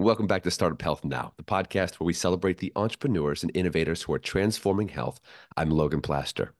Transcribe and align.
Welcome 0.00 0.26
back 0.26 0.44
to 0.44 0.50
Startup 0.50 0.80
Health 0.80 1.04
Now, 1.04 1.34
the 1.36 1.42
podcast 1.42 2.00
where 2.00 2.06
we 2.06 2.14
celebrate 2.14 2.56
the 2.56 2.72
entrepreneurs 2.74 3.42
and 3.42 3.54
innovators 3.54 4.00
who 4.00 4.14
are 4.14 4.18
transforming 4.18 4.88
health. 4.88 5.20
I'm 5.58 5.70
Logan 5.70 6.00
Plaster. 6.00 6.54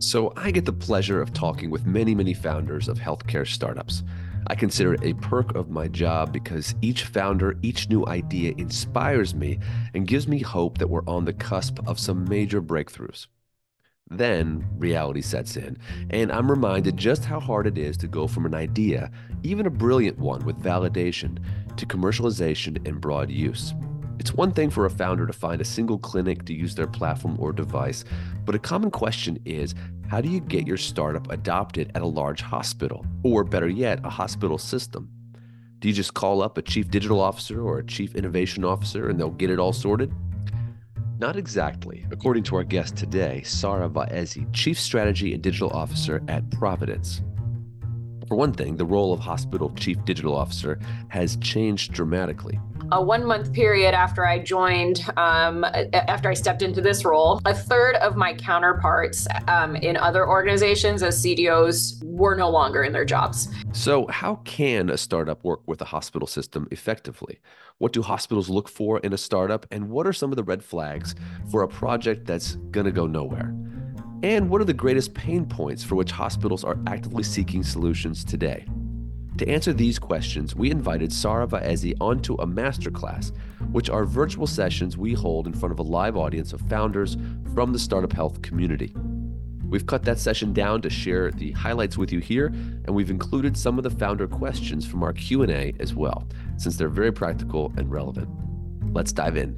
So, 0.00 0.32
I 0.36 0.50
get 0.50 0.64
the 0.64 0.72
pleasure 0.72 1.22
of 1.22 1.32
talking 1.32 1.70
with 1.70 1.86
many, 1.86 2.12
many 2.12 2.34
founders 2.34 2.88
of 2.88 2.98
healthcare 2.98 3.46
startups. 3.46 4.02
I 4.48 4.56
consider 4.56 4.94
it 4.94 5.04
a 5.04 5.14
perk 5.14 5.54
of 5.54 5.70
my 5.70 5.86
job 5.86 6.32
because 6.32 6.74
each 6.82 7.04
founder, 7.04 7.56
each 7.62 7.88
new 7.88 8.04
idea 8.06 8.52
inspires 8.58 9.32
me 9.32 9.60
and 9.94 10.04
gives 10.04 10.26
me 10.26 10.40
hope 10.40 10.78
that 10.78 10.90
we're 10.90 11.06
on 11.06 11.26
the 11.26 11.34
cusp 11.34 11.86
of 11.86 12.00
some 12.00 12.28
major 12.28 12.60
breakthroughs. 12.60 13.28
Then 14.10 14.66
reality 14.76 15.22
sets 15.22 15.56
in, 15.56 15.78
and 16.10 16.30
I'm 16.30 16.50
reminded 16.50 16.96
just 16.96 17.24
how 17.24 17.40
hard 17.40 17.66
it 17.66 17.78
is 17.78 17.96
to 17.98 18.06
go 18.06 18.26
from 18.26 18.44
an 18.44 18.54
idea, 18.54 19.10
even 19.42 19.64
a 19.64 19.70
brilliant 19.70 20.18
one 20.18 20.44
with 20.44 20.62
validation, 20.62 21.38
to 21.76 21.86
commercialization 21.86 22.86
and 22.86 23.00
broad 23.00 23.30
use. 23.30 23.72
It's 24.18 24.34
one 24.34 24.52
thing 24.52 24.68
for 24.68 24.84
a 24.84 24.90
founder 24.90 25.26
to 25.26 25.32
find 25.32 25.60
a 25.60 25.64
single 25.64 25.98
clinic 25.98 26.44
to 26.44 26.54
use 26.54 26.74
their 26.74 26.86
platform 26.86 27.36
or 27.40 27.52
device, 27.52 28.04
but 28.44 28.54
a 28.54 28.58
common 28.58 28.90
question 28.90 29.38
is 29.46 29.74
how 30.08 30.20
do 30.20 30.28
you 30.28 30.40
get 30.40 30.66
your 30.66 30.76
startup 30.76 31.30
adopted 31.32 31.90
at 31.94 32.02
a 32.02 32.06
large 32.06 32.42
hospital, 32.42 33.06
or 33.22 33.42
better 33.42 33.68
yet, 33.68 34.00
a 34.04 34.10
hospital 34.10 34.58
system? 34.58 35.08
Do 35.80 35.88
you 35.88 35.94
just 35.94 36.14
call 36.14 36.42
up 36.42 36.58
a 36.58 36.62
chief 36.62 36.90
digital 36.90 37.20
officer 37.20 37.62
or 37.62 37.78
a 37.78 37.86
chief 37.86 38.14
innovation 38.14 38.64
officer 38.64 39.08
and 39.08 39.18
they'll 39.18 39.30
get 39.30 39.50
it 39.50 39.58
all 39.58 39.72
sorted? 39.72 40.12
Not 41.18 41.36
exactly, 41.36 42.06
according 42.10 42.42
to 42.44 42.56
our 42.56 42.64
guest 42.64 42.96
today, 42.96 43.42
Sara 43.44 43.88
Vaezy, 43.88 44.52
Chief 44.52 44.78
Strategy 44.78 45.32
and 45.32 45.42
Digital 45.42 45.70
Officer 45.70 46.20
at 46.26 46.50
Providence. 46.50 47.22
For 48.34 48.38
one 48.38 48.52
thing, 48.52 48.76
the 48.76 48.84
role 48.84 49.12
of 49.12 49.20
Hospital 49.20 49.72
Chief 49.76 50.04
Digital 50.04 50.34
Officer 50.34 50.80
has 51.06 51.36
changed 51.36 51.92
dramatically 51.92 52.58
a 52.92 53.02
one 53.02 53.24
month 53.24 53.52
period 53.52 53.94
after 53.94 54.26
I 54.26 54.38
joined, 54.38 55.04
um, 55.16 55.64
after 55.92 56.28
I 56.28 56.34
stepped 56.34 56.62
into 56.62 56.80
this 56.80 57.04
role, 57.04 57.40
a 57.44 57.54
third 57.54 57.96
of 57.96 58.16
my 58.16 58.34
counterparts 58.34 59.26
um, 59.48 59.76
in 59.76 59.96
other 59.96 60.28
organizations 60.28 61.02
as 61.02 61.22
CDOs 61.24 62.02
were 62.04 62.34
no 62.34 62.50
longer 62.50 62.82
in 62.82 62.92
their 62.92 63.04
jobs. 63.04 63.48
So, 63.72 64.06
how 64.08 64.36
can 64.44 64.90
a 64.90 64.96
startup 64.96 65.44
work 65.44 65.60
with 65.66 65.80
a 65.80 65.86
hospital 65.86 66.26
system 66.26 66.68
effectively? 66.70 67.40
What 67.78 67.92
do 67.92 68.02
hospitals 68.02 68.48
look 68.48 68.68
for 68.68 68.98
in 69.00 69.12
a 69.12 69.18
startup? 69.18 69.66
And 69.70 69.88
what 69.88 70.06
are 70.06 70.12
some 70.12 70.30
of 70.30 70.36
the 70.36 70.44
red 70.44 70.62
flags 70.62 71.14
for 71.50 71.62
a 71.62 71.68
project 71.68 72.26
that's 72.26 72.56
going 72.70 72.86
to 72.86 72.92
go 72.92 73.06
nowhere? 73.06 73.54
And 74.24 74.48
what 74.48 74.62
are 74.62 74.64
the 74.64 74.72
greatest 74.72 75.12
pain 75.12 75.44
points 75.44 75.84
for 75.84 75.96
which 75.96 76.10
hospitals 76.10 76.64
are 76.64 76.78
actively 76.86 77.22
seeking 77.22 77.62
solutions 77.62 78.24
today? 78.24 78.64
To 79.36 79.46
answer 79.46 79.74
these 79.74 79.98
questions, 79.98 80.56
we 80.56 80.70
invited 80.70 81.12
Sara 81.12 81.46
Vaezy 81.46 81.94
onto 82.00 82.32
a 82.36 82.46
masterclass, 82.46 83.32
which 83.70 83.90
are 83.90 84.06
virtual 84.06 84.46
sessions 84.46 84.96
we 84.96 85.12
hold 85.12 85.46
in 85.46 85.52
front 85.52 85.72
of 85.72 85.78
a 85.78 85.82
live 85.82 86.16
audience 86.16 86.54
of 86.54 86.62
founders 86.70 87.18
from 87.52 87.74
the 87.74 87.78
startup 87.78 88.14
health 88.14 88.40
community. 88.40 88.94
We've 89.68 89.84
cut 89.84 90.04
that 90.04 90.18
session 90.18 90.54
down 90.54 90.80
to 90.80 90.88
share 90.88 91.30
the 91.30 91.52
highlights 91.52 91.98
with 91.98 92.10
you 92.10 92.20
here, 92.20 92.46
and 92.46 92.94
we've 92.94 93.10
included 93.10 93.58
some 93.58 93.76
of 93.76 93.84
the 93.84 93.90
founder 93.90 94.26
questions 94.26 94.86
from 94.86 95.02
our 95.02 95.12
Q&A 95.12 95.74
as 95.80 95.94
well, 95.94 96.26
since 96.56 96.78
they're 96.78 96.88
very 96.88 97.12
practical 97.12 97.74
and 97.76 97.90
relevant. 97.90 98.30
Let's 98.94 99.12
dive 99.12 99.36
in. 99.36 99.54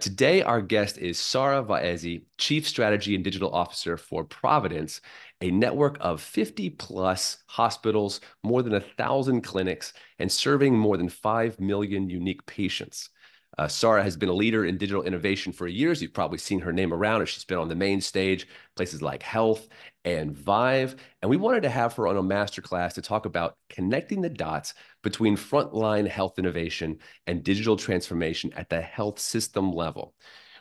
Today, 0.00 0.40
our 0.40 0.62
guest 0.62 0.96
is 0.96 1.18
Sara 1.18 1.62
Vaezy, 1.62 2.22
Chief 2.38 2.66
Strategy 2.66 3.14
and 3.14 3.22
Digital 3.22 3.54
Officer 3.54 3.98
for 3.98 4.24
Providence, 4.24 5.02
a 5.42 5.50
network 5.50 5.98
of 6.00 6.22
50 6.22 6.70
plus 6.70 7.44
hospitals, 7.46 8.22
more 8.42 8.62
than 8.62 8.74
a 8.74 8.80
thousand 8.80 9.42
clinics, 9.42 9.92
and 10.18 10.32
serving 10.32 10.74
more 10.74 10.96
than 10.96 11.10
5 11.10 11.60
million 11.60 12.08
unique 12.08 12.46
patients. 12.46 13.10
Uh, 13.58 13.68
Sara 13.68 14.02
has 14.02 14.16
been 14.16 14.30
a 14.30 14.34
leader 14.34 14.64
in 14.64 14.78
digital 14.78 15.02
innovation 15.02 15.52
for 15.52 15.66
years. 15.66 16.00
You've 16.00 16.14
probably 16.14 16.38
seen 16.38 16.60
her 16.60 16.72
name 16.72 16.94
around 16.94 17.20
as 17.20 17.28
she's 17.28 17.44
been 17.44 17.58
on 17.58 17.68
the 17.68 17.74
main 17.74 18.00
stage, 18.00 18.46
places 18.76 19.02
like 19.02 19.22
HLTH 19.22 19.68
and 20.06 20.32
Vive. 20.32 20.96
And 21.20 21.30
we 21.30 21.36
wanted 21.36 21.62
to 21.64 21.68
have 21.68 21.92
her 21.96 22.06
on 22.06 22.16
a 22.16 22.22
masterclass 22.22 22.94
to 22.94 23.02
talk 23.02 23.26
about 23.26 23.56
connecting 23.68 24.22
the 24.22 24.30
dots 24.30 24.72
between 25.02 25.36
frontline 25.36 26.06
health 26.06 26.38
innovation 26.38 26.98
and 27.26 27.42
digital 27.42 27.76
transformation 27.76 28.52
at 28.54 28.68
the 28.68 28.80
health 28.80 29.18
system 29.18 29.72
level. 29.72 30.14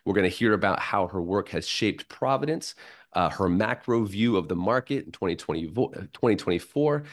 We're 0.05 0.13
going 0.13 0.29
to 0.29 0.35
hear 0.35 0.53
about 0.53 0.79
how 0.79 1.07
her 1.07 1.21
work 1.21 1.49
has 1.49 1.67
shaped 1.67 2.07
Providence, 2.07 2.75
uh, 3.13 3.29
her 3.29 3.49
macro 3.49 4.05
view 4.05 4.37
of 4.37 4.47
the 4.47 4.55
market 4.55 5.05
in 5.05 5.11
2020, 5.11 5.67
2024, 5.67 7.03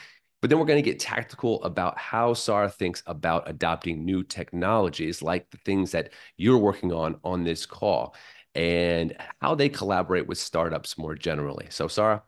but 0.40 0.50
then 0.50 0.58
we're 0.58 0.66
going 0.66 0.82
to 0.82 0.90
get 0.90 1.00
tactical 1.00 1.62
about 1.64 1.98
how 1.98 2.34
Sara 2.34 2.68
thinks 2.68 3.02
about 3.06 3.48
adopting 3.48 4.04
new 4.04 4.22
technologies 4.22 5.22
like 5.22 5.50
the 5.50 5.56
things 5.58 5.90
that 5.92 6.12
you're 6.36 6.58
working 6.58 6.92
on 6.92 7.18
on 7.24 7.42
this 7.42 7.66
call 7.66 8.14
and 8.54 9.16
how 9.40 9.54
they 9.54 9.68
collaborate 9.68 10.26
with 10.26 10.38
startups 10.38 10.96
more 10.98 11.14
generally. 11.14 11.66
So, 11.70 11.88
Sara, 11.88 12.22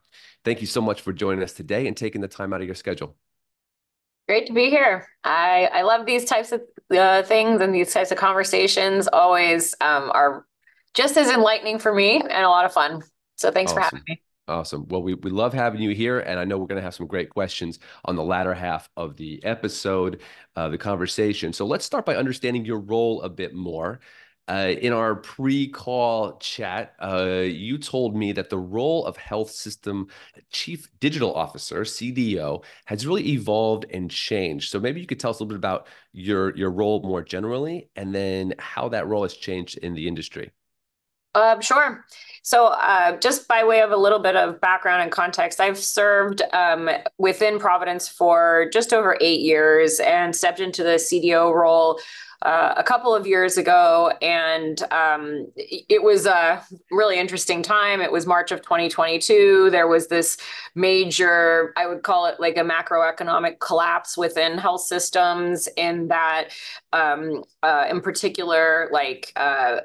thank 0.44 0.60
you 0.60 0.66
so 0.66 0.80
much 0.80 1.00
for 1.00 1.12
joining 1.12 1.42
us 1.42 1.52
today 1.52 1.86
and 1.86 1.96
taking 1.96 2.20
the 2.20 2.28
time 2.28 2.52
out 2.52 2.60
of 2.60 2.66
your 2.66 2.74
schedule. 2.74 3.16
Great 4.28 4.46
to 4.46 4.52
be 4.52 4.68
here. 4.68 5.06
I, 5.24 5.70
I 5.72 5.82
love 5.82 6.04
these 6.04 6.26
types 6.26 6.52
of 6.52 6.60
uh, 6.94 7.22
things 7.22 7.62
and 7.62 7.74
these 7.74 7.92
types 7.92 8.10
of 8.10 8.18
conversations 8.18 9.08
always 9.08 9.74
um, 9.80 10.10
are 10.12 10.44
just 10.92 11.16
as 11.16 11.30
enlightening 11.30 11.78
for 11.78 11.94
me 11.94 12.20
and 12.20 12.44
a 12.44 12.48
lot 12.48 12.66
of 12.66 12.72
fun. 12.72 13.02
So 13.36 13.50
thanks 13.50 13.72
awesome. 13.72 13.82
for 13.82 13.84
having 13.84 14.02
me. 14.06 14.22
Awesome. 14.46 14.86
Well, 14.88 15.02
we, 15.02 15.14
we 15.14 15.30
love 15.30 15.54
having 15.54 15.80
you 15.80 15.94
here. 15.94 16.20
And 16.20 16.38
I 16.38 16.44
know 16.44 16.58
we're 16.58 16.66
going 16.66 16.76
to 16.76 16.82
have 16.82 16.94
some 16.94 17.06
great 17.06 17.30
questions 17.30 17.78
on 18.04 18.16
the 18.16 18.22
latter 18.22 18.52
half 18.52 18.90
of 18.96 19.16
the 19.16 19.42
episode, 19.44 20.20
uh, 20.56 20.68
the 20.68 20.78
conversation. 20.78 21.52
So 21.52 21.66
let's 21.66 21.84
start 21.84 22.04
by 22.04 22.16
understanding 22.16 22.64
your 22.64 22.80
role 22.80 23.22
a 23.22 23.28
bit 23.28 23.54
more. 23.54 24.00
Uh, 24.48 24.74
in 24.80 24.94
our 24.94 25.14
pre-call 25.16 26.38
chat, 26.38 26.94
uh, 27.02 27.42
you 27.44 27.76
told 27.76 28.16
me 28.16 28.32
that 28.32 28.48
the 28.48 28.56
role 28.56 29.04
of 29.04 29.14
health 29.18 29.50
system 29.50 30.08
chief 30.50 30.88
digital 31.00 31.34
officer 31.34 31.82
(CDO) 31.82 32.64
has 32.86 33.06
really 33.06 33.28
evolved 33.28 33.84
and 33.90 34.10
changed. 34.10 34.70
So 34.70 34.80
maybe 34.80 35.00
you 35.02 35.06
could 35.06 35.20
tell 35.20 35.30
us 35.30 35.40
a 35.40 35.44
little 35.44 35.58
bit 35.58 35.58
about 35.58 35.86
your 36.12 36.56
your 36.56 36.70
role 36.70 37.02
more 37.02 37.22
generally, 37.22 37.90
and 37.94 38.14
then 38.14 38.54
how 38.58 38.88
that 38.88 39.06
role 39.06 39.22
has 39.22 39.34
changed 39.34 39.76
in 39.78 39.92
the 39.92 40.08
industry. 40.08 40.50
Uh, 41.34 41.60
sure. 41.60 42.04
So, 42.42 42.68
uh, 42.68 43.18
just 43.18 43.46
by 43.46 43.62
way 43.62 43.82
of 43.82 43.92
a 43.92 43.96
little 43.96 44.18
bit 44.18 44.34
of 44.34 44.60
background 44.60 45.02
and 45.02 45.12
context, 45.12 45.60
I've 45.60 45.78
served 45.78 46.42
um, 46.52 46.88
within 47.18 47.58
Providence 47.58 48.08
for 48.08 48.70
just 48.72 48.94
over 48.94 49.18
eight 49.20 49.40
years 49.40 50.00
and 50.00 50.34
stepped 50.34 50.58
into 50.58 50.82
the 50.82 50.96
CDO 50.96 51.54
role 51.54 52.00
uh, 52.42 52.74
a 52.76 52.84
couple 52.84 53.14
of 53.14 53.26
years 53.26 53.56
ago. 53.56 54.12
And 54.22 54.80
um, 54.92 55.48
it 55.56 56.02
was 56.02 56.26
a 56.26 56.62
really 56.90 57.18
interesting 57.18 57.62
time. 57.62 58.00
It 58.00 58.12
was 58.12 58.26
March 58.26 58.52
of 58.52 58.62
2022. 58.62 59.70
There 59.70 59.88
was 59.88 60.08
this 60.08 60.36
major, 60.74 61.72
I 61.76 61.86
would 61.86 62.02
call 62.02 62.26
it 62.26 62.38
like 62.38 62.56
a 62.56 62.62
macroeconomic 62.62 63.58
collapse 63.58 64.16
within 64.16 64.58
health 64.58 64.82
systems, 64.82 65.68
in 65.76 66.08
that, 66.08 66.50
um, 66.92 67.44
uh, 67.62 67.86
in 67.90 68.00
particular, 68.00 68.88
like, 68.92 69.32
uh, 69.36 69.78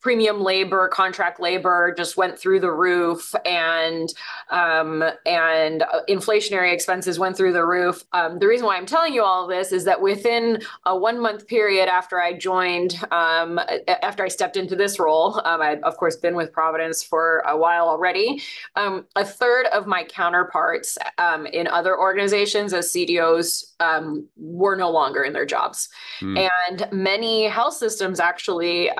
premium 0.00 0.40
labor, 0.40 0.88
contract 0.88 1.40
labor 1.40 1.94
just 1.96 2.16
went 2.16 2.38
through 2.38 2.60
the 2.60 2.70
roof, 2.70 3.34
and 3.44 4.08
um, 4.50 5.02
and 5.24 5.82
uh, 5.82 6.00
inflationary 6.08 6.72
expenses 6.72 7.18
went 7.18 7.36
through 7.36 7.52
the 7.52 7.64
roof. 7.64 8.04
Um, 8.12 8.38
the 8.38 8.46
reason 8.46 8.66
why 8.66 8.76
I'm 8.76 8.86
telling 8.86 9.14
you 9.14 9.22
all 9.22 9.46
this 9.46 9.72
is 9.72 9.84
that 9.84 10.00
within 10.00 10.60
a 10.84 10.96
one 10.96 11.20
month 11.20 11.46
period 11.46 11.88
after 11.88 12.20
I 12.20 12.34
joined, 12.34 13.02
um, 13.10 13.58
after 14.02 14.22
I 14.24 14.28
stepped 14.28 14.56
into 14.56 14.76
this 14.76 14.98
role, 14.98 15.40
um, 15.44 15.60
I'd 15.60 15.82
of 15.82 15.96
course 15.96 16.16
been 16.16 16.36
with 16.36 16.52
Providence 16.52 17.02
for 17.02 17.42
a 17.46 17.56
while 17.56 17.88
already. 17.88 18.42
Um, 18.76 19.06
a 19.16 19.24
third 19.24 19.66
of 19.66 19.86
my 19.86 20.04
counterparts 20.04 20.98
um, 21.18 21.46
in 21.46 21.66
other 21.66 21.98
organizations 21.98 22.72
as 22.72 22.92
CDOs 22.92 23.72
were 24.36 24.76
no 24.76 24.90
longer 24.90 25.24
in 25.24 25.32
their 25.32 25.46
jobs, 25.46 25.88
mm. 26.20 26.48
and 26.70 26.88
many 26.92 27.44
health 27.44 27.74
systems 27.74 28.20
actually 28.20 28.90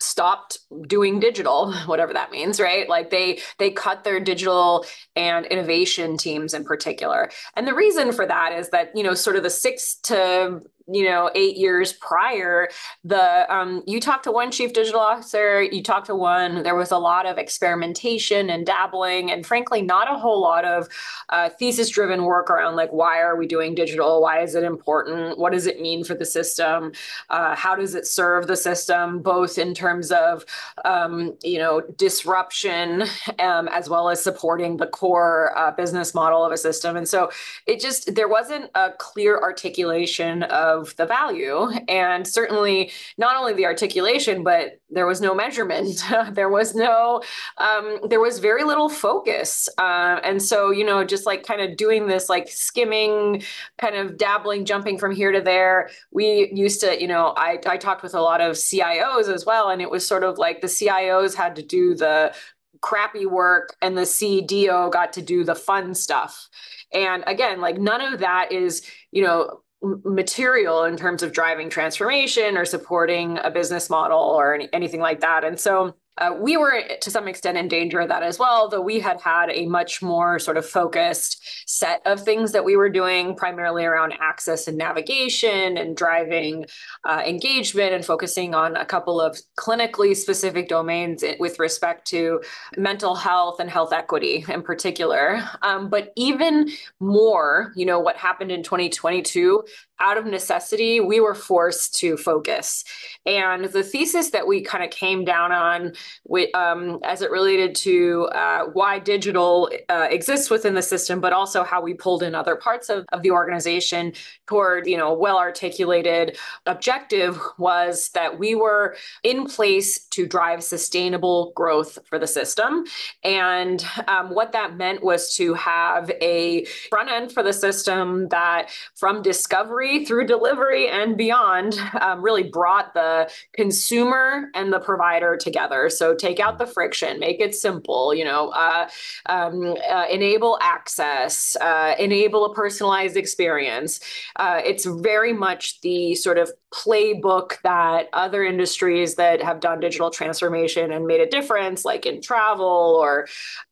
stopped 0.00 0.58
doing 0.86 1.20
digital 1.20 1.72
whatever 1.86 2.12
that 2.12 2.30
means 2.30 2.60
right? 2.60 2.88
Like 2.88 3.10
they 3.10 3.40
they 3.58 3.70
cut 3.70 4.04
their 4.04 4.20
digital 4.20 4.84
and 5.14 5.46
innovation 5.46 6.16
teams 6.16 6.54
in 6.54 6.64
particular. 6.64 7.30
And 7.54 7.66
the 7.66 7.74
reason 7.74 8.12
for 8.12 8.26
that 8.26 8.52
is 8.52 8.70
that 8.70 8.90
you 8.94 9.02
know 9.02 9.14
sort 9.14 9.36
of 9.36 9.42
the 9.42 9.50
6 9.50 9.94
to 10.04 10.62
you 10.88 11.04
know 11.04 11.30
eight 11.34 11.56
years 11.56 11.92
prior 11.94 12.68
the 13.04 13.54
um, 13.54 13.82
you 13.86 14.00
talked 14.00 14.24
to 14.24 14.32
one 14.32 14.50
chief 14.50 14.72
digital 14.72 15.00
officer 15.00 15.62
you 15.62 15.82
talked 15.82 16.06
to 16.06 16.14
one 16.14 16.62
there 16.62 16.76
was 16.76 16.90
a 16.90 16.98
lot 16.98 17.26
of 17.26 17.38
experimentation 17.38 18.50
and 18.50 18.66
dabbling 18.66 19.30
and 19.30 19.46
frankly 19.46 19.82
not 19.82 20.10
a 20.10 20.18
whole 20.18 20.40
lot 20.40 20.64
of 20.64 20.88
uh, 21.30 21.48
thesis 21.58 21.88
driven 21.88 22.24
work 22.24 22.50
around 22.50 22.76
like 22.76 22.90
why 22.92 23.20
are 23.20 23.36
we 23.36 23.46
doing 23.46 23.74
digital? 23.74 24.20
Why 24.22 24.42
is 24.42 24.54
it 24.54 24.64
important? 24.64 25.38
What 25.38 25.52
does 25.52 25.66
it 25.66 25.80
mean 25.80 26.04
for 26.04 26.14
the 26.14 26.24
system? 26.24 26.92
Uh, 27.30 27.54
how 27.54 27.74
does 27.74 27.94
it 27.94 28.06
serve 28.06 28.46
the 28.46 28.56
system 28.56 29.22
both 29.22 29.58
in 29.58 29.74
terms 29.74 30.10
of 30.12 30.44
um, 30.84 31.36
you 31.42 31.58
know 31.58 31.80
disruption 31.96 33.04
um, 33.38 33.68
as 33.68 33.88
well 33.88 34.08
as 34.08 34.22
supporting 34.22 34.76
the 34.76 34.86
core 34.86 35.56
uh, 35.56 35.70
business 35.72 36.14
model 36.14 36.44
of 36.44 36.52
a 36.52 36.56
system? 36.56 36.96
And 36.96 37.08
so 37.08 37.30
it 37.66 37.80
just 37.80 38.14
there 38.14 38.28
wasn't 38.28 38.70
a 38.74 38.90
clear 38.98 39.40
articulation 39.40 40.42
of 40.44 40.75
the 40.84 41.06
value. 41.06 41.68
And 41.88 42.26
certainly 42.26 42.92
not 43.18 43.36
only 43.36 43.52
the 43.52 43.66
articulation 43.66 44.42
but 44.42 44.80
there 44.90 45.06
was 45.06 45.20
no 45.20 45.34
measurement. 45.34 46.02
There 46.36 46.48
was 46.48 46.74
no 46.74 47.22
um, 47.58 47.98
there 48.08 48.20
was 48.20 48.38
very 48.40 48.64
little 48.64 48.88
focus. 48.88 49.68
Uh, 49.78 50.20
and 50.22 50.42
so 50.42 50.70
you 50.70 50.84
know 50.84 51.04
just 51.04 51.26
like 51.26 51.46
kind 51.46 51.60
of 51.60 51.76
doing 51.76 52.06
this 52.06 52.28
like 52.28 52.48
skimming 52.48 53.42
kind 53.78 53.96
of 53.96 54.18
dabbling 54.18 54.64
jumping 54.64 54.98
from 54.98 55.14
here 55.14 55.32
to 55.32 55.40
there. 55.40 55.90
We 56.10 56.50
used 56.52 56.80
to 56.80 57.00
you 57.00 57.08
know 57.08 57.34
I, 57.36 57.58
I 57.66 57.76
talked 57.76 58.02
with 58.02 58.14
a 58.14 58.20
lot 58.20 58.40
of 58.40 58.56
cios 58.56 59.32
as 59.32 59.46
well 59.46 59.70
and 59.70 59.80
it 59.80 59.90
was 59.90 60.06
sort 60.06 60.24
of 60.24 60.38
like 60.38 60.60
the 60.60 60.66
cios 60.66 61.34
had 61.34 61.56
to 61.56 61.62
do 61.62 61.94
the 61.94 62.34
crappy 62.80 63.26
work 63.26 63.74
and 63.82 63.96
the 63.96 64.02
cdo 64.02 64.92
got 64.92 65.12
to 65.14 65.22
do 65.22 65.44
the 65.44 65.54
fun 65.54 65.94
stuff. 65.94 66.48
And 66.92 67.24
again, 67.26 67.60
like 67.60 67.78
none 67.78 68.00
of 68.00 68.20
that 68.20 68.52
is, 68.52 68.82
you 69.10 69.22
know, 69.22 69.60
material 69.82 70.84
in 70.84 70.96
terms 70.96 71.22
of 71.22 71.32
driving 71.32 71.70
transformation 71.70 72.56
or 72.56 72.64
supporting 72.64 73.38
a 73.38 73.50
business 73.50 73.90
model 73.90 74.18
or 74.18 74.54
any, 74.54 74.68
anything 74.72 75.00
like 75.00 75.20
that. 75.20 75.44
And 75.44 75.58
so 75.58 75.94
uh, 76.18 76.32
we 76.38 76.56
were 76.56 76.82
to 77.00 77.10
some 77.10 77.28
extent 77.28 77.58
in 77.58 77.68
danger 77.68 78.00
of 78.00 78.08
that 78.08 78.22
as 78.22 78.38
well, 78.38 78.68
though 78.68 78.80
we 78.80 79.00
had 79.00 79.20
had 79.20 79.50
a 79.50 79.66
much 79.66 80.02
more 80.02 80.38
sort 80.38 80.56
of 80.56 80.66
focused 80.66 81.42
set 81.66 82.00
of 82.06 82.20
things 82.20 82.52
that 82.52 82.64
we 82.64 82.76
were 82.76 82.88
doing, 82.88 83.34
primarily 83.36 83.84
around 83.84 84.14
access 84.20 84.66
and 84.66 84.78
navigation 84.78 85.76
and 85.76 85.96
driving 85.96 86.64
uh, 87.04 87.22
engagement 87.26 87.92
and 87.92 88.04
focusing 88.04 88.54
on 88.54 88.76
a 88.76 88.84
couple 88.84 89.20
of 89.20 89.38
clinically 89.58 90.16
specific 90.16 90.68
domains 90.68 91.22
with 91.38 91.58
respect 91.58 92.06
to 92.06 92.40
mental 92.76 93.14
health 93.14 93.60
and 93.60 93.70
health 93.70 93.92
equity 93.92 94.44
in 94.48 94.62
particular. 94.62 95.42
Um, 95.62 95.90
but 95.90 96.12
even 96.16 96.70
more, 97.00 97.72
you 97.76 97.84
know, 97.84 98.00
what 98.00 98.16
happened 98.16 98.50
in 98.50 98.62
2022 98.62 99.64
out 99.98 100.18
of 100.18 100.26
necessity, 100.26 101.00
we 101.00 101.20
were 101.20 101.34
forced 101.34 101.94
to 101.96 102.16
focus. 102.16 102.84
And 103.24 103.66
the 103.66 103.82
thesis 103.82 104.30
that 104.30 104.46
we 104.46 104.60
kind 104.60 104.84
of 104.84 104.90
came 104.90 105.24
down 105.24 105.52
on 105.52 105.92
with, 106.26 106.54
um, 106.54 106.98
as 107.02 107.22
it 107.22 107.30
related 107.30 107.74
to 107.76 108.28
uh, 108.32 108.64
why 108.72 108.98
digital 108.98 109.70
uh, 109.88 110.08
exists 110.10 110.50
within 110.50 110.74
the 110.74 110.82
system, 110.82 111.20
but 111.20 111.32
also 111.32 111.64
how 111.64 111.80
we 111.80 111.94
pulled 111.94 112.22
in 112.22 112.34
other 112.34 112.56
parts 112.56 112.88
of, 112.88 113.06
of 113.12 113.22
the 113.22 113.30
organization 113.30 114.12
toward, 114.46 114.86
you 114.86 114.96
know, 114.96 115.14
well 115.14 115.38
articulated 115.38 116.36
objective 116.66 117.40
was 117.58 118.10
that 118.10 118.38
we 118.38 118.54
were 118.54 118.96
in 119.22 119.46
place 119.46 120.04
to 120.06 120.26
drive 120.26 120.62
sustainable 120.62 121.52
growth 121.54 121.98
for 122.04 122.18
the 122.18 122.26
system. 122.26 122.84
And 123.24 123.84
um, 124.08 124.34
what 124.34 124.52
that 124.52 124.76
meant 124.76 125.02
was 125.02 125.34
to 125.36 125.54
have 125.54 126.10
a 126.20 126.64
front 126.90 127.10
end 127.10 127.32
for 127.32 127.42
the 127.42 127.52
system 127.52 128.28
that 128.28 128.70
from 128.94 129.22
discovery 129.22 129.85
through 130.04 130.26
delivery 130.26 130.88
and 130.88 131.16
beyond 131.16 131.78
um, 132.00 132.22
really 132.22 132.42
brought 132.42 132.94
the 132.94 133.30
consumer 133.54 134.50
and 134.54 134.72
the 134.72 134.80
provider 134.80 135.36
together. 135.36 135.88
So 135.88 136.14
take 136.14 136.40
out 136.40 136.58
the 136.58 136.66
friction, 136.66 137.18
make 137.20 137.40
it 137.40 137.54
simple, 137.54 138.14
you 138.14 138.24
know, 138.24 138.50
uh, 138.50 138.88
um, 139.26 139.74
uh, 139.88 140.06
enable 140.10 140.58
access, 140.60 141.56
uh, 141.60 141.94
enable 141.98 142.44
a 142.44 142.54
personalized 142.54 143.16
experience. 143.16 144.00
Uh, 144.36 144.60
it's 144.64 144.84
very 144.84 145.32
much 145.32 145.80
the 145.80 146.14
sort 146.14 146.38
of 146.38 146.50
playbook 146.72 147.60
that 147.62 148.08
other 148.12 148.44
industries 148.44 149.14
that 149.14 149.42
have 149.42 149.60
done 149.60 149.80
digital 149.80 150.10
transformation 150.10 150.92
and 150.92 151.06
made 151.06 151.20
a 151.20 151.28
difference, 151.28 151.84
like 151.84 152.06
in 152.06 152.20
travel 152.20 152.98
or 153.00 153.26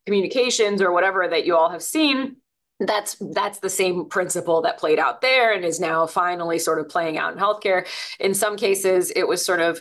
communications 0.07 0.81
or 0.81 0.93
whatever 0.93 1.27
that 1.29 1.45
you 1.45 1.57
all 1.57 1.71
have 1.71 1.83
seen 1.83 2.37
that's 2.81 3.17
that's 3.33 3.61
the 3.61 3.71
same 3.71 4.07
principle 4.07 4.61
that 4.63 4.79
played 4.79 4.99
out 4.99 5.21
there 5.21 5.53
and 5.53 5.65
is 5.65 5.79
now 5.79 6.07
finally 6.07 6.59
sort 6.59 6.81
of 6.81 6.89
playing 6.89 7.19
out 7.19 7.33
in 7.33 7.39
healthcare. 7.39 7.87
In 8.19 8.35
some 8.35 8.57
cases 8.57 9.13
it 9.15 9.29
was 9.29 9.45
sort 9.45 9.61
of 9.61 9.81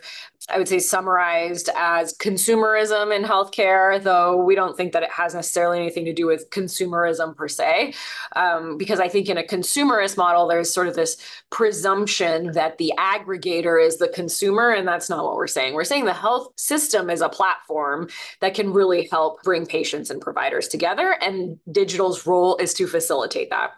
I 0.49 0.57
would 0.57 0.67
say 0.67 0.79
summarized 0.79 1.69
as 1.75 2.13
consumerism 2.17 3.15
in 3.15 3.23
healthcare, 3.23 4.01
though 4.01 4.35
we 4.35 4.55
don't 4.55 4.75
think 4.75 4.91
that 4.91 5.03
it 5.03 5.11
has 5.11 5.33
necessarily 5.33 5.79
anything 5.79 6.03
to 6.03 6.13
do 6.13 6.25
with 6.25 6.49
consumerism 6.49 7.33
per 7.35 7.47
se. 7.47 7.93
Um, 8.35 8.77
because 8.77 8.99
I 8.99 9.07
think 9.07 9.29
in 9.29 9.37
a 9.37 9.43
consumerist 9.43 10.17
model, 10.17 10.47
there's 10.47 10.73
sort 10.73 10.87
of 10.87 10.95
this 10.95 11.17
presumption 11.49 12.51
that 12.51 12.77
the 12.77 12.93
aggregator 12.97 13.81
is 13.83 13.97
the 13.97 14.09
consumer, 14.09 14.71
and 14.71 14.85
that's 14.85 15.09
not 15.09 15.23
what 15.23 15.35
we're 15.35 15.47
saying. 15.47 15.75
We're 15.75 15.85
saying 15.85 16.05
the 16.05 16.13
health 16.13 16.51
system 16.57 17.09
is 17.09 17.21
a 17.21 17.29
platform 17.29 18.09
that 18.41 18.53
can 18.53 18.73
really 18.73 19.07
help 19.07 19.41
bring 19.43 19.65
patients 19.65 20.09
and 20.09 20.19
providers 20.19 20.67
together, 20.67 21.15
and 21.21 21.57
digital's 21.71 22.27
role 22.27 22.57
is 22.57 22.73
to 22.73 22.85
facilitate 22.85 23.49
that. 23.49 23.71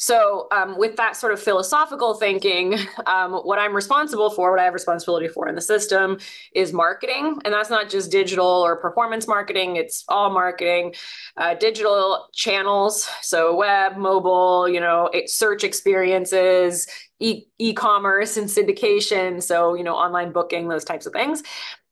So, 0.00 0.46
um, 0.52 0.78
with 0.78 0.94
that 0.96 1.16
sort 1.16 1.32
of 1.32 1.42
philosophical 1.42 2.14
thinking, 2.14 2.76
um, 3.06 3.32
what 3.32 3.58
I'm 3.58 3.74
responsible 3.74 4.30
for, 4.30 4.50
what 4.52 4.60
I 4.60 4.64
have 4.64 4.72
responsibility 4.72 5.26
for 5.26 5.48
in 5.48 5.56
the 5.56 5.60
system 5.60 6.18
is 6.54 6.72
marketing. 6.72 7.40
And 7.44 7.52
that's 7.52 7.68
not 7.68 7.90
just 7.90 8.10
digital 8.10 8.46
or 8.46 8.76
performance 8.76 9.26
marketing, 9.26 9.76
it's 9.76 10.04
all 10.08 10.30
marketing, 10.30 10.94
uh, 11.36 11.54
digital 11.54 12.28
channels. 12.32 13.08
So, 13.22 13.56
web, 13.56 13.96
mobile, 13.96 14.68
you 14.68 14.80
know, 14.80 15.10
search 15.26 15.64
experiences, 15.64 16.86
e 17.20 17.74
commerce 17.74 18.36
and 18.36 18.48
syndication. 18.48 19.42
So, 19.42 19.74
you 19.74 19.82
know, 19.82 19.94
online 19.94 20.30
booking, 20.32 20.68
those 20.68 20.84
types 20.84 21.06
of 21.06 21.12
things. 21.12 21.42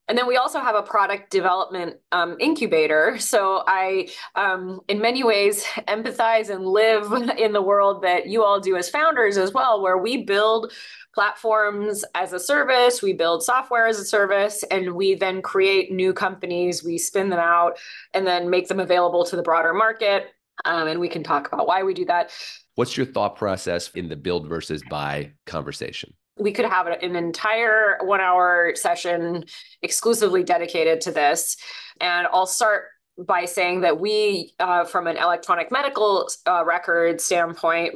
And 0.08 0.16
then 0.16 0.26
we 0.26 0.36
also 0.36 0.60
have 0.60 0.76
a 0.76 0.82
product 0.82 1.30
development 1.30 1.96
um, 2.12 2.36
incubator. 2.40 3.18
So 3.26 3.64
I, 3.66 4.08
um, 4.36 4.80
in 4.88 5.00
many 5.00 5.24
ways, 5.24 5.64
empathize 5.88 6.48
and 6.48 6.64
live 6.64 7.12
in 7.38 7.52
the 7.52 7.60
world 7.60 8.02
that 8.02 8.26
you 8.26 8.44
all 8.44 8.60
do 8.60 8.76
as 8.76 8.88
founders 8.88 9.36
as 9.36 9.52
well, 9.52 9.82
where 9.82 9.98
we 9.98 10.24
build 10.24 10.72
platforms 11.12 12.04
as 12.14 12.32
a 12.32 12.38
service, 12.38 13.02
we 13.02 13.12
build 13.12 13.42
software 13.42 13.86
as 13.86 13.98
a 13.98 14.04
service, 14.04 14.62
and 14.70 14.94
we 14.94 15.14
then 15.14 15.42
create 15.42 15.90
new 15.90 16.12
companies, 16.12 16.84
we 16.84 16.98
spin 16.98 17.30
them 17.30 17.40
out, 17.40 17.78
and 18.14 18.26
then 18.26 18.48
make 18.48 18.68
them 18.68 18.78
available 18.78 19.24
to 19.24 19.34
the 19.34 19.42
broader 19.42 19.74
market. 19.74 20.28
Um, 20.64 20.88
and 20.88 21.00
we 21.00 21.08
can 21.08 21.22
talk 21.24 21.52
about 21.52 21.66
why 21.66 21.82
we 21.82 21.94
do 21.94 22.04
that. 22.06 22.30
What's 22.76 22.96
your 22.96 23.06
thought 23.06 23.36
process 23.36 23.90
in 23.90 24.08
the 24.08 24.16
build 24.16 24.48
versus 24.48 24.82
buy 24.88 25.32
conversation? 25.46 26.14
We 26.38 26.52
could 26.52 26.66
have 26.66 26.86
an 26.86 27.16
entire 27.16 27.98
one 28.02 28.20
hour 28.20 28.72
session 28.74 29.44
exclusively 29.82 30.44
dedicated 30.44 31.00
to 31.02 31.12
this. 31.12 31.56
And 32.00 32.26
I'll 32.30 32.46
start 32.46 32.84
by 33.18 33.44
saying 33.44 33.80
that 33.80 33.98
we, 33.98 34.52
uh, 34.60 34.84
from 34.84 35.06
an 35.06 35.16
electronic 35.16 35.72
medical 35.72 36.28
uh, 36.46 36.64
record 36.64 37.20
standpoint, 37.20 37.94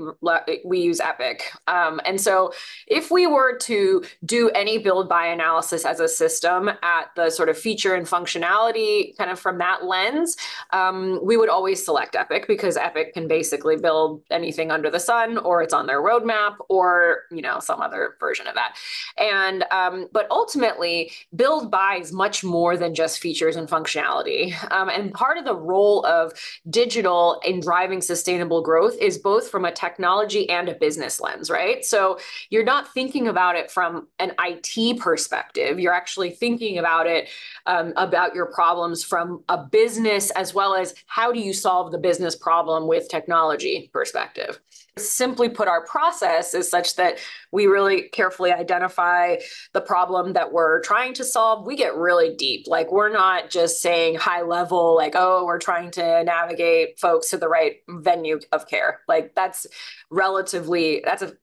we 0.65 0.81
use 0.81 1.01
Epic. 1.01 1.53
Um, 1.67 2.01
and 2.07 2.21
so 2.21 2.53
if 2.87 3.11
we 3.11 3.27
were 3.27 3.59
to 3.59 4.03
do 4.25 4.49
any 4.51 4.79
build 4.79 5.09
buy 5.09 5.27
analysis 5.27 5.85
as 5.85 6.01
a 6.01 6.09
system 6.09 6.71
at 6.83 7.11
the 7.17 7.31
sort 7.31 7.49
of 7.49 7.59
feature 7.59 7.95
and 7.95 8.07
functionality 8.07 9.17
kind 9.19 9.31
of 9.31 9.39
from 9.39 9.59
that 9.59 9.85
lens, 9.85 10.37
um, 10.71 11.21
we 11.23 11.37
would 11.37 11.51
always 11.51 11.85
select 11.85 12.17
Epic 12.17 12.47
because 12.47 12.77
Epic 12.77 13.13
can 13.13 13.29
basically 13.29 13.77
build 13.77 14.23
anything 14.31 14.71
under 14.71 14.91
the 14.91 15.01
sun 15.01 15.37
or 15.39 15.63
it's 15.63 15.75
on 15.75 15.87
their 15.87 16.01
roadmap 16.01 16.57
or, 16.69 17.25
you 17.31 17.43
know, 17.43 17.61
some 17.61 17.81
other 17.81 18.17
version 18.19 18.47
of 18.47 18.55
that. 18.55 18.77
And, 19.19 19.65
um, 19.71 20.09
but 20.13 20.27
ultimately 20.31 21.13
build 21.37 21.71
buy 21.71 21.99
is 22.01 22.13
much 22.13 22.43
more 22.43 22.77
than 22.77 22.95
just 22.95 23.21
features 23.21 23.57
and 23.57 23.69
functionality. 23.69 24.55
Um, 24.73 24.89
and 25.11 25.19
part 25.19 25.39
of 25.39 25.45
the 25.45 25.57
role 25.57 26.07
of 26.07 26.33
digital 26.69 27.41
in 27.45 27.59
driving 27.59 28.01
sustainable 28.01 28.63
growth 28.63 28.97
is 29.01 29.19
both 29.19 29.49
from 29.49 29.65
a 29.65 29.73
technology 29.73 30.49
and 30.49 30.69
a 30.69 30.75
business 30.75 31.21
lens, 31.21 31.51
right? 31.51 31.85
So 31.85 32.19
you're 32.49 32.65
not 32.65 32.95
thinking 32.95 33.27
about 33.27 33.57
it 33.57 33.73
from 33.73 34.07
an 34.21 34.33
IT 34.39 35.01
perspective. 35.01 35.81
You're 35.81 35.93
actually 35.93 36.31
thinking 36.31 36.79
about 36.79 37.09
it 37.09 37.29
um, 37.67 37.93
about 37.97 38.37
your 38.37 38.47
problems 38.47 39.03
from 39.03 39.43
a 39.49 39.59
business 39.59 40.31
as 40.31 40.55
well 40.55 40.75
as 40.75 40.95
how 41.07 41.33
do 41.33 41.41
you 41.41 41.53
solve 41.53 41.91
the 41.91 41.99
business 41.99 42.37
problem 42.37 42.87
with 42.87 43.09
technology 43.09 43.91
perspective. 43.93 44.61
Simply 45.09 45.49
put, 45.49 45.69
our 45.69 45.85
process 45.87 46.55
is 46.55 46.69
such 46.69 46.97
that 46.97 47.19
we 47.53 47.67
really 47.67 48.09
carefully 48.11 48.53
identify 48.53 49.37
the 49.73 49.81
problem 49.81 50.33
that 50.35 50.53
we're 50.53 50.81
trying 50.83 51.15
to 51.15 51.25
solve. 51.25 51.67
We 51.67 51.77
get 51.77 51.95
really 51.97 52.35
deep. 52.35 52.67
Like, 52.67 52.93
we're 52.93 53.13
not 53.13 53.51
just 53.51 53.81
saying 53.81 54.17
high 54.17 54.43
level, 54.43 54.97
like, 54.97 55.15
oh, 55.17 55.45
we're 55.45 55.59
trying 55.59 55.91
to 55.93 56.25
navigate 56.25 56.99
folks 56.99 57.31
to 57.31 57.39
the 57.39 57.49
right 57.49 57.77
venue 57.89 58.41
of 58.53 58.69
care. 58.69 59.01
Like, 59.09 59.35
that's 59.35 59.67
relatively, 60.11 61.03
that's 61.05 61.23
a 61.23 61.35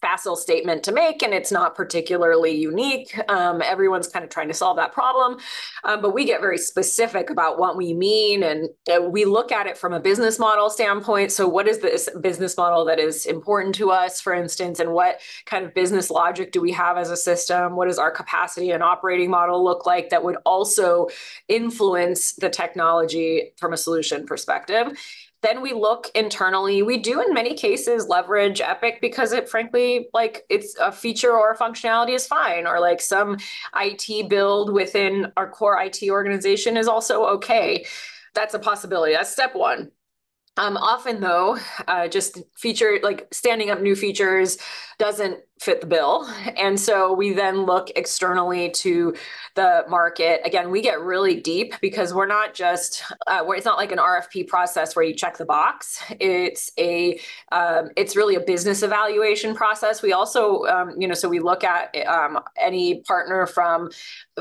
facile 0.00 0.36
statement 0.36 0.82
to 0.84 0.92
make 0.92 1.22
and 1.22 1.34
it's 1.34 1.52
not 1.52 1.74
particularly 1.74 2.52
unique. 2.52 3.18
Um, 3.28 3.62
everyone's 3.62 4.08
kind 4.08 4.24
of 4.24 4.30
trying 4.30 4.48
to 4.48 4.54
solve 4.54 4.76
that 4.76 4.92
problem. 4.92 5.38
Um, 5.84 6.00
but 6.00 6.14
we 6.14 6.24
get 6.24 6.40
very 6.40 6.58
specific 6.58 7.30
about 7.30 7.58
what 7.58 7.76
we 7.76 7.92
mean 7.94 8.42
and 8.42 8.68
uh, 8.92 9.02
we 9.02 9.24
look 9.24 9.52
at 9.52 9.66
it 9.66 9.76
from 9.76 9.92
a 9.92 10.00
business 10.00 10.38
model 10.38 10.70
standpoint. 10.70 11.32
So, 11.32 11.46
what 11.46 11.68
is 11.68 11.78
this 11.80 12.08
business 12.20 12.56
model 12.56 12.84
that 12.86 12.98
is 12.98 13.26
important 13.26 13.74
to 13.76 13.90
us, 13.90 14.20
for 14.20 14.32
instance, 14.32 14.80
and 14.80 14.92
what 14.92 15.20
kind 15.46 15.64
of 15.64 15.74
business 15.74 16.10
logic 16.10 16.52
do 16.52 16.60
we 16.60 16.72
have 16.72 16.96
as 16.96 17.10
a 17.10 17.16
system? 17.16 17.76
What 17.76 17.88
does 17.88 17.98
our 17.98 18.10
capacity 18.10 18.70
and 18.70 18.82
operating 18.82 19.30
model 19.30 19.62
look 19.62 19.86
like 19.86 20.10
that 20.10 20.24
would 20.24 20.36
also 20.44 21.08
influence 21.48 22.32
the 22.32 22.48
technology 22.48 23.52
from 23.56 23.72
a 23.72 23.76
solution 23.76 24.26
perspective? 24.26 24.92
Then 25.42 25.62
we 25.62 25.72
look 25.72 26.10
internally. 26.14 26.82
We 26.82 26.98
do 26.98 27.20
in 27.20 27.32
many 27.32 27.54
cases 27.54 28.08
leverage 28.08 28.60
epic 28.60 28.98
because 29.00 29.32
it 29.32 29.48
frankly 29.48 30.08
like 30.12 30.44
it's 30.50 30.76
a 30.78 30.92
feature 30.92 31.32
or 31.32 31.52
a 31.52 31.56
functionality 31.56 32.14
is 32.14 32.26
fine 32.26 32.66
or 32.66 32.80
like 32.80 33.00
some 33.00 33.38
it 33.74 34.28
build 34.28 34.72
within 34.72 35.32
our 35.36 35.48
core 35.48 35.80
it 35.80 36.10
organization 36.10 36.76
is 36.76 36.88
also 36.88 37.24
okay. 37.24 37.86
That's 38.34 38.54
a 38.54 38.58
possibility. 38.58 39.14
That's 39.14 39.32
step 39.32 39.54
one. 39.54 39.90
Um, 40.56 40.76
often 40.76 41.20
though 41.20 41.58
uh, 41.88 42.08
just 42.08 42.38
feature 42.54 42.98
like 43.02 43.28
standing 43.32 43.70
up 43.70 43.80
new 43.80 43.96
features 43.96 44.58
doesn't 44.98 45.38
fit 45.60 45.82
the 45.82 45.86
bill. 45.86 46.26
And 46.56 46.80
so 46.80 47.12
we 47.12 47.34
then 47.34 47.66
look 47.66 47.90
externally 47.94 48.70
to 48.70 49.14
the 49.56 49.84
market. 49.90 50.40
Again, 50.42 50.70
we 50.70 50.80
get 50.80 51.02
really 51.02 51.38
deep 51.38 51.74
because 51.82 52.14
we're 52.14 52.26
not 52.26 52.54
just 52.54 53.02
uh, 53.26 53.44
it's 53.48 53.66
not 53.66 53.76
like 53.76 53.92
an 53.92 53.98
RFP 53.98 54.48
process 54.48 54.96
where 54.96 55.04
you 55.04 55.14
check 55.14 55.36
the 55.36 55.44
box. 55.44 56.02
It's 56.18 56.70
a 56.78 57.20
um, 57.52 57.90
it's 57.94 58.16
really 58.16 58.36
a 58.36 58.40
business 58.40 58.82
evaluation 58.82 59.54
process. 59.54 60.00
We 60.00 60.14
also 60.14 60.64
um, 60.64 60.94
you 60.98 61.06
know 61.06 61.14
so 61.14 61.28
we 61.28 61.40
look 61.40 61.62
at 61.62 61.94
um, 62.06 62.40
any 62.58 63.02
partner 63.02 63.46
from 63.46 63.90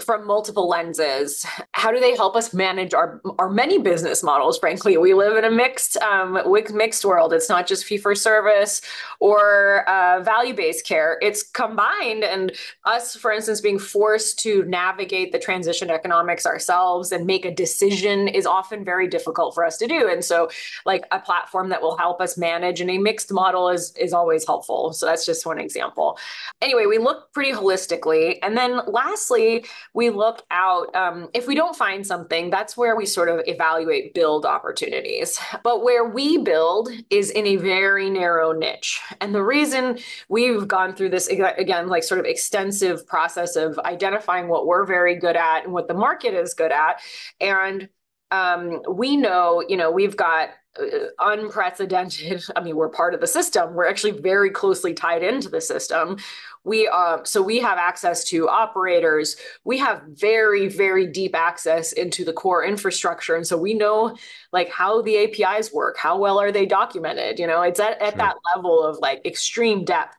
from 0.01 0.25
multiple 0.25 0.69
lenses. 0.69 1.45
How 1.73 1.91
do 1.91 1.99
they 1.99 2.15
help 2.15 2.37
us 2.37 2.53
manage 2.53 2.93
our 2.93 3.21
our 3.39 3.49
many 3.49 3.77
business 3.77 4.23
models? 4.23 4.57
Frankly, 4.57 4.95
we 4.95 5.13
live 5.13 5.35
in 5.35 5.43
a 5.43 5.51
mixed 5.51 5.97
um, 5.97 6.39
mixed 6.73 7.03
world. 7.03 7.33
It's 7.33 7.49
not 7.49 7.67
just 7.67 7.83
fee 7.83 7.97
for 7.97 8.15
service 8.15 8.81
or 9.19 9.83
uh, 9.89 10.21
value 10.23 10.53
based 10.53 10.87
care 10.87 11.08
it's 11.21 11.43
combined 11.43 12.23
and 12.23 12.51
us 12.85 13.15
for 13.15 13.31
instance 13.31 13.61
being 13.61 13.79
forced 13.79 14.39
to 14.39 14.63
navigate 14.65 15.31
the 15.31 15.39
transition 15.39 15.89
economics 15.89 16.45
ourselves 16.45 17.11
and 17.11 17.25
make 17.25 17.45
a 17.45 17.51
decision 17.51 18.27
is 18.27 18.45
often 18.45 18.83
very 18.83 19.07
difficult 19.07 19.53
for 19.53 19.65
us 19.65 19.77
to 19.77 19.87
do. 19.87 20.07
And 20.09 20.23
so 20.23 20.49
like 20.85 21.05
a 21.11 21.19
platform 21.19 21.69
that 21.69 21.81
will 21.81 21.97
help 21.97 22.21
us 22.21 22.37
manage 22.37 22.81
in 22.81 22.89
a 22.89 22.97
mixed 22.97 23.31
model 23.31 23.69
is 23.69 23.93
is 23.95 24.13
always 24.13 24.45
helpful. 24.45 24.93
So 24.93 25.05
that's 25.05 25.25
just 25.25 25.45
one 25.45 25.59
example. 25.59 26.17
Anyway 26.61 26.85
we 26.85 26.97
look 26.97 27.31
pretty 27.33 27.51
holistically. 27.51 28.39
And 28.43 28.57
then 28.57 28.81
lastly 28.87 29.65
we 29.93 30.09
look 30.09 30.43
out 30.51 30.93
um, 30.95 31.29
if 31.33 31.47
we 31.47 31.55
don't 31.55 31.75
find 31.75 32.05
something 32.05 32.49
that's 32.49 32.75
where 32.77 32.95
we 32.95 33.05
sort 33.05 33.29
of 33.29 33.41
evaluate 33.47 34.13
build 34.13 34.45
opportunities. 34.45 35.39
But 35.63 35.83
where 35.83 36.05
we 36.05 36.37
build 36.37 36.89
is 37.09 37.29
in 37.29 37.45
a 37.45 37.55
very 37.55 38.09
narrow 38.09 38.51
niche. 38.51 39.01
And 39.21 39.33
the 39.33 39.43
reason 39.43 39.99
we've 40.27 40.67
gone 40.67 40.95
through 40.99 41.09
this 41.09 41.27
again, 41.27 41.87
like 41.87 42.03
sort 42.03 42.19
of 42.19 42.25
extensive 42.25 43.07
process 43.07 43.55
of 43.55 43.79
identifying 43.79 44.49
what 44.49 44.67
we're 44.67 44.85
very 44.85 45.15
good 45.15 45.37
at 45.37 45.63
and 45.63 45.73
what 45.73 45.87
the 45.87 45.93
market 45.93 46.33
is 46.33 46.53
good 46.53 46.73
at. 46.73 47.01
And 47.39 47.87
um, 48.31 48.81
we 48.87 49.15
know, 49.15 49.63
you 49.67 49.77
know, 49.77 49.89
we've 49.89 50.17
got 50.17 50.49
uh, 50.79 51.07
unprecedented 51.19 52.43
i 52.55 52.61
mean 52.61 52.75
we're 52.75 52.89
part 52.89 53.15
of 53.15 53.21
the 53.21 53.27
system. 53.27 53.73
We're 53.73 53.89
actually 53.89 54.19
very 54.19 54.51
closely 54.51 54.93
tied 54.93 55.23
into 55.23 55.49
the 55.49 55.61
system. 55.61 56.17
We 56.63 56.87
uh, 56.87 57.23
so 57.23 57.41
we 57.41 57.59
have 57.59 57.77
access 57.79 58.23
to 58.25 58.47
operators. 58.49 59.37
We 59.63 59.79
have 59.79 60.03
very 60.09 60.67
very 60.67 61.07
deep 61.07 61.33
access 61.33 61.93
into 61.93 62.23
the 62.23 62.33
core 62.33 62.63
infrastructure. 62.63 63.35
And 63.35 63.47
so 63.47 63.57
we 63.57 63.73
know 63.73 64.15
like 64.51 64.69
how 64.69 65.01
the 65.01 65.17
apis 65.23 65.73
work 65.73 65.97
how 65.97 66.19
well 66.19 66.39
are 66.39 66.51
they 66.51 66.65
documented? 66.67 67.39
You 67.39 67.47
know 67.47 67.61
it's 67.63 67.79
at, 67.79 67.99
at 68.01 68.11
sure. 68.11 68.17
that 68.17 68.35
level 68.53 68.83
of 68.83 68.99
like 68.99 69.25
extreme 69.25 69.85
depth 69.85 70.17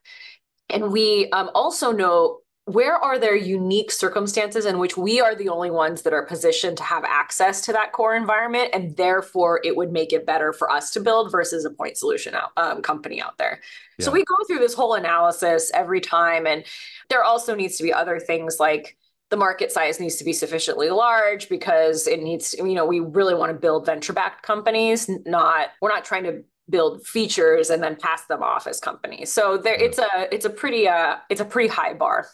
and 0.70 0.92
we 0.92 1.28
um, 1.30 1.50
also 1.54 1.92
know 1.92 2.38
where 2.66 2.94
are 2.94 3.18
there 3.18 3.34
unique 3.34 3.90
circumstances 3.90 4.64
in 4.64 4.78
which 4.78 4.96
we 4.96 5.20
are 5.20 5.34
the 5.34 5.48
only 5.48 5.70
ones 5.70 6.02
that 6.02 6.12
are 6.12 6.24
positioned 6.24 6.76
to 6.76 6.82
have 6.82 7.04
access 7.04 7.62
to 7.62 7.72
that 7.72 7.92
core 7.92 8.14
environment 8.14 8.70
and 8.72 8.96
therefore 8.96 9.60
it 9.64 9.76
would 9.76 9.90
make 9.90 10.12
it 10.12 10.26
better 10.26 10.52
for 10.52 10.70
us 10.70 10.90
to 10.90 11.00
build 11.00 11.32
versus 11.32 11.64
a 11.64 11.70
point 11.70 11.96
solution 11.96 12.34
out, 12.34 12.50
um, 12.56 12.82
company 12.82 13.20
out 13.20 13.36
there 13.38 13.60
yeah. 13.98 14.04
so 14.04 14.12
we 14.12 14.24
go 14.24 14.36
through 14.46 14.58
this 14.58 14.74
whole 14.74 14.94
analysis 14.94 15.70
every 15.74 16.00
time 16.00 16.46
and 16.46 16.64
there 17.08 17.24
also 17.24 17.54
needs 17.54 17.76
to 17.76 17.82
be 17.82 17.92
other 17.92 18.20
things 18.20 18.58
like 18.60 18.96
the 19.30 19.36
market 19.36 19.72
size 19.72 19.98
needs 20.00 20.16
to 20.16 20.24
be 20.24 20.32
sufficiently 20.32 20.90
large 20.90 21.48
because 21.48 22.06
it 22.06 22.22
needs 22.22 22.54
you 22.58 22.74
know 22.74 22.84
we 22.84 23.00
really 23.00 23.34
want 23.34 23.50
to 23.50 23.58
build 23.58 23.86
venture 23.86 24.12
backed 24.12 24.42
companies 24.42 25.08
not 25.24 25.68
we're 25.80 25.88
not 25.88 26.04
trying 26.04 26.24
to 26.24 26.44
build 26.70 27.06
features 27.06 27.70
and 27.70 27.82
then 27.82 27.96
pass 27.96 28.26
them 28.26 28.42
off 28.42 28.66
as 28.66 28.80
companies. 28.80 29.32
So 29.32 29.56
there, 29.56 29.74
it's 29.74 29.98
a 29.98 30.32
it's 30.32 30.44
a 30.44 30.50
pretty 30.50 30.88
uh 30.88 31.16
it's 31.28 31.40
a 31.40 31.44
pretty 31.44 31.68
high 31.68 31.94
bar. 31.94 32.28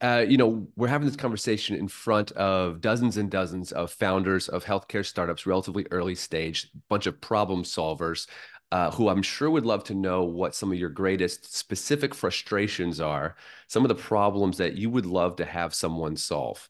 Uh, 0.00 0.24
you 0.28 0.36
know, 0.36 0.68
we're 0.76 0.86
having 0.86 1.08
this 1.08 1.16
conversation 1.16 1.74
in 1.74 1.88
front 1.88 2.30
of 2.32 2.80
dozens 2.80 3.16
and 3.16 3.30
dozens 3.30 3.72
of 3.72 3.90
founders 3.90 4.48
of 4.48 4.64
healthcare 4.64 5.04
startups, 5.04 5.44
relatively 5.44 5.86
early 5.90 6.14
stage, 6.14 6.70
bunch 6.88 7.06
of 7.06 7.20
problem 7.20 7.64
solvers, 7.64 8.28
uh, 8.70 8.92
who 8.92 9.08
I'm 9.08 9.22
sure 9.22 9.50
would 9.50 9.66
love 9.66 9.82
to 9.84 9.94
know 9.94 10.22
what 10.22 10.54
some 10.54 10.70
of 10.70 10.78
your 10.78 10.90
greatest 10.90 11.52
specific 11.52 12.14
frustrations 12.14 13.00
are, 13.00 13.34
some 13.66 13.84
of 13.84 13.88
the 13.88 13.96
problems 13.96 14.58
that 14.58 14.74
you 14.74 14.88
would 14.88 15.06
love 15.06 15.34
to 15.36 15.44
have 15.44 15.74
someone 15.74 16.16
solve. 16.16 16.68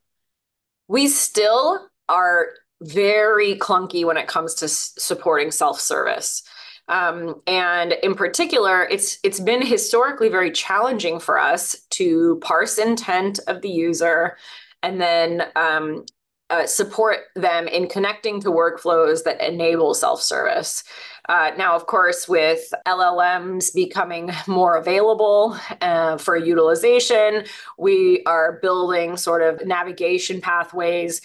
We 0.87 1.09
still 1.09 1.89
are 2.09 2.47
very 2.81 3.57
clunky 3.57 4.05
when 4.05 4.17
it 4.17 4.29
comes 4.29 4.55
to 4.55 4.69
supporting 4.69 5.51
self 5.51 5.81
service. 5.81 6.43
Um, 6.89 7.43
and 7.47 7.93
in 8.03 8.15
particular, 8.15 8.85
it's 8.85 9.19
it's 9.23 9.41
been 9.41 9.65
historically 9.65 10.29
very 10.29 10.51
challenging 10.51 11.21
for 11.21 11.39
us 11.39 11.77
to 11.91 12.39
parse 12.43 12.79
intent 12.79 13.41
of 13.47 13.63
the 13.63 13.69
user 13.69 14.37
and 14.83 15.01
then 15.01 15.43
um, 15.57 16.05
uh, 16.51 16.67
support 16.67 17.19
them 17.37 17.69
in 17.69 17.89
connecting 17.89 18.41
to 18.41 18.49
workflows 18.51 19.25
that 19.25 19.41
enable 19.47 19.93
self-service. 19.93 20.83
Uh, 21.29 21.51
now, 21.59 21.77
of 21.77 21.87
course, 21.87 22.27
with 22.27 22.73
LLMs 22.87 23.75
becoming 23.75 24.31
more 24.47 24.77
available 24.77 25.59
uh, 25.83 26.17
for 26.17 26.37
utilization, 26.37 27.45
we 27.77 28.23
are 28.25 28.59
building 28.63 29.17
sort 29.19 29.43
of 29.43 29.65
navigation 29.67 30.41
pathways 30.41 31.21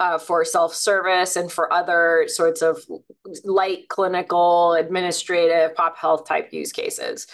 uh, 0.00 0.18
for 0.18 0.44
self 0.44 0.74
service 0.74 1.36
and 1.36 1.50
for 1.50 1.72
other 1.72 2.24
sorts 2.28 2.62
of 2.62 2.84
light 3.44 3.88
clinical, 3.88 4.74
administrative, 4.74 5.74
pop 5.74 5.96
health 5.96 6.26
type 6.26 6.52
use 6.52 6.72
cases. 6.72 7.26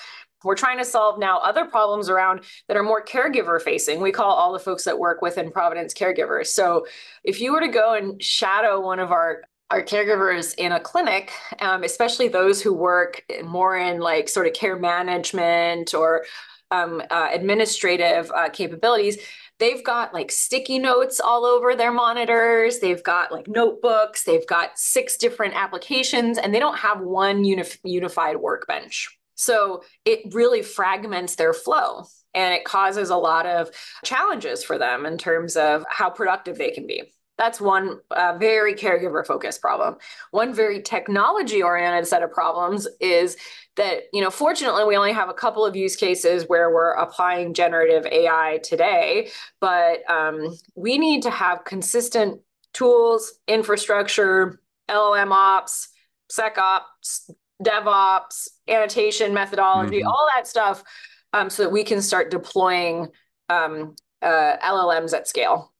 We're 0.43 0.55
trying 0.57 0.79
to 0.79 0.85
solve 0.85 1.19
now 1.19 1.39
other 1.39 1.65
problems 1.65 2.11
around 2.11 2.43
that 2.69 2.77
are 2.77 2.83
more 2.83 3.03
caregiver 3.03 3.61
facing. 3.61 4.01
We 4.03 4.13
call 4.13 4.31
all 4.31 4.53
the 4.53 4.59
folks 4.59 4.85
that 4.85 4.99
work 4.99 5.23
within 5.23 5.51
Providence 5.51 5.95
caregivers. 5.95 6.49
So 6.49 6.87
if 7.23 7.41
you 7.41 7.53
were 7.53 7.61
to 7.61 7.69
go 7.69 7.95
and 7.95 8.23
shadow 8.23 8.81
one 8.81 9.01
of 9.01 9.11
our 9.11 9.43
our 9.71 9.83
caregivers 9.83 10.55
in 10.57 10.73
a 10.73 10.79
clinic, 10.79 11.33
um, 11.61 11.83
especially 11.83 12.29
those 12.29 12.63
who 12.63 12.73
work 12.73 13.25
more 13.43 13.77
in 13.77 13.99
like 13.99 14.29
sort 14.29 14.47
of 14.47 14.53
care 14.53 14.77
management 14.77 15.95
or 15.95 16.27
um, 16.71 17.03
uh, 17.11 17.29
administrative 17.33 18.31
uh, 18.33 18.51
capabilities, 18.51 19.19
they've 19.59 19.85
got 19.85 20.13
like 20.15 20.31
sticky 20.31 20.79
notes 20.79 21.21
all 21.21 21.45
over 21.45 21.75
their 21.75 21.93
monitors. 21.93 22.79
They've 22.79 23.03
got 23.03 23.33
like 23.33 23.49
notebooks. 23.49 24.25
They've 24.25 24.47
got 24.47 24.79
six 24.79 25.17
different 25.17 25.55
applications, 25.55 26.39
and 26.39 26.55
they 26.55 26.61
don't 26.61 26.79
have 26.79 27.01
one 27.01 27.45
unif- 27.45 27.79
unified 27.85 28.37
workbench. 28.37 29.17
So 29.35 29.83
it 30.05 30.33
really 30.35 30.63
fragments 30.63 31.35
their 31.35 31.53
flow 31.53 32.05
and 32.35 32.55
it 32.55 32.65
causes 32.65 33.11
a 33.11 33.17
lot 33.17 33.47
of 33.47 33.71
challenges 34.05 34.65
for 34.65 34.79
them 34.79 35.07
in 35.07 35.19
terms 35.19 35.57
of 35.57 35.85
how 35.89 36.11
productive 36.11 36.59
they 36.59 36.71
can 36.71 36.87
be. 36.87 37.13
That's 37.37 37.61
one 37.61 37.99
uh, 38.11 38.37
very 38.39 38.75
caregiver 38.75 39.27
focused 39.27 39.61
problem. 39.61 39.97
One 40.31 40.55
very 40.55 40.81
technology 40.81 41.63
oriented 41.63 42.07
set 42.07 42.23
of 42.23 42.31
problems 42.31 42.87
is 43.01 43.37
that, 43.77 44.05
you 44.13 44.21
know, 44.21 44.31
fortunately, 44.31 44.85
we 44.85 44.97
only 44.97 45.13
have 45.13 45.29
a 45.29 45.35
couple 45.35 45.67
of 45.67 45.75
use 45.75 45.97
cases 45.97 46.45
where 46.47 46.73
we're 46.73 46.93
applying 46.93 47.55
generative 47.55 48.07
AI 48.07 48.61
today, 48.63 49.31
but 49.61 50.09
um, 50.09 50.57
we 50.77 50.97
need 50.97 51.23
to 51.25 51.31
have 51.31 51.65
consistent 51.65 52.41
tools, 52.73 53.33
infrastructure, 53.49 54.61
LLM 54.89 55.33
ops, 55.33 55.89
SecOps, 56.31 57.31
DevOps, 57.63 58.49
annotation 58.69 59.35
methodology, 59.35 60.01
mm-hmm. 60.01 60.09
all 60.09 60.29
that 60.35 60.47
stuff, 60.47 60.85
um, 61.33 61.51
so 61.51 61.65
that 61.65 61.71
we 61.71 61.83
can 61.83 62.01
start 62.01 62.31
deploying 62.31 63.09
um, 63.49 63.97
uh, 64.23 64.57
LLMs 64.63 65.15
at 65.15 65.27
scale. 65.27 65.74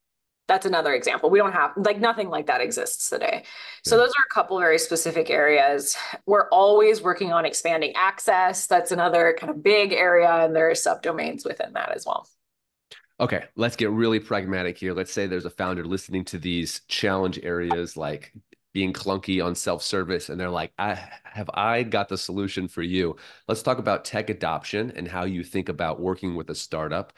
That's 0.47 0.65
another 0.65 0.93
example. 0.93 1.29
We 1.29 1.39
don't 1.39 1.53
have 1.53 1.71
like 1.75 1.99
nothing 1.99 2.29
like 2.29 2.47
that 2.47 2.61
exists 2.61 3.09
today. 3.09 3.43
So 3.83 3.97
those 3.97 4.09
are 4.09 4.25
a 4.29 4.33
couple 4.33 4.59
very 4.59 4.77
specific 4.77 5.29
areas. 5.29 5.97
We're 6.25 6.49
always 6.49 7.01
working 7.01 7.33
on 7.33 7.45
expanding 7.45 7.93
access. 7.95 8.67
That's 8.67 8.91
another 8.91 9.35
kind 9.39 9.49
of 9.49 9.63
big 9.63 9.93
area, 9.93 10.29
and 10.29 10.55
there 10.55 10.69
are 10.69 10.73
subdomains 10.73 11.45
within 11.45 11.73
that 11.73 11.91
as 11.95 12.05
well. 12.05 12.27
Okay, 13.19 13.45
let's 13.55 13.77
get 13.77 13.91
really 13.91 14.19
pragmatic 14.19 14.77
here. 14.77 14.93
Let's 14.93 15.11
say 15.11 15.25
there's 15.25 15.45
a 15.45 15.49
founder 15.49 15.85
listening 15.85 16.25
to 16.25 16.37
these 16.37 16.81
challenge 16.87 17.39
areas 17.43 17.95
like 17.95 18.33
being 18.73 18.91
clunky 18.91 19.43
on 19.43 19.55
self-service 19.55 20.27
and 20.27 20.37
they're 20.37 20.49
like, 20.49 20.73
I 20.77 20.95
have 21.23 21.49
I 21.53 21.83
got 21.83 22.09
the 22.09 22.17
solution 22.17 22.67
for 22.67 22.81
you. 22.81 23.15
Let's 23.47 23.63
talk 23.63 23.77
about 23.77 24.03
tech 24.03 24.29
adoption 24.29 24.91
and 24.97 25.07
how 25.07 25.23
you 25.23 25.45
think 25.45 25.69
about 25.69 26.01
working 26.01 26.35
with 26.35 26.49
a 26.49 26.55
startup. 26.55 27.13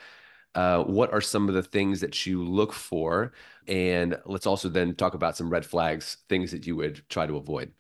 Uh, 0.56 0.84
what 0.84 1.14
are 1.14 1.22
some 1.22 1.48
of 1.48 1.56
the 1.56 1.64
things 1.64 2.02
that 2.02 2.26
you 2.26 2.44
look 2.44 2.74
for? 2.74 3.34
And 3.68 4.18
let's 4.26 4.48
also 4.48 4.70
then 4.70 4.96
talk 4.96 5.14
about 5.14 5.38
some 5.38 5.50
red 5.50 5.66
flags, 5.66 6.18
things 6.30 6.52
that 6.52 6.66
you 6.66 6.76
would 6.76 7.08
try 7.10 7.28
to 7.28 7.38
avoid 7.38 7.72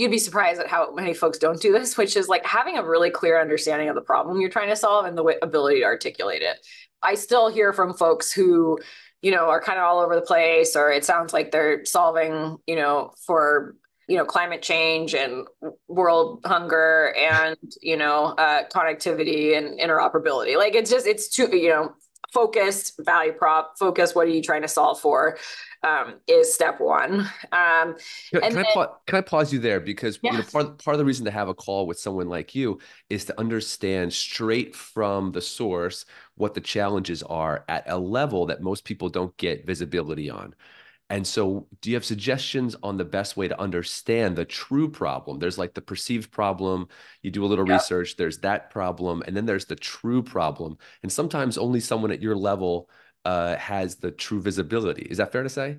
you'd 0.00 0.10
be 0.10 0.18
surprised 0.18 0.60
at 0.60 0.66
how 0.66 0.92
many 0.94 1.12
folks 1.12 1.36
don't 1.36 1.60
do 1.60 1.72
this, 1.72 1.98
which 1.98 2.16
is 2.16 2.26
like 2.26 2.44
having 2.46 2.78
a 2.78 2.82
really 2.82 3.10
clear 3.10 3.38
understanding 3.38 3.88
of 3.90 3.94
the 3.94 4.00
problem 4.00 4.40
you're 4.40 4.48
trying 4.48 4.70
to 4.70 4.76
solve 4.76 5.04
and 5.04 5.16
the 5.16 5.38
ability 5.42 5.80
to 5.80 5.84
articulate 5.84 6.40
it. 6.40 6.66
I 7.02 7.14
still 7.14 7.50
hear 7.50 7.74
from 7.74 7.92
folks 7.92 8.32
who, 8.32 8.78
you 9.20 9.30
know, 9.30 9.50
are 9.50 9.60
kind 9.60 9.78
of 9.78 9.84
all 9.84 10.00
over 10.00 10.14
the 10.14 10.22
place, 10.22 10.74
or 10.74 10.90
it 10.90 11.04
sounds 11.04 11.34
like 11.34 11.50
they're 11.50 11.84
solving, 11.84 12.56
you 12.66 12.76
know, 12.76 13.12
for 13.26 13.76
you 14.10 14.16
know 14.16 14.24
climate 14.24 14.60
change 14.60 15.14
and 15.14 15.46
world 15.86 16.40
hunger 16.44 17.14
and 17.16 17.56
you 17.80 17.96
know 17.96 18.34
uh, 18.38 18.64
connectivity 18.68 19.56
and 19.56 19.78
interoperability. 19.78 20.56
Like 20.56 20.74
it's 20.74 20.90
just 20.90 21.06
it's 21.06 21.28
too 21.28 21.56
you 21.56 21.68
know 21.68 21.92
focused 22.32 22.94
value 23.00 23.32
prop 23.32 23.74
focus 23.78 24.14
what 24.14 24.26
are 24.26 24.30
you 24.30 24.42
trying 24.42 24.62
to 24.62 24.68
solve 24.68 25.00
for 25.00 25.36
um, 25.82 26.14
is 26.28 26.52
step 26.52 26.80
one. 26.80 27.20
Um, 27.52 27.96
can, 28.30 28.40
can 28.40 28.52
then, 28.54 28.58
I 28.58 28.74
pa- 28.74 28.96
can 29.06 29.18
I 29.18 29.20
pause 29.20 29.52
you 29.52 29.60
there? 29.60 29.78
Because 29.78 30.18
you 30.22 30.32
know 30.32 30.42
part, 30.42 30.82
part 30.84 30.94
of 30.94 30.98
the 30.98 31.04
reason 31.04 31.24
to 31.26 31.30
have 31.30 31.48
a 31.48 31.54
call 31.54 31.86
with 31.86 31.98
someone 31.98 32.28
like 32.28 32.52
you 32.52 32.80
is 33.08 33.24
to 33.26 33.40
understand 33.40 34.12
straight 34.12 34.74
from 34.74 35.30
the 35.30 35.40
source 35.40 36.04
what 36.34 36.54
the 36.54 36.60
challenges 36.60 37.22
are 37.22 37.64
at 37.68 37.84
a 37.88 37.96
level 37.96 38.46
that 38.46 38.60
most 38.60 38.84
people 38.84 39.08
don't 39.08 39.36
get 39.36 39.64
visibility 39.64 40.28
on 40.28 40.54
and 41.10 41.26
so, 41.26 41.66
do 41.80 41.90
you 41.90 41.96
have 41.96 42.04
suggestions 42.04 42.76
on 42.84 42.96
the 42.96 43.04
best 43.04 43.36
way 43.36 43.48
to 43.48 43.60
understand 43.60 44.36
the 44.36 44.44
true 44.44 44.88
problem? 44.88 45.40
There's 45.40 45.58
like 45.58 45.74
the 45.74 45.80
perceived 45.80 46.30
problem, 46.30 46.86
you 47.22 47.32
do 47.32 47.44
a 47.44 47.48
little 47.48 47.64
research, 47.64 48.16
there's 48.16 48.38
that 48.38 48.70
problem, 48.70 49.24
and 49.26 49.36
then 49.36 49.44
there's 49.44 49.64
the 49.64 49.74
true 49.74 50.22
problem. 50.22 50.78
And 51.02 51.12
sometimes 51.12 51.58
only 51.58 51.80
someone 51.80 52.12
at 52.12 52.22
your 52.22 52.36
level 52.36 52.88
uh, 53.24 53.56
has 53.56 53.96
the 53.96 54.12
true 54.12 54.40
visibility. 54.40 55.02
Is 55.02 55.18
that 55.18 55.32
fair 55.32 55.42
to 55.42 55.48
say? 55.48 55.78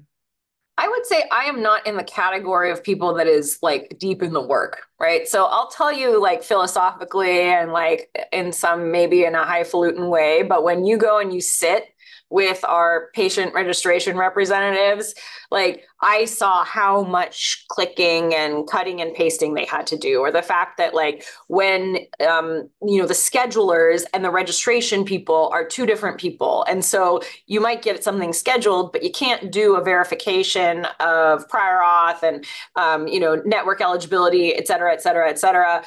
I 0.78 0.88
would 0.88 1.06
say 1.06 1.24
I 1.32 1.46
am 1.46 1.62
not 1.62 1.86
in 1.86 1.96
the 1.96 2.04
category 2.04 2.72
of 2.72 2.84
people 2.84 3.14
that 3.14 3.28
is 3.28 3.60
like 3.62 3.98
deep 4.00 4.24
in 4.24 4.34
the 4.34 4.42
work, 4.42 4.88
right? 5.00 5.28
So 5.28 5.46
I'll 5.46 5.70
tell 5.70 5.94
you 5.94 6.20
like 6.20 6.44
philosophically 6.44 7.42
and 7.42 7.72
like 7.72 8.10
in 8.34 8.52
some 8.52 8.92
maybe 8.92 9.24
in 9.24 9.36
a 9.36 9.46
highfalutin 9.46 10.10
way, 10.10 10.44
but 10.44 10.64
when 10.64 10.84
you 10.84 10.98
go 10.98 11.20
and 11.20 11.34
you 11.34 11.40
sit 11.40 11.86
with 12.32 12.64
our 12.66 13.10
patient 13.14 13.54
registration 13.54 14.18
representatives, 14.18 15.14
like 15.52 15.84
I 16.02 16.26
saw 16.26 16.64
how 16.64 17.04
much 17.04 17.66
clicking 17.70 18.34
and 18.34 18.68
cutting 18.68 19.02
and 19.02 19.14
pasting 19.14 19.54
they 19.54 19.66
had 19.66 19.86
to 19.88 19.98
do, 19.98 20.20
or 20.20 20.32
the 20.32 20.42
fact 20.42 20.78
that 20.78 20.94
like 20.94 21.26
when 21.48 22.00
um, 22.28 22.70
you 22.82 23.00
know 23.00 23.06
the 23.06 23.14
schedulers 23.14 24.06
and 24.14 24.24
the 24.24 24.32
registration 24.32 25.04
people 25.04 25.50
are 25.52 25.68
two 25.68 25.86
different 25.86 26.18
people, 26.20 26.64
and 26.70 26.84
so 26.84 27.22
you 27.48 27.60
might 27.60 27.82
get 27.82 28.04
something 28.04 28.34
scheduled, 28.34 28.94
but 28.94 29.04
you 29.04 29.12
can't 29.12 29.52
do 29.52 29.76
a 29.76 29.84
verification 29.84 30.88
of 31.00 31.48
prior 31.50 31.82
auth 31.82 32.24
and 32.24 32.46
um, 32.78 33.08
you 33.08 33.20
know 33.20 33.36
network 33.46 33.82
eligibility, 33.82 34.56
et 34.56 34.68
cetera, 34.68 34.94
et 34.94 35.02
cetera, 35.02 35.30
et 35.30 35.38
cetera 35.38 35.84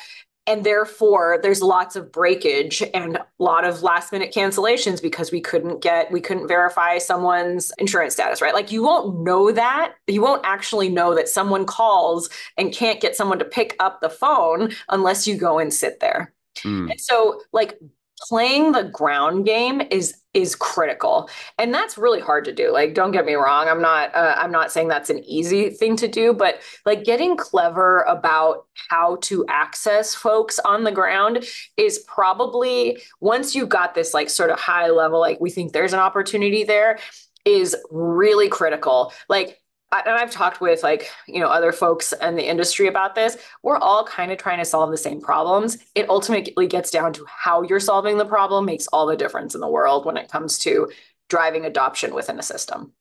and 0.47 0.65
therefore 0.65 1.39
there's 1.43 1.63
lots 1.63 1.97
of 1.97 2.13
breakage 2.13 2.83
and 2.93 3.17
a 3.17 3.27
lot 3.39 3.65
of 3.65 3.83
last 3.83 4.13
minute 4.13 4.33
cancellations 4.33 5.01
because 5.01 5.33
we 5.33 5.41
couldn't 5.41 5.83
get 5.83 6.11
we 6.13 6.21
couldn't 6.21 6.49
verify 6.49 6.99
someone's 6.99 7.73
insurance 7.79 8.15
status 8.15 8.43
right 8.43 8.55
like 8.55 8.71
you 8.71 8.83
won't 8.83 9.21
know 9.21 9.51
that 9.51 9.95
you 10.07 10.21
won't 10.21 10.45
actually 10.45 10.89
know 10.89 11.15
that 11.15 11.29
someone 11.29 11.65
calls 11.65 12.29
and 12.57 12.75
can't 12.75 13.01
get 13.01 13.17
someone 13.17 13.39
to 13.39 13.45
pick 13.45 13.75
up 13.81 14.01
the 14.01 14.11
phone 14.11 14.71
unless 14.89 15.27
you 15.27 15.37
go 15.37 15.59
and 15.59 15.73
sit 15.73 16.01
there 16.01 16.33
mm. 16.59 16.91
and 16.91 17.01
so 17.01 17.41
like 17.53 17.79
playing 18.29 18.73
the 18.73 18.85
ground 18.85 19.45
game 19.45 19.83
is 19.91 20.17
is 20.33 20.57
critical. 20.57 21.31
And 21.59 21.73
that's 21.73 21.97
really 21.97 22.21
hard 22.21 22.45
to 22.47 22.53
do. 22.53 22.73
Like 22.73 22.95
don't 22.95 23.13
get 23.13 23.25
me 23.25 23.35
wrong. 23.35 23.69
I'm 23.69 23.81
not 23.81 24.15
uh, 24.15 24.35
i'm 24.37 24.51
not 24.51 24.73
saying 24.73 24.89
that's 24.89 25.11
an 25.11 25.23
easy 25.25 25.71
thing 25.71 25.97
to 25.97 26.09
do 26.09 26.33
but 26.33 26.61
like 26.85 27.05
getting 27.05 27.37
clever 27.37 28.01
about 28.03 28.67
how 28.91 29.17
to 29.23 29.45
access 29.49 30.15
folks 30.15 30.59
on 30.61 30.85
the 30.85 30.93
ground 30.93 31.45
is 31.77 31.99
probably 32.01 32.99
once 33.21 33.55
you've 33.55 33.69
got 33.69 33.95
this 33.95 34.15
like 34.15 34.29
sort 34.29 34.51
of 34.51 34.59
high 34.59 34.89
level 34.89 35.21
like 35.21 35.41
we 35.41 35.51
think 35.51 35.73
there's 35.73 35.93
an 35.93 36.01
opportunity 36.01 36.65
there 36.65 36.99
is 37.45 37.77
really 37.91 38.49
critical. 38.49 39.13
Like 39.29 39.61
and 40.07 40.17
I've 40.17 40.31
talked 40.31 40.61
with 40.61 40.83
like, 40.83 41.11
you 41.27 41.41
know, 41.41 41.49
other 41.49 41.73
folks 41.73 42.13
in 42.13 42.37
the 42.37 42.49
industry 42.49 42.87
about 42.87 43.15
this. 43.15 43.37
We're 43.63 43.79
all 43.79 44.05
kind 44.05 44.33
of 44.33 44.39
trying 44.39 44.59
to 44.59 44.65
solve 44.65 44.91
the 44.91 44.97
same 44.97 45.21
problems. 45.21 45.79
It 45.95 46.09
ultimately 46.09 46.67
gets 46.67 46.91
down 46.91 47.13
to 47.15 47.27
how 47.29 47.63
you're 47.63 47.81
solving 47.81 48.19
the 48.19 48.25
problem 48.25 48.65
makes 48.65 48.87
all 48.89 49.07
the 49.07 49.17
difference 49.17 49.55
in 49.55 49.61
the 49.61 49.69
world 49.69 50.07
when 50.07 50.17
it 50.17 50.31
comes 50.31 50.59
to 50.61 50.91
driving 51.29 51.65
adoption 51.65 52.15
within 52.15 52.39
a 52.39 52.43
system. 52.43 52.93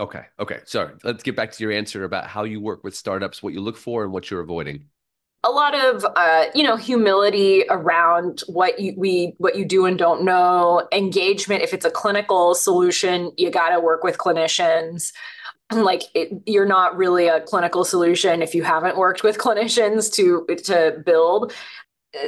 Okay. 0.00 0.22
Okay. 0.38 0.60
Sorry. 0.64 0.94
Let's 1.02 1.22
get 1.22 1.34
back 1.34 1.52
to 1.52 1.62
your 1.62 1.72
answer 1.72 2.04
about 2.04 2.26
how 2.26 2.44
you 2.44 2.60
work 2.60 2.84
with 2.84 2.94
startups, 2.94 3.42
what 3.42 3.52
you 3.52 3.60
look 3.60 3.76
for 3.76 4.04
and 4.04 4.12
what 4.12 4.30
you're 4.30 4.40
avoiding 4.40 4.84
a 5.44 5.50
lot 5.50 5.74
of 5.74 6.04
uh, 6.16 6.46
you 6.54 6.62
know 6.62 6.76
humility 6.76 7.64
around 7.70 8.42
what 8.48 8.80
you 8.80 8.94
we 8.96 9.34
what 9.38 9.56
you 9.56 9.64
do 9.64 9.86
and 9.86 9.98
don't 9.98 10.24
know 10.24 10.86
engagement 10.92 11.62
if 11.62 11.72
it's 11.72 11.84
a 11.84 11.90
clinical 11.90 12.54
solution 12.54 13.32
you 13.36 13.50
got 13.50 13.70
to 13.70 13.80
work 13.80 14.02
with 14.02 14.18
clinicians 14.18 15.12
like 15.72 16.02
it, 16.14 16.30
you're 16.46 16.66
not 16.66 16.96
really 16.96 17.28
a 17.28 17.40
clinical 17.40 17.84
solution 17.84 18.42
if 18.42 18.54
you 18.54 18.62
haven't 18.62 18.96
worked 18.96 19.22
with 19.22 19.38
clinicians 19.38 20.12
to 20.14 20.46
to 20.64 21.00
build. 21.04 21.52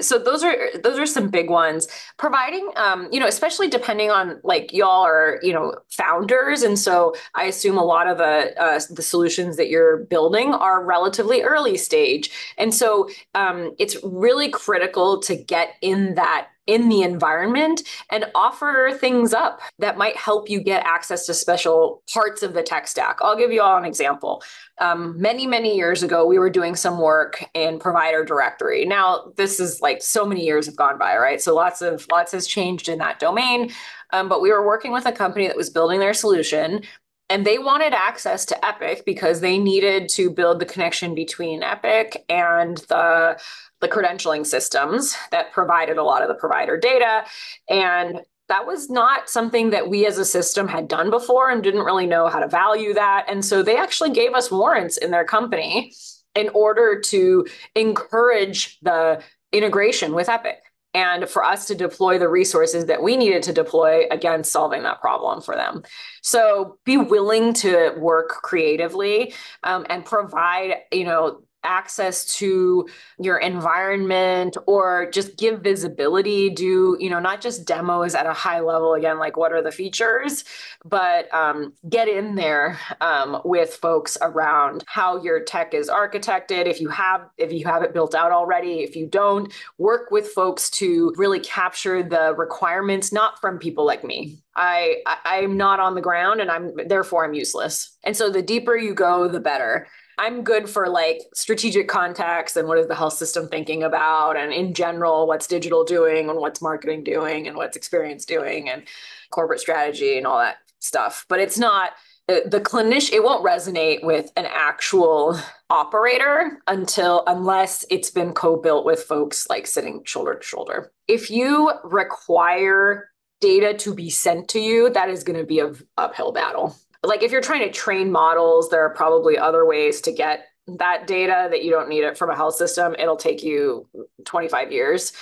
So 0.03 0.18
those 0.18 0.44
are 0.44 0.57
those 0.83 0.98
are 0.98 1.07
some 1.07 1.31
big 1.31 1.48
ones. 1.48 1.88
Providing 2.18 2.70
um 2.76 3.09
you 3.11 3.18
know 3.18 3.26
especially 3.26 3.66
depending 3.66 4.11
on 4.11 4.38
like 4.44 4.74
y'all 4.74 5.07
are 5.07 5.40
you 5.42 5.55
know 5.55 5.74
founders. 5.88 6.62
And 6.62 6.79
so 6.79 7.14
i 7.35 7.44
assume 7.44 7.79
a 7.79 7.85
lot 7.85 8.07
of 8.07 8.18
the 8.18 8.55
uh, 8.62 8.79
the 8.90 9.03
solutions 9.03 9.57
that 9.57 9.70
you're 9.70 10.05
building 10.05 10.53
are 10.53 10.85
relatively 10.85 11.40
early 11.42 11.79
stage. 11.79 12.31
And 12.59 12.74
so 12.74 13.09
um 13.35 13.74
it's 13.79 13.96
really 14.05 14.50
critical 14.50 15.18
to 15.22 15.35
get 15.35 15.76
in 15.81 16.14
that 16.14 16.48
in 16.66 16.88
the 16.88 17.03
environment 17.03 17.83
and 18.11 18.27
offer 18.35 18.90
things 18.99 19.33
up 19.33 19.61
that 19.79 19.99
might 19.99 20.16
help 20.16 20.49
you 20.49 20.62
get 20.62 20.85
access 20.87 21.27
to 21.27 21.35
special 21.35 22.03
parts 22.12 22.42
of 22.42 22.55
the 22.55 22.62
tech 22.62 22.87
stack. 22.87 23.18
I'll 23.23 23.37
give 23.37 23.51
you 23.51 23.62
all 23.62 23.77
an 23.77 23.85
example. 23.85 24.42
Um, 24.81 25.20
many, 25.20 25.46
many 25.46 25.77
years 25.77 26.03
ago, 26.03 26.27
we 26.27 26.38
were 26.38 26.51
doing 26.51 26.77
some 26.77 27.01
work 27.01 27.44
in 27.55 27.79
provider 27.79 28.25
directory. 28.25 28.85
Now, 28.85 29.33
this 29.37 29.59
is 29.59 29.81
like 29.81 30.03
so 30.03 30.25
many 30.25 30.44
years 30.44 30.66
have 30.66 30.77
gone 30.77 30.99
by, 30.99 31.16
right? 31.16 31.40
So 31.40 31.55
lots 31.55 31.83
of 31.83 32.07
lots 32.11 32.33
has 32.33 32.46
changed 32.46 32.88
in 32.88 32.99
that 32.99 33.18
domain. 33.18 33.70
Um, 34.12 34.29
but 34.29 34.40
we 34.40 34.51
were 34.51 34.66
working 34.66 34.92
with 34.92 35.07
a 35.07 35.12
company 35.12 35.46
that 35.46 35.57
was 35.57 35.70
building 35.70 36.01
their 36.01 36.14
solution 36.14 36.83
and 37.31 37.46
they 37.46 37.59
wanted 37.59 37.94
access 37.94 38.44
to 38.46 38.66
Epic 38.66 39.05
because 39.07 39.40
they 39.40 39.57
needed 39.57 40.09
to 40.11 40.31
build 40.31 40.59
the 40.59 40.66
connection 40.66 41.14
between 41.14 41.62
Epic 41.62 42.25
and 42.29 42.79
the 42.88 43.40
the 43.81 43.88
credentialing 43.88 44.47
systems 44.47 45.16
that 45.31 45.53
provided 45.53 45.99
a 45.99 46.05
lot 46.05 46.23
of 46.23 46.29
the 46.29 46.35
provider 46.35 46.77
data. 46.77 47.25
And 47.69 48.21
that 48.49 48.66
was 48.66 48.90
not 48.90 49.31
something 49.31 49.71
that 49.71 49.88
we 49.88 50.07
as 50.07 50.19
a 50.19 50.25
system 50.25 50.66
had 50.66 50.88
done 50.88 51.11
before 51.11 51.51
and 51.51 51.62
didn't 51.62 51.85
really 51.85 52.07
know 52.07 52.27
how 52.27 52.40
to 52.40 52.49
value 52.49 52.93
that. 52.95 53.27
And 53.29 53.45
so 53.45 53.62
they 53.62 53.77
actually 53.77 54.11
gave 54.11 54.35
us 54.35 54.51
warrants 54.51 54.97
in 54.97 55.12
their 55.12 55.25
company 55.25 55.95
in 56.35 56.49
order 56.51 57.01
to 57.01 57.47
encourage 57.75 58.79
the 58.81 59.23
integration 59.53 60.14
with 60.14 60.29
Epic 60.29 60.59
and 60.93 61.29
for 61.29 61.45
us 61.45 61.66
to 61.66 61.75
deploy 61.75 62.19
the 62.19 62.29
resources 62.29 62.87
that 62.87 63.03
we 63.03 63.16
needed 63.16 63.45
to 63.45 63.53
deploy 63.53 64.07
against 64.11 64.51
solving 64.51 64.83
that 64.83 65.01
problem 65.01 65.40
for 65.40 65.55
them. 65.55 65.83
So 66.23 66.79
be 66.85 66.97
willing 66.97 67.55
to 67.55 67.95
work 67.99 68.31
creatively 68.31 69.33
um, 69.62 69.87
and 69.88 70.05
provide, 70.05 70.75
you 70.90 71.05
know, 71.05 71.43
access 71.64 72.25
to 72.37 72.87
your 73.18 73.38
environment 73.38 74.57
or 74.66 75.11
just 75.11 75.37
give 75.37 75.61
visibility 75.61 76.51
do 76.51 76.96
you 76.99 77.11
know 77.11 77.20
not 77.20 77.40
just 77.40 77.64
demos 77.66 78.14
at 78.14 78.27
a 78.27 78.33
high 78.33 78.61
level 78.61 78.94
again 78.94 79.18
like 79.18 79.37
what 79.37 79.53
are 79.53 79.62
the 79.62 79.70
features 79.70 80.44
but 80.85 81.33
um, 81.35 81.75
get 81.88 82.09
in 82.09 82.35
there 82.35 82.79
um, 83.01 83.40
with 83.44 83.75
folks 83.75 84.16
around 84.23 84.83
how 84.87 85.23
your 85.23 85.40
tech 85.40 85.75
is 85.75 85.90
architected. 85.90 86.66
If 86.66 86.81
you 86.81 86.88
have 86.88 87.29
if 87.37 87.53
you 87.53 87.66
have 87.66 87.83
it 87.83 87.92
built 87.92 88.14
out 88.14 88.33
already 88.33 88.81
if 88.81 88.96
you 88.96 89.07
don't 89.07 89.53
work 89.79 90.11
with 90.11 90.29
folks 90.29 90.70
to 90.70 91.12
really 91.16 91.40
capture 91.40 92.03
the 92.03 92.35
requirements 92.37 93.12
not 93.12 93.40
from 93.40 93.59
people 93.59 93.85
like 93.85 94.05
me. 94.05 94.38
I, 94.57 95.03
I 95.07 95.18
i'm 95.42 95.57
not 95.57 95.81
on 95.81 95.94
the 95.94 96.01
ground 96.01 96.40
and 96.40 96.51
i'm 96.51 96.73
therefore 96.87 97.25
i'm 97.25 97.35
useless. 97.35 97.96
And 98.05 98.16
so 98.16 98.31
the 98.31 98.42
deeper 98.42 98.77
you 98.77 98.94
go 98.94 99.29
the 99.29 99.40
better 99.40 99.87
I'm 100.21 100.45
good 100.45 100.69
for 100.69 100.87
like 100.87 101.23
strategic 101.33 101.89
contacts 101.89 102.55
and 102.55 102.69
what 102.69 102.77
is 102.77 102.89
the 102.89 102.95
health 102.95 103.15
system 103.15 103.49
thinking 103.49 103.83
about, 103.83 104.37
and 104.37 104.53
in 104.53 104.75
general, 104.75 105.27
what's 105.27 105.47
digital 105.47 105.83
doing 105.83 106.29
and 106.29 106.39
what's 106.39 106.61
marketing 106.61 107.05
doing 107.05 107.49
and 107.49 107.57
what's 107.57 107.75
experience 107.75 108.27
doing 108.27 108.69
and 108.69 108.83
corporate 109.31 109.61
strategy 109.61 110.19
and 110.19 110.27
all 110.27 110.39
that 110.39 110.59
stuff. 110.79 111.25
But 111.31 111.41
it's 111.41 111.59
not 111.59 111.93
the 112.29 112.61
clinician, 112.63 113.15
it 113.15 113.25
won't 113.25 113.47
resonate 113.47 114.05
with 114.05 114.31
an 114.37 114.45
actual 114.47 115.41
operator 115.71 116.61
until 116.67 117.25
unless 117.27 117.87
it's 117.91 118.11
been 118.11 118.35
co-built 118.35 118.85
with 118.85 119.03
folks 119.03 119.49
like 119.49 119.67
sitting 119.67 120.05
shoulder 120.05 120.35
to 120.35 120.47
shoulder. 120.47 120.93
If 121.09 121.31
you 121.31 121.73
require 121.83 123.09
data 123.41 123.73
to 123.79 123.95
be 123.95 124.11
sent 124.11 124.49
to 124.49 124.61
you, 124.61 124.91
that 124.91 125.09
is 125.09 125.25
going 125.25 125.39
to 125.39 125.47
be 125.47 125.61
an 125.61 125.77
uphill 125.97 126.33
battle 126.33 126.77
like 127.03 127.23
if 127.23 127.33
you're 127.33 127.41
trying 127.41 127.63
to 127.63 127.71
train 127.71 128.11
models, 128.11 128.69
there 128.69 128.85
are 128.85 128.91
probably 128.91 129.39
other 129.39 129.67
ways 129.67 130.01
to 130.03 130.13
get 130.13 130.47
that 130.79 131.07
data 131.07 131.49
that 131.51 131.65
you 131.65 131.71
don't 131.71 131.89
need 131.89 132.05
it 132.05 132.19
from 132.19 132.31
a 132.31 132.37
health 132.37 132.55
system. 132.55 132.95
It'll 132.99 133.17
take 133.17 133.43
you 133.43 133.89
25 134.25 134.73
years. 134.73 135.13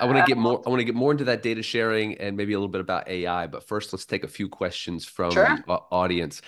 I 0.00 0.06
want 0.06 0.18
to 0.18 0.24
get 0.24 0.36
um, 0.36 0.42
more. 0.42 0.62
I 0.64 0.70
want 0.70 0.80
to 0.80 0.84
get 0.84 0.94
more 0.94 1.12
into 1.12 1.24
that 1.24 1.42
data 1.42 1.62
sharing 1.62 2.16
and 2.18 2.36
maybe 2.36 2.54
a 2.54 2.58
little 2.58 2.68
bit 2.68 2.80
about 2.80 3.08
AI. 3.08 3.46
But 3.46 3.68
first, 3.68 3.92
let's 3.92 4.06
take 4.06 4.24
a 4.24 4.28
few 4.28 4.48
questions 4.48 5.04
from 5.04 5.32
sure. 5.32 5.58
the 5.66 5.72
uh, 5.72 5.80
audience. 5.90 6.40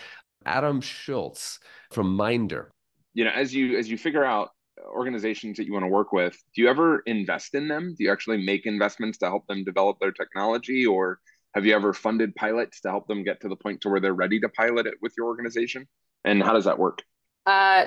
Adam 0.47 0.81
Schultz 0.81 1.59
from 1.91 2.17
Minder. 2.17 2.71
You 3.13 3.25
know, 3.25 3.31
as 3.31 3.55
you 3.55 3.79
as 3.79 3.89
you 3.89 3.99
figure 3.99 4.25
out 4.25 4.51
organizations 4.89 5.57
that 5.57 5.67
you 5.67 5.73
want 5.73 5.85
to 5.85 5.89
work 5.89 6.13
with, 6.13 6.37
do 6.55 6.63
you 6.63 6.69
ever 6.69 7.01
invest 7.01 7.55
in 7.55 7.69
them? 7.69 7.95
Do 7.97 8.05
you 8.05 8.11
actually 8.11 8.45
make 8.45 8.67
investments 8.67 9.19
to 9.19 9.27
help 9.27 9.47
them 9.47 9.63
develop 9.63 9.99
their 10.01 10.13
technology, 10.13 10.87
or 10.87 11.21
have 11.55 11.65
you 11.65 11.75
ever 11.75 11.93
funded 11.93 12.35
pilots 12.35 12.81
to 12.81 12.91
help 12.91 13.07
them 13.07 13.23
get 13.23 13.41
to 13.41 13.49
the 13.49 13.57
point 13.57 13.81
to 13.83 13.89
where 13.89 14.01
they're 14.01 14.13
ready 14.13 14.41
to 14.41 14.49
pilot 14.49 14.87
it 14.87 14.95
with 15.01 15.13
your 15.17 15.27
organization? 15.27 15.87
And 16.25 16.43
how 16.43 16.53
does 16.53 16.65
that 16.65 16.79
work? 16.79 17.03
Uh, 17.47 17.87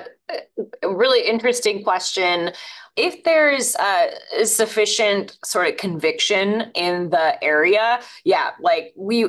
really 0.84 1.26
interesting 1.26 1.82
question. 1.82 2.52
If 2.96 3.24
there's 3.24 3.74
uh, 3.76 4.06
sufficient 4.44 5.36
sort 5.44 5.68
of 5.68 5.76
conviction 5.76 6.70
in 6.74 7.10
the 7.10 7.42
area, 7.42 8.00
yeah, 8.24 8.50
like 8.60 8.92
we, 8.96 9.28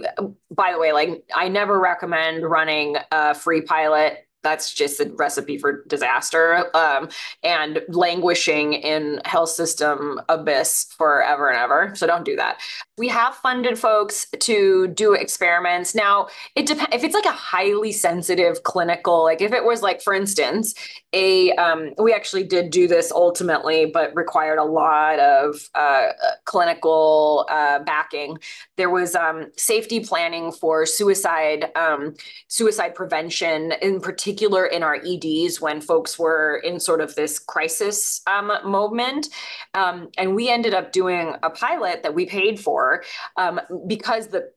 by 0.51 0.71
the 0.71 0.79
way, 0.79 0.93
like 0.93 1.23
I 1.35 1.49
never 1.49 1.79
recommend 1.79 2.43
running 2.43 2.95
a 3.11 3.33
free 3.33 3.61
pilot 3.61 4.19
that's 4.43 4.73
just 4.73 4.99
a 4.99 5.11
recipe 5.15 5.57
for 5.57 5.83
disaster 5.87 6.65
um, 6.75 7.09
and 7.43 7.81
languishing 7.89 8.73
in 8.73 9.19
health 9.25 9.49
system 9.49 10.21
abyss 10.29 10.93
forever 10.97 11.49
and 11.49 11.59
ever. 11.59 11.93
So 11.95 12.07
don't 12.07 12.25
do 12.25 12.35
that. 12.37 12.59
We 12.97 13.07
have 13.09 13.35
funded 13.35 13.77
folks 13.77 14.27
to 14.39 14.87
do 14.87 15.13
experiments. 15.13 15.93
Now, 15.93 16.27
it 16.55 16.65
depends 16.65 16.95
if 16.95 17.03
it's 17.03 17.13
like 17.13 17.25
a 17.25 17.31
highly 17.31 17.91
sensitive 17.91 18.63
clinical, 18.63 19.23
like 19.23 19.41
if 19.41 19.51
it 19.51 19.65
was 19.65 19.81
like, 19.81 20.01
for 20.01 20.13
instance, 20.13 20.73
a 21.13 21.51
um, 21.53 21.93
we 21.97 22.13
actually 22.13 22.43
did 22.43 22.69
do 22.69 22.87
this 22.87 23.11
ultimately, 23.11 23.85
but 23.85 24.15
required 24.15 24.57
a 24.57 24.63
lot 24.63 25.19
of 25.19 25.69
uh, 25.75 26.09
clinical 26.45 27.45
uh, 27.49 27.79
backing. 27.79 28.37
There 28.77 28.89
was 28.89 29.15
um, 29.15 29.51
safety 29.57 29.99
planning 29.99 30.51
for 30.51 30.85
suicide, 30.85 31.71
um, 31.75 32.15
suicide 32.47 32.95
prevention 32.95 33.73
in 33.81 33.99
particular 33.99 34.28
particular 34.29 34.67
in 34.67 34.83
our 34.83 35.01
EDs 35.03 35.59
when 35.59 35.81
folks 35.81 36.19
were 36.19 36.61
in 36.63 36.79
sort 36.79 37.01
of 37.01 37.15
this 37.15 37.39
crisis 37.39 38.21
um, 38.27 38.51
moment. 38.63 39.27
Um, 39.73 40.09
and 40.19 40.35
we 40.35 40.49
ended 40.49 40.75
up 40.75 40.91
doing 40.91 41.33
a 41.41 41.49
pilot 41.49 42.03
that 42.03 42.13
we 42.13 42.27
paid 42.27 42.59
for 42.59 43.03
um, 43.37 43.59
because 43.87 44.27
the 44.27 44.51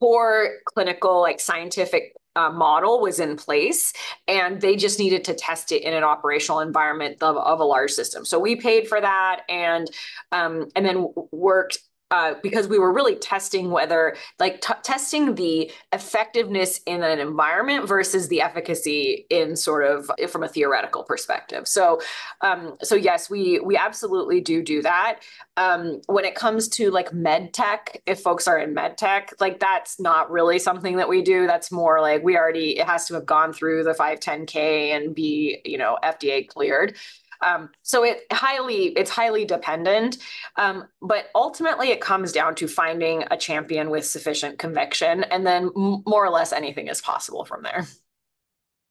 core 0.00 0.60
clinical, 0.64 1.20
like 1.20 1.40
scientific 1.40 2.14
uh, 2.36 2.48
model 2.48 3.02
was 3.02 3.20
in 3.20 3.36
place 3.36 3.92
and 4.26 4.62
they 4.62 4.76
just 4.76 4.98
needed 4.98 5.24
to 5.24 5.34
test 5.34 5.72
it 5.72 5.82
in 5.82 5.92
an 5.92 6.04
operational 6.04 6.60
environment 6.60 7.18
of, 7.22 7.36
of 7.36 7.60
a 7.60 7.64
large 7.64 7.90
system 7.90 8.24
so 8.24 8.38
we 8.38 8.56
paid 8.56 8.88
for 8.88 8.98
that 8.98 9.42
and 9.50 9.90
um, 10.30 10.66
and 10.74 10.86
then 10.86 11.12
worked 11.30 11.76
uh, 12.12 12.34
because 12.42 12.68
we 12.68 12.78
were 12.78 12.92
really 12.92 13.16
testing 13.16 13.70
whether, 13.70 14.14
like, 14.38 14.60
t- 14.60 14.74
testing 14.82 15.34
the 15.34 15.72
effectiveness 15.94 16.78
in 16.84 17.02
an 17.02 17.18
environment 17.18 17.88
versus 17.88 18.28
the 18.28 18.42
efficacy 18.42 19.26
in 19.30 19.56
sort 19.56 19.84
of 19.84 20.10
from 20.30 20.42
a 20.42 20.48
theoretical 20.48 21.02
perspective. 21.04 21.66
So, 21.66 22.02
um, 22.42 22.76
so 22.82 22.94
yes, 22.94 23.30
we 23.30 23.60
we 23.60 23.78
absolutely 23.78 24.42
do 24.42 24.62
do 24.62 24.82
that. 24.82 25.20
Um, 25.56 26.02
when 26.06 26.26
it 26.26 26.34
comes 26.34 26.68
to 26.68 26.90
like 26.90 27.14
med 27.14 27.54
tech, 27.54 28.02
if 28.04 28.20
folks 28.20 28.46
are 28.46 28.58
in 28.58 28.74
med 28.74 28.98
tech, 28.98 29.32
like 29.40 29.58
that's 29.58 29.98
not 29.98 30.30
really 30.30 30.58
something 30.58 30.98
that 30.98 31.08
we 31.08 31.22
do. 31.22 31.46
That's 31.46 31.72
more 31.72 32.02
like 32.02 32.22
we 32.22 32.36
already 32.36 32.78
it 32.78 32.86
has 32.86 33.06
to 33.06 33.14
have 33.14 33.24
gone 33.24 33.54
through 33.54 33.84
the 33.84 33.94
510k 33.94 34.94
and 34.94 35.14
be 35.14 35.62
you 35.64 35.78
know 35.78 35.96
FDA 36.04 36.46
cleared. 36.46 36.94
Um, 37.42 37.70
so 37.82 38.04
it 38.04 38.22
highly 38.32 38.86
it's 38.96 39.10
highly 39.10 39.44
dependent, 39.44 40.18
um, 40.56 40.88
but 41.00 41.26
ultimately 41.34 41.88
it 41.88 42.00
comes 42.00 42.32
down 42.32 42.54
to 42.56 42.68
finding 42.68 43.24
a 43.30 43.36
champion 43.36 43.90
with 43.90 44.06
sufficient 44.06 44.58
conviction, 44.58 45.24
and 45.24 45.46
then 45.46 45.70
m- 45.76 46.02
more 46.06 46.24
or 46.24 46.30
less 46.30 46.52
anything 46.52 46.88
is 46.88 47.00
possible 47.00 47.44
from 47.44 47.62
there. 47.62 47.86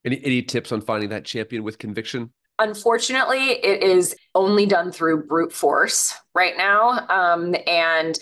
Any 0.05 0.21
any 0.23 0.41
tips 0.41 0.71
on 0.71 0.81
finding 0.81 1.09
that 1.09 1.25
champion 1.25 1.63
with 1.63 1.77
conviction? 1.77 2.31
Unfortunately, 2.59 3.51
it 3.63 3.81
is 3.81 4.15
only 4.35 4.65
done 4.65 4.91
through 4.91 5.25
brute 5.25 5.51
force 5.51 6.13
right 6.35 6.55
now, 6.57 7.07
um, 7.09 7.55
and 7.65 8.19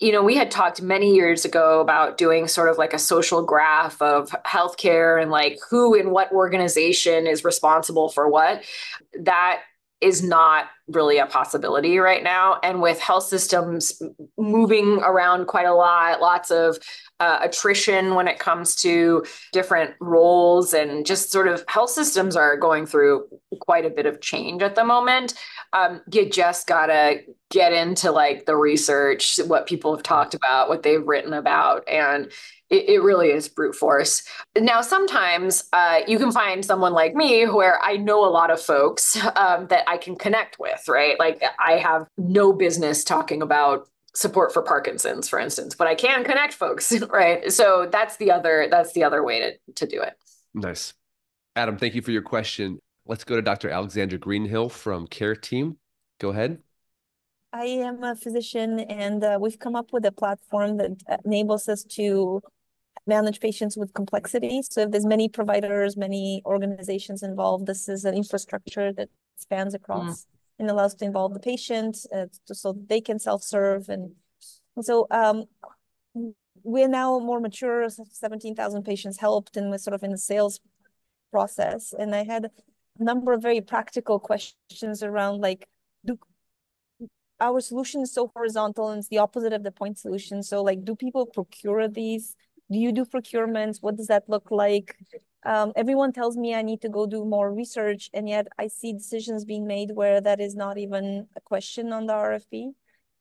you 0.00 0.12
know, 0.12 0.22
we 0.22 0.36
had 0.36 0.50
talked 0.50 0.80
many 0.80 1.14
years 1.14 1.44
ago 1.44 1.80
about 1.80 2.18
doing 2.18 2.46
sort 2.46 2.68
of 2.68 2.78
like 2.78 2.92
a 2.92 2.98
social 2.98 3.42
graph 3.42 4.00
of 4.00 4.30
healthcare 4.46 5.20
and 5.20 5.30
like 5.30 5.58
who 5.68 5.94
in 5.94 6.10
what 6.10 6.30
organization 6.30 7.26
is 7.26 7.44
responsible 7.44 8.08
for 8.08 8.28
what. 8.28 8.62
That 9.20 9.62
is 10.00 10.22
not 10.22 10.66
really 10.88 11.18
a 11.18 11.26
possibility 11.26 11.98
right 11.98 12.22
now. 12.22 12.58
And 12.62 12.80
with 12.80 12.98
health 13.00 13.24
systems 13.24 14.00
moving 14.36 14.98
around 15.02 15.46
quite 15.46 15.66
a 15.66 15.74
lot, 15.74 16.20
lots 16.20 16.50
of 16.50 16.78
uh, 17.20 17.40
attrition 17.42 18.14
when 18.14 18.28
it 18.28 18.38
comes 18.38 18.74
to 18.76 19.24
different 19.52 19.94
roles, 20.00 20.72
and 20.72 21.04
just 21.04 21.32
sort 21.32 21.48
of 21.48 21.64
health 21.68 21.90
systems 21.90 22.36
are 22.36 22.56
going 22.56 22.86
through 22.86 23.26
quite 23.60 23.84
a 23.84 23.90
bit 23.90 24.06
of 24.06 24.20
change 24.20 24.62
at 24.62 24.74
the 24.74 24.84
moment. 24.84 25.34
Um, 25.72 26.00
you 26.12 26.30
just 26.30 26.66
gotta 26.66 27.22
get 27.50 27.72
into 27.72 28.12
like 28.12 28.46
the 28.46 28.56
research, 28.56 29.38
what 29.46 29.66
people 29.66 29.94
have 29.94 30.04
talked 30.04 30.34
about, 30.34 30.68
what 30.68 30.82
they've 30.82 31.06
written 31.06 31.32
about, 31.32 31.86
and 31.88 32.30
it, 32.70 32.88
it 32.88 33.02
really 33.02 33.30
is 33.30 33.48
brute 33.48 33.74
force. 33.74 34.22
Now, 34.56 34.80
sometimes 34.80 35.64
uh, 35.72 36.00
you 36.06 36.18
can 36.18 36.32
find 36.32 36.64
someone 36.64 36.92
like 36.92 37.14
me 37.14 37.46
where 37.46 37.82
I 37.82 37.96
know 37.96 38.24
a 38.24 38.30
lot 38.30 38.50
of 38.50 38.60
folks 38.60 39.16
um, 39.36 39.66
that 39.68 39.84
I 39.88 39.96
can 39.96 40.16
connect 40.16 40.58
with, 40.58 40.88
right? 40.88 41.18
Like 41.18 41.42
I 41.58 41.72
have 41.72 42.06
no 42.16 42.52
business 42.52 43.04
talking 43.04 43.42
about 43.42 43.88
support 44.14 44.52
for 44.52 44.62
Parkinson's, 44.62 45.28
for 45.28 45.38
instance, 45.38 45.74
but 45.74 45.86
I 45.86 45.94
can 45.94 46.24
connect 46.24 46.54
folks, 46.54 46.92
right? 47.10 47.50
So 47.52 47.88
that's 47.90 48.16
the 48.16 48.30
other 48.30 48.68
that's 48.70 48.92
the 48.92 49.04
other 49.04 49.22
way 49.22 49.40
to 49.40 49.74
to 49.74 49.86
do 49.86 50.00
it. 50.02 50.14
Nice. 50.54 50.92
Adam, 51.56 51.76
thank 51.76 51.94
you 51.94 52.02
for 52.02 52.10
your 52.10 52.22
question. 52.22 52.78
Let's 53.06 53.24
go 53.24 53.36
to 53.36 53.42
Dr. 53.42 53.70
Alexandra 53.70 54.18
Greenhill 54.18 54.68
from 54.68 55.06
Careteam. 55.06 55.76
Go 56.20 56.30
ahead. 56.30 56.58
I 57.52 57.64
am 57.64 58.04
a 58.04 58.14
physician, 58.14 58.80
and 58.80 59.24
uh, 59.24 59.38
we've 59.40 59.58
come 59.58 59.74
up 59.74 59.92
with 59.92 60.04
a 60.04 60.12
platform 60.12 60.76
that 60.76 60.90
enables 61.24 61.66
us 61.68 61.82
to 61.84 62.42
manage 63.08 63.40
patients 63.40 63.76
with 63.76 63.92
complexity. 63.94 64.60
So 64.70 64.82
if 64.82 64.90
there's 64.90 65.06
many 65.06 65.28
providers, 65.28 65.96
many 65.96 66.42
organizations 66.44 67.22
involved, 67.22 67.66
this 67.66 67.88
is 67.88 68.04
an 68.04 68.14
infrastructure 68.14 68.92
that 68.92 69.08
spans 69.36 69.74
across 69.74 70.22
mm. 70.22 70.26
and 70.58 70.70
allows 70.70 70.94
to 70.96 71.04
involve 71.04 71.32
the 71.32 71.40
patient 71.40 71.96
uh, 72.14 72.26
so 72.44 72.76
they 72.86 73.00
can 73.00 73.18
self-serve. 73.18 73.88
And, 73.88 74.12
and 74.76 74.84
so 74.84 75.06
um, 75.10 75.44
we're 76.62 76.88
now 76.88 77.18
more 77.18 77.40
mature, 77.40 77.88
17,000 77.88 78.82
patients 78.84 79.18
helped 79.18 79.56
and 79.56 79.70
we're 79.70 79.78
sort 79.78 79.94
of 79.94 80.02
in 80.02 80.10
the 80.10 80.18
sales 80.18 80.60
process. 81.32 81.94
And 81.98 82.14
I 82.14 82.24
had 82.24 82.44
a 83.00 83.04
number 83.04 83.32
of 83.32 83.42
very 83.42 83.62
practical 83.62 84.20
questions 84.20 85.02
around 85.02 85.40
like, 85.40 85.66
do 86.04 86.18
our 87.40 87.60
solution 87.60 88.02
is 88.02 88.12
so 88.12 88.30
horizontal 88.34 88.88
and 88.88 88.98
it's 88.98 89.08
the 89.08 89.18
opposite 89.18 89.52
of 89.52 89.62
the 89.62 89.70
point 89.70 89.98
solution. 89.98 90.42
So 90.42 90.62
like, 90.62 90.84
do 90.84 90.96
people 90.96 91.26
procure 91.26 91.88
these 91.88 92.34
do 92.70 92.78
you 92.78 92.92
do 92.92 93.04
procurements? 93.04 93.78
What 93.80 93.96
does 93.96 94.08
that 94.08 94.28
look 94.28 94.50
like? 94.50 94.96
um, 95.44 95.72
everyone 95.76 96.12
tells 96.12 96.36
me 96.36 96.54
I 96.54 96.62
need 96.62 96.80
to 96.82 96.88
go 96.88 97.06
do 97.06 97.24
more 97.24 97.52
research, 97.52 98.10
and 98.12 98.28
yet 98.28 98.48
I 98.58 98.68
see 98.68 98.92
decisions 98.92 99.44
being 99.44 99.66
made 99.66 99.92
where 99.92 100.20
that 100.20 100.40
is 100.40 100.54
not 100.54 100.78
even 100.78 101.26
a 101.36 101.40
question 101.40 101.92
on 101.92 102.06
the 102.06 102.12
RFP. 102.12 102.72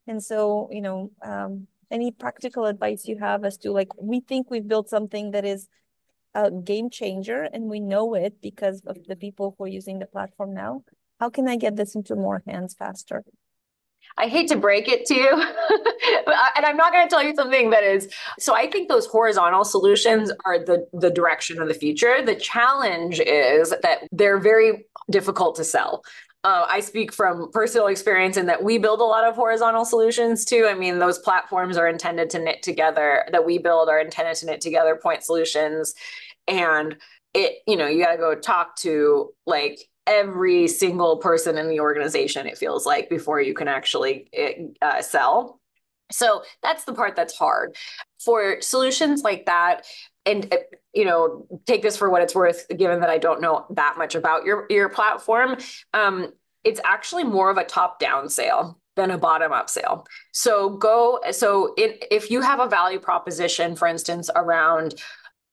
And 0.08 0.24
so, 0.24 0.70
you 0.72 0.82
know, 0.82 1.12
um, 1.22 1.68
any 1.92 2.12
practical 2.12 2.66
advice 2.66 3.08
you 3.08 3.18
have 3.20 3.46
as 3.46 3.58
to 3.60 3.72
like, 3.72 3.90
we 4.02 4.20
think 4.20 4.50
we've 4.50 4.68
built 4.68 4.90
something 4.90 5.32
that 5.32 5.46
is 5.46 5.68
a 6.34 6.52
game 6.52 6.90
changer 6.90 7.44
and 7.44 7.66
we 7.66 7.80
know 7.80 8.14
it 8.14 8.42
because 8.42 8.82
of 8.86 8.98
the 9.08 9.16
people 9.16 9.56
who 9.58 9.66
are 9.66 9.70
using 9.70 10.00
the 10.00 10.06
platform 10.06 10.54
now. 10.54 10.84
How 11.20 11.30
can 11.30 11.48
I 11.48 11.56
get 11.56 11.76
this 11.76 11.96
into 11.96 12.16
more 12.16 12.44
hands 12.46 12.76
faster? 12.78 13.24
I 14.17 14.28
hate 14.28 14.48
to 14.50 14.56
break 14.56 14.88
it 14.88 15.06
to 15.08 15.15
you, 15.15 15.32
and 16.56 16.65
I'm 16.65 16.78
not 16.78 16.91
going 16.91 17.08
to 17.08 17.10
tell 17.10 17.24
you 17.24 17.36
something 17.36 17.70
that 17.70 17.84
is. 17.84 18.12
So 18.39 18.56
I 18.56 18.70
think 18.70 18.89
those 18.89 19.06
horizontal 19.06 19.63
solutions 19.63 20.32
are 20.46 20.58
the 20.58 20.88
the 20.93 21.10
direction 21.10 21.62
of 21.62 21.67
the 21.67 21.74
future. 21.74 22.24
The 22.26 22.36
challenge 22.36 23.20
is 23.20 23.70
that 23.70 24.08
they're 24.12 24.39
very 24.39 24.86
difficult 25.10 25.56
to 25.58 25.63
sell. 25.63 26.04
Uh, 26.43 26.65
I 26.70 26.80
speak 26.80 27.12
from 27.12 27.52
personal 27.52 27.88
experience 27.88 28.38
in 28.38 28.46
that 28.46 28.63
we 28.63 28.78
build 28.78 29.02
a 29.02 29.04
lot 29.04 29.28
of 29.28 29.36
horizontal 29.36 29.84
solutions 29.84 30.46
too. 30.46 30.67
I 30.70 30.76
mean, 30.76 31.00
those 31.00 31.20
platforms 31.20 31.78
are 31.78 31.88
intended 31.88 32.30
to 32.30 32.39
knit 32.39 32.63
together, 32.63 33.26
that 33.32 33.46
we 33.46 33.58
build 33.58 33.89
are 33.89 34.00
intended 34.00 34.36
to 34.38 34.46
knit 34.46 34.62
together 34.62 34.96
point 34.96 35.24
solutions. 35.24 35.93
And 36.48 36.96
it, 37.34 37.58
you 37.67 37.76
know, 37.76 37.88
you 37.88 38.02
got 38.02 38.13
to 38.13 38.17
go 38.17 38.34
talk 38.34 38.78
to 38.78 39.32
like 39.46 39.87
every 40.08 40.67
single 40.67 41.17
person 41.17 41.58
in 41.58 41.67
the 41.67 41.82
organization, 41.82 42.48
it 42.48 42.58
feels 42.58 42.86
like, 42.86 43.10
before 43.10 43.41
you 43.41 43.54
can 43.54 43.67
actually 43.67 44.30
eh, 44.34 44.54
uh, 44.82 45.02
sell. 45.02 45.60
So 46.10 46.43
that's 46.63 46.86
the 46.86 46.93
part 46.93 47.15
that's 47.15 47.38
hard. 47.38 47.76
For 48.24 48.62
solutions 48.62 49.24
like 49.24 49.46
that, 49.46 49.86
and 50.26 50.52
eh, 50.52 50.58
you 50.93 51.06
know, 51.06 51.46
take 51.65 51.82
this 51.84 51.98
for 51.98 52.10
what 52.10 52.22
it's 52.22 52.34
worth, 52.34 52.65
given 52.70 53.02
that 53.02 53.10
I 53.10 53.17
don't 53.17 53.41
know 53.41 53.65
that 53.72 53.96
much 53.98 54.15
about 54.15 54.46
your 54.46 54.65
your 54.70 54.89
platform. 54.89 55.58
Um, 55.93 56.32
it's 56.63 56.82
actually 56.84 57.24
more 57.24 57.50
of 57.50 57.58
a 57.58 57.63
top-down 57.63 58.30
sale 58.30 58.80
than 58.96 59.12
a 59.12 59.17
bottom-up 59.17 59.70
sale. 59.70 60.06
So 60.32 60.70
go 60.70 61.20
so 61.32 61.74
if 61.78 62.32
you 62.32 62.41
have 62.41 62.60
a 62.60 62.67
value 62.67 63.00
proposition, 63.00 63.76
for 63.76 63.88
instance, 63.88 64.30
around 64.36 64.96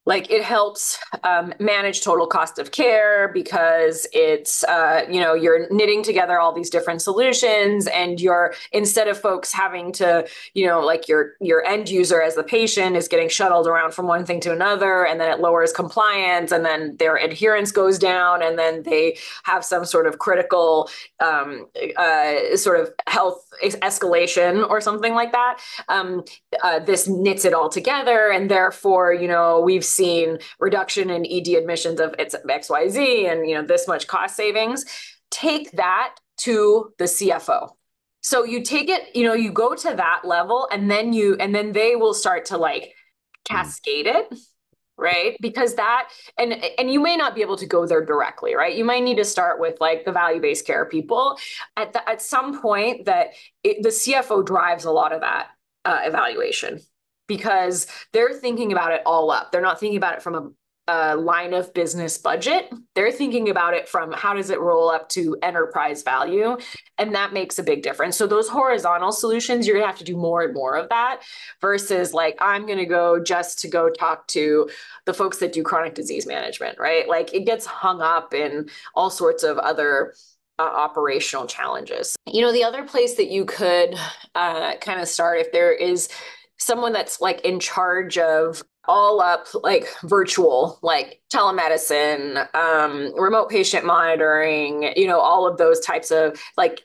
like 0.06 0.30
it 0.30 0.42
helps 0.42 0.98
um, 1.22 1.54
manage 1.58 2.02
total 2.02 2.26
cost 2.26 2.58
of 2.58 2.70
care 2.72 3.30
because 3.32 4.06
it's 4.12 4.62
uh, 4.64 5.04
you 5.10 5.20
know 5.20 5.34
you're 5.34 5.66
knitting 5.70 6.02
together 6.02 6.38
all 6.38 6.52
these 6.52 6.70
different 6.70 7.00
solutions 7.00 7.86
and 7.86 8.20
you're 8.20 8.54
instead 8.72 9.08
of 9.08 9.18
folks 9.18 9.52
having 9.52 9.92
to 9.92 10.26
you 10.52 10.66
know 10.66 10.80
like 10.80 11.08
your 11.08 11.32
your 11.40 11.64
end 11.64 11.88
user 11.88 12.20
as 12.20 12.34
the 12.34 12.42
patient 12.42 12.96
is 12.96 13.08
getting 13.08 13.28
shuttled 13.28 13.66
around 13.66 13.94
from 13.94 14.06
one 14.06 14.24
thing 14.26 14.40
to 14.40 14.52
another 14.52 15.06
and 15.06 15.20
then 15.20 15.30
it 15.30 15.40
lowers 15.40 15.72
compliance 15.72 16.52
and 16.52 16.64
then 16.64 16.96
their 16.98 17.16
adherence 17.16 17.72
goes 17.72 17.98
down 17.98 18.42
and 18.42 18.58
then 18.58 18.82
they 18.82 19.16
have 19.44 19.64
some 19.64 19.84
sort 19.84 20.06
of 20.06 20.18
critical 20.18 20.88
um, 21.20 21.66
uh, 21.96 22.56
sort 22.56 22.78
of 22.78 22.92
health 23.06 23.48
escalation 23.62 24.68
or 24.68 24.80
something 24.80 25.14
like 25.14 25.32
that 25.32 25.58
um, 25.88 26.22
uh, 26.62 26.78
this 26.80 27.08
knits 27.08 27.44
it 27.44 27.54
all 27.54 27.68
together 27.68 28.30
and 28.30 28.50
therefore 28.50 29.14
you 29.14 29.28
know 29.28 29.60
we've 29.60 29.84
seen 29.94 30.38
reduction 30.58 31.10
in 31.10 31.26
ED 31.26 31.48
admissions 31.56 32.00
of 32.00 32.14
it's 32.18 32.34
XYZ 32.34 33.30
and 33.30 33.48
you 33.48 33.54
know 33.54 33.62
this 33.62 33.86
much 33.88 34.06
cost 34.06 34.36
savings. 34.36 34.84
Take 35.30 35.70
that 35.72 36.16
to 36.38 36.92
the 36.98 37.04
CFO. 37.04 37.70
So 38.20 38.42
you 38.44 38.62
take 38.62 38.88
it, 38.88 39.14
you 39.14 39.24
know, 39.24 39.34
you 39.34 39.52
go 39.52 39.74
to 39.74 39.94
that 39.96 40.22
level 40.24 40.66
and 40.72 40.90
then 40.90 41.12
you 41.12 41.36
and 41.38 41.54
then 41.54 41.72
they 41.72 41.94
will 41.94 42.14
start 42.14 42.46
to 42.46 42.56
like 42.56 42.94
cascade 43.44 44.06
it 44.06 44.32
right 44.96 45.36
because 45.40 45.74
that 45.74 46.08
and 46.38 46.54
and 46.78 46.90
you 46.90 47.00
may 47.00 47.16
not 47.16 47.34
be 47.34 47.42
able 47.42 47.56
to 47.56 47.66
go 47.66 47.86
there 47.86 48.04
directly 48.04 48.54
right 48.54 48.76
you 48.76 48.84
might 48.84 49.02
need 49.02 49.16
to 49.16 49.24
start 49.24 49.58
with 49.58 49.76
like 49.80 50.04
the 50.04 50.12
value-based 50.12 50.64
care 50.64 50.84
people 50.86 51.36
at 51.76 51.92
the, 51.92 52.08
at 52.08 52.22
some 52.22 52.60
point 52.62 53.04
that 53.04 53.30
it, 53.64 53.82
the 53.82 53.88
cfo 53.88 54.44
drives 54.44 54.84
a 54.84 54.90
lot 54.90 55.12
of 55.12 55.20
that 55.20 55.48
uh, 55.84 56.00
evaluation 56.04 56.80
because 57.26 57.86
they're 58.12 58.34
thinking 58.34 58.72
about 58.72 58.92
it 58.92 59.02
all 59.06 59.30
up. 59.30 59.52
They're 59.52 59.60
not 59.60 59.80
thinking 59.80 59.96
about 59.96 60.14
it 60.14 60.22
from 60.22 60.34
a, 60.34 60.50
a, 60.92 61.16
line 61.16 61.54
of 61.54 61.72
business 61.72 62.18
budget. 62.18 62.72
They're 62.94 63.12
thinking 63.12 63.48
about 63.48 63.74
it 63.74 63.88
from 63.88 64.12
how 64.12 64.34
does 64.34 64.50
it 64.50 64.60
roll 64.60 64.90
up 64.90 65.08
to 65.10 65.36
enterprise 65.42 66.02
value. 66.02 66.58
And 66.98 67.14
that 67.14 67.32
makes 67.32 67.58
a 67.58 67.62
big 67.62 67.82
difference. 67.82 68.16
So, 68.16 68.26
those 68.26 68.48
horizontal 68.48 69.12
solutions, 69.12 69.66
you're 69.66 69.76
going 69.76 69.84
to 69.84 69.90
have 69.90 69.98
to 69.98 70.04
do 70.04 70.16
more 70.16 70.42
and 70.42 70.54
more 70.54 70.76
of 70.76 70.88
that 70.90 71.22
versus 71.60 72.12
like, 72.12 72.36
I'm 72.40 72.66
going 72.66 72.78
to 72.78 72.86
go 72.86 73.22
just 73.22 73.58
to 73.60 73.68
go 73.68 73.88
talk 73.88 74.26
to 74.28 74.68
the 75.06 75.14
folks 75.14 75.38
that 75.38 75.52
do 75.52 75.62
chronic 75.62 75.94
disease 75.94 76.26
management, 76.26 76.78
right? 76.78 77.08
Like, 77.08 77.32
it 77.32 77.46
gets 77.46 77.66
hung 77.66 78.02
up 78.02 78.34
in 78.34 78.68
all 78.94 79.10
sorts 79.10 79.42
of 79.42 79.58
other. 79.58 80.14
Uh, 80.56 80.62
operational 80.62 81.48
challenges. 81.48 82.14
You 82.28 82.40
know, 82.40 82.52
the 82.52 82.62
other 82.62 82.84
place 82.84 83.16
that 83.16 83.28
you 83.28 83.44
could 83.44 83.96
uh, 84.36 84.76
kind 84.76 85.00
of 85.00 85.08
start 85.08 85.40
if 85.40 85.50
there 85.50 85.72
is 85.72 86.08
someone 86.58 86.92
that's 86.92 87.20
like 87.20 87.40
in 87.42 87.60
charge 87.60 88.18
of 88.18 88.62
all 88.86 89.20
up 89.20 89.46
like 89.62 89.86
virtual 90.02 90.78
like 90.82 91.20
telemedicine 91.32 92.46
um 92.54 93.12
remote 93.18 93.48
patient 93.48 93.84
monitoring 93.84 94.92
you 94.94 95.06
know 95.06 95.20
all 95.20 95.46
of 95.46 95.56
those 95.56 95.80
types 95.80 96.10
of 96.10 96.38
like 96.56 96.82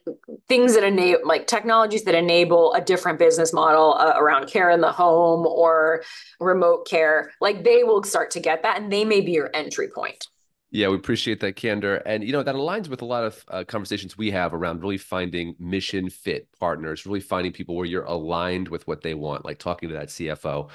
things 0.48 0.76
that 0.76 0.84
enable 0.84 1.20
like 1.26 1.46
technologies 1.48 2.04
that 2.04 2.16
enable 2.16 2.74
a 2.74 2.82
different 2.82 3.20
business 3.20 3.52
model 3.52 3.96
uh, 4.00 4.14
around 4.16 4.48
care 4.48 4.70
in 4.70 4.82
the 4.82 4.92
home 4.92 5.46
or 5.46 6.04
remote 6.40 6.88
care 6.88 7.32
like 7.42 7.64
they 7.64 7.84
will 7.84 8.04
start 8.04 8.32
to 8.32 8.40
get 8.40 8.64
that 8.64 8.82
and 8.82 8.92
they 8.92 9.04
may 9.04 9.20
be 9.20 9.32
your 9.32 9.50
entry 9.54 9.90
point 9.90 10.28
yeah, 10.72 10.88
we 10.88 10.96
appreciate 10.96 11.40
that 11.40 11.56
candor, 11.56 11.96
and 11.98 12.24
you 12.24 12.32
know 12.32 12.44
that 12.44 12.56
aligns 12.56 12.90
with 12.90 13.02
a 13.02 13.06
lot 13.06 13.24
of 13.24 13.46
uh, 13.48 13.64
conversations 13.64 14.18
we 14.18 14.30
have 14.32 14.54
around 14.54 14.82
really 14.82 14.98
finding 14.98 15.56
mission 15.60 16.10
fit 16.10 16.48
partners, 16.60 17.06
really 17.06 17.22
finding 17.22 17.52
people 17.52 17.76
where 17.76 17.86
you're 17.86 18.04
aligned 18.04 18.68
with 18.68 18.88
what 18.88 19.02
they 19.02 19.16
want, 19.16 19.46
like 19.46 19.58
talking 19.58 19.90
to 19.90 19.96
that 19.96 20.10
CFO 20.10 20.70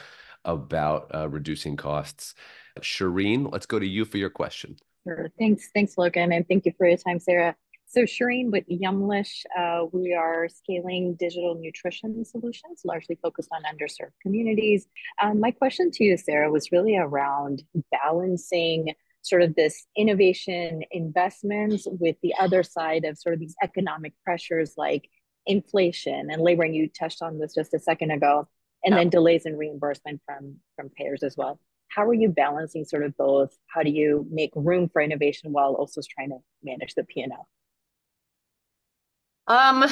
about 0.45 1.11
uh, 1.15 1.29
reducing 1.29 1.77
costs. 1.77 2.35
Shireen, 2.81 3.51
let's 3.53 3.67
go 3.67 3.79
to 3.79 3.87
you 3.87 4.05
for 4.05 4.19
your 4.19 4.31
question. 4.31 4.77
Sure. 5.05 5.29
Thanks, 5.39 5.71
thanks, 5.75 5.97
Logan, 5.97 6.33
and 6.33 6.47
thank 6.49 6.67
you 6.67 6.73
for 6.77 6.89
your 6.89 6.97
time, 6.97 7.21
Sara. 7.21 7.55
So 7.87 8.01
Shireen 8.01 8.51
with 8.51 8.65
Yumlish, 8.69 9.45
uh, 9.57 9.85
we 9.93 10.15
are 10.15 10.49
scaling 10.49 11.15
digital 11.15 11.55
nutrition 11.55 12.25
solutions, 12.25 12.81
largely 12.85 13.17
focused 13.23 13.51
on 13.53 13.63
underserved 13.63 14.15
communities. 14.21 14.89
Um, 15.23 15.39
my 15.39 15.53
question 15.53 15.93
to 15.93 16.05
you, 16.05 16.17
Sara, 16.17 16.51
was 16.51 16.73
really 16.73 16.97
around 16.97 17.63
balancing 17.93 18.95
sort 19.25 19.43
of 19.43 19.55
this 19.55 19.87
innovation 19.97 20.83
investments 20.91 21.87
with 21.87 22.17
the 22.23 22.35
other 22.39 22.63
side 22.63 23.05
of 23.05 23.19
sort 23.19 23.35
of 23.35 23.41
these 23.41 23.57
economic 23.63 24.13
pressures 24.25 24.75
like 24.77 25.09
inflation. 25.47 26.29
And 26.31 26.41
labor 26.41 26.63
and 26.63 26.75
you 26.75 26.89
touched 26.89 27.23
on 27.23 27.39
this 27.39 27.55
just 27.55 27.75
a 27.75 27.79
second 27.79 28.11
ago 28.11 28.49
and 28.85 28.93
yeah. 28.93 29.01
then 29.01 29.11
delays 29.11 29.47
in 29.47 29.57
reimbursement 29.57 30.21
from 30.27 30.57
from 30.77 30.91
payers 30.91 31.23
as 31.23 31.37
well. 31.37 31.59
How 31.89 32.05
are 32.05 32.15
you 32.15 32.29
balancing 32.29 32.85
sort 32.85 33.05
of 33.05 33.17
both? 33.17 33.57
How 33.69 33.83
do 33.83 33.91
you 33.91 34.27
make 34.31 34.51
room 34.55 34.89
for 34.93 35.01
innovation 35.01 35.53
while 35.53 35.75
also 35.75 36.01
trying 36.17 36.31
to 36.31 36.39
manage 36.65 36.95
the 36.95 37.05
p&l 37.05 37.49
um 39.47 39.85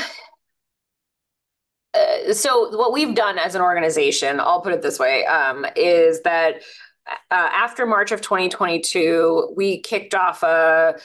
uh, 1.94 2.32
so 2.32 2.74
what 2.76 2.92
we've 2.92 3.14
done 3.14 3.38
as 3.38 3.54
an 3.54 3.60
organization 3.60 4.40
i'll 4.40 4.62
put 4.62 4.72
it 4.72 4.82
this 4.82 4.98
way 4.98 5.26
um, 5.26 5.66
is 5.76 6.22
that 6.22 6.62
uh, 7.08 7.14
after 7.30 7.86
March 7.86 8.12
of 8.12 8.20
2022, 8.20 9.52
we 9.56 9.80
kicked 9.80 10.14
off 10.14 10.42
a, 10.42 10.96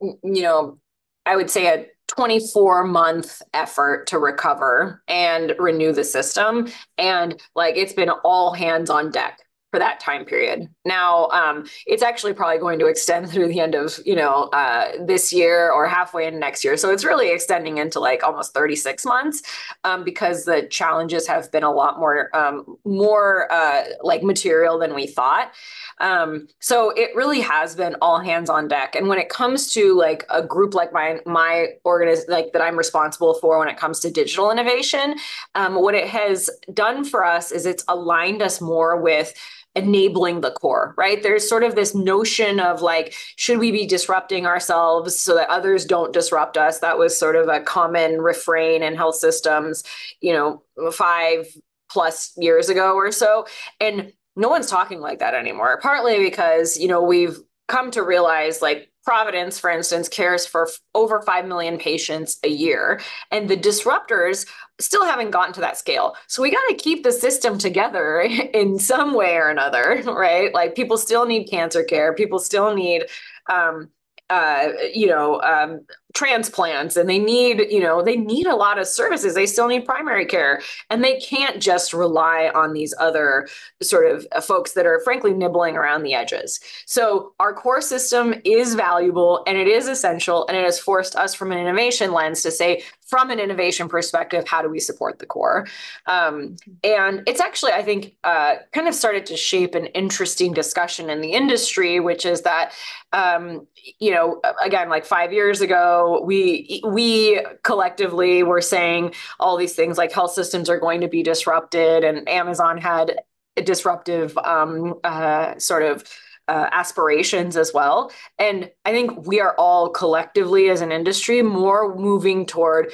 you 0.00 0.42
know, 0.42 0.78
I 1.26 1.36
would 1.36 1.50
say 1.50 1.66
a 1.66 1.86
24 2.08 2.84
month 2.84 3.42
effort 3.52 4.06
to 4.08 4.18
recover 4.18 5.02
and 5.08 5.54
renew 5.58 5.92
the 5.92 6.04
system. 6.04 6.68
And 6.96 7.40
like 7.54 7.76
it's 7.76 7.92
been 7.92 8.10
all 8.10 8.52
hands 8.52 8.90
on 8.90 9.10
deck 9.10 9.38
for 9.70 9.78
that 9.78 10.00
time 10.00 10.24
period. 10.24 10.68
Now, 10.84 11.26
um, 11.28 11.66
it's 11.86 12.02
actually 12.02 12.32
probably 12.32 12.58
going 12.58 12.78
to 12.78 12.86
extend 12.86 13.28
through 13.28 13.48
the 13.48 13.60
end 13.60 13.74
of 13.74 13.98
you 14.06 14.16
know 14.16 14.44
uh, 14.52 14.92
this 15.04 15.32
year 15.32 15.70
or 15.70 15.86
halfway 15.86 16.26
in 16.26 16.38
next 16.38 16.64
year. 16.64 16.76
So 16.76 16.90
it's 16.90 17.04
really 17.04 17.30
extending 17.30 17.78
into 17.78 18.00
like 18.00 18.22
almost 18.22 18.54
36 18.54 19.04
months 19.04 19.42
um, 19.84 20.04
because 20.04 20.44
the 20.44 20.62
challenges 20.70 21.26
have 21.26 21.52
been 21.52 21.64
a 21.64 21.70
lot 21.70 21.98
more 21.98 22.34
um, 22.34 22.78
more 22.84 23.52
uh, 23.52 23.84
like 24.02 24.22
material 24.22 24.78
than 24.78 24.94
we 24.94 25.06
thought. 25.06 25.52
Um, 26.00 26.48
so 26.60 26.90
it 26.90 27.14
really 27.14 27.40
has 27.40 27.74
been 27.74 27.96
all 28.00 28.20
hands 28.20 28.48
on 28.48 28.68
deck. 28.68 28.94
And 28.94 29.08
when 29.08 29.18
it 29.18 29.28
comes 29.28 29.72
to 29.74 29.94
like 29.94 30.24
a 30.30 30.42
group 30.42 30.72
like 30.72 30.92
my 30.92 31.20
my 31.26 31.68
organiz 31.84 32.20
like 32.28 32.52
that 32.52 32.62
I'm 32.62 32.78
responsible 32.78 33.34
for 33.34 33.58
when 33.58 33.68
it 33.68 33.76
comes 33.76 34.00
to 34.00 34.10
digital 34.10 34.50
innovation, 34.50 35.16
um, 35.54 35.74
what 35.74 35.94
it 35.94 36.08
has 36.08 36.48
done 36.72 37.04
for 37.04 37.22
us 37.24 37.52
is 37.52 37.66
it's 37.66 37.84
aligned 37.88 38.40
us 38.40 38.60
more 38.62 39.00
with 39.00 39.34
enabling 39.74 40.40
the 40.40 40.50
core, 40.50 40.94
right? 40.96 41.22
There's 41.22 41.48
sort 41.48 41.62
of 41.62 41.74
this 41.74 41.94
notion 41.94 42.58
of 42.58 42.82
like, 42.82 43.14
should 43.36 43.58
we 43.58 43.70
be 43.70 43.86
disrupting 43.86 44.46
ourselves 44.46 45.16
so 45.16 45.34
that 45.34 45.48
others 45.48 45.84
don't 45.84 46.12
disrupt 46.12 46.56
us? 46.56 46.80
That 46.80 46.98
was 46.98 47.16
sort 47.18 47.36
of 47.36 47.48
a 47.48 47.60
common 47.60 48.20
refrain 48.20 48.82
in 48.82 48.96
health 48.96 49.16
systems, 49.16 49.84
you 50.20 50.32
know, 50.32 50.62
five 50.92 51.46
plus 51.90 52.32
years 52.36 52.68
ago 52.68 52.94
or 52.94 53.12
so. 53.12 53.46
And 53.80 54.12
no 54.36 54.48
one's 54.48 54.68
talking 54.70 55.00
like 55.00 55.18
that 55.18 55.34
anymore. 55.34 55.78
Partly 55.82 56.18
because 56.18 56.76
you 56.78 56.88
know 56.88 57.02
we've 57.02 57.38
come 57.66 57.90
to 57.90 58.02
realize 58.02 58.62
like 58.62 58.90
Providence, 59.08 59.58
for 59.58 59.70
instance, 59.70 60.06
cares 60.06 60.44
for 60.44 60.68
over 60.94 61.22
5 61.22 61.46
million 61.46 61.78
patients 61.78 62.38
a 62.44 62.48
year, 62.48 63.00
and 63.30 63.48
the 63.48 63.56
disruptors 63.56 64.46
still 64.78 65.02
haven't 65.02 65.30
gotten 65.30 65.54
to 65.54 65.62
that 65.62 65.78
scale. 65.78 66.14
So 66.26 66.42
we 66.42 66.50
got 66.50 66.68
to 66.68 66.74
keep 66.74 67.04
the 67.04 67.10
system 67.10 67.56
together 67.56 68.20
in 68.52 68.78
some 68.78 69.14
way 69.14 69.36
or 69.36 69.48
another, 69.48 70.02
right? 70.06 70.52
Like 70.52 70.74
people 70.74 70.98
still 70.98 71.24
need 71.24 71.48
cancer 71.48 71.82
care, 71.82 72.12
people 72.12 72.38
still 72.38 72.74
need 72.74 73.04
um, 73.48 73.88
uh, 74.30 74.68
you 74.92 75.06
know, 75.06 75.40
um, 75.40 75.80
transplants 76.14 76.96
and 76.96 77.08
they 77.08 77.18
need, 77.18 77.66
you 77.70 77.80
know, 77.80 78.02
they 78.02 78.16
need 78.16 78.46
a 78.46 78.56
lot 78.56 78.78
of 78.78 78.86
services. 78.86 79.34
They 79.34 79.46
still 79.46 79.68
need 79.68 79.84
primary 79.84 80.26
care 80.26 80.60
and 80.90 81.02
they 81.02 81.20
can't 81.20 81.62
just 81.62 81.92
rely 81.92 82.50
on 82.54 82.72
these 82.72 82.94
other 82.98 83.46
sort 83.82 84.10
of 84.10 84.26
uh, 84.32 84.40
folks 84.40 84.72
that 84.72 84.84
are 84.84 85.00
frankly 85.00 85.32
nibbling 85.32 85.76
around 85.76 86.02
the 86.02 86.14
edges. 86.14 86.60
So 86.86 87.32
our 87.40 87.54
core 87.54 87.80
system 87.80 88.34
is 88.44 88.74
valuable 88.74 89.42
and 89.46 89.56
it 89.56 89.68
is 89.68 89.88
essential 89.88 90.46
and 90.48 90.56
it 90.56 90.64
has 90.64 90.78
forced 90.78 91.14
us 91.16 91.34
from 91.34 91.52
an 91.52 91.58
innovation 91.58 92.12
lens 92.12 92.42
to 92.42 92.50
say, 92.50 92.82
from 93.08 93.30
an 93.30 93.40
innovation 93.40 93.88
perspective, 93.88 94.46
how 94.46 94.62
do 94.62 94.68
we 94.68 94.78
support 94.78 95.18
the 95.18 95.26
core? 95.26 95.66
Um, 96.06 96.56
and 96.84 97.22
it's 97.26 97.40
actually, 97.40 97.72
I 97.72 97.82
think, 97.82 98.14
uh, 98.22 98.56
kind 98.72 98.86
of 98.86 98.94
started 98.94 99.24
to 99.26 99.36
shape 99.36 99.74
an 99.74 99.86
interesting 99.86 100.52
discussion 100.52 101.08
in 101.08 101.20
the 101.22 101.32
industry, 101.32 102.00
which 102.00 102.26
is 102.26 102.42
that, 102.42 102.72
um, 103.12 103.66
you 103.98 104.10
know, 104.10 104.40
again, 104.62 104.90
like 104.90 105.06
five 105.06 105.32
years 105.32 105.62
ago, 105.62 106.22
we 106.24 106.82
we 106.86 107.40
collectively 107.62 108.42
were 108.42 108.60
saying 108.60 109.14
all 109.40 109.56
these 109.56 109.74
things 109.74 109.96
like 109.96 110.12
health 110.12 110.32
systems 110.32 110.68
are 110.68 110.78
going 110.78 111.00
to 111.00 111.08
be 111.08 111.22
disrupted, 111.22 112.04
and 112.04 112.28
Amazon 112.28 112.76
had 112.78 113.20
a 113.56 113.62
disruptive 113.62 114.36
um, 114.38 114.94
uh, 115.02 115.58
sort 115.58 115.82
of 115.82 116.04
uh, 116.48 116.68
aspirations 116.72 117.56
as 117.56 117.72
well. 117.72 118.10
And 118.38 118.70
I 118.84 118.92
think 118.92 119.26
we 119.26 119.40
are 119.40 119.54
all 119.58 119.90
collectively 119.90 120.70
as 120.70 120.80
an 120.80 120.90
industry 120.92 121.42
more 121.42 121.94
moving 121.94 122.46
toward 122.46 122.92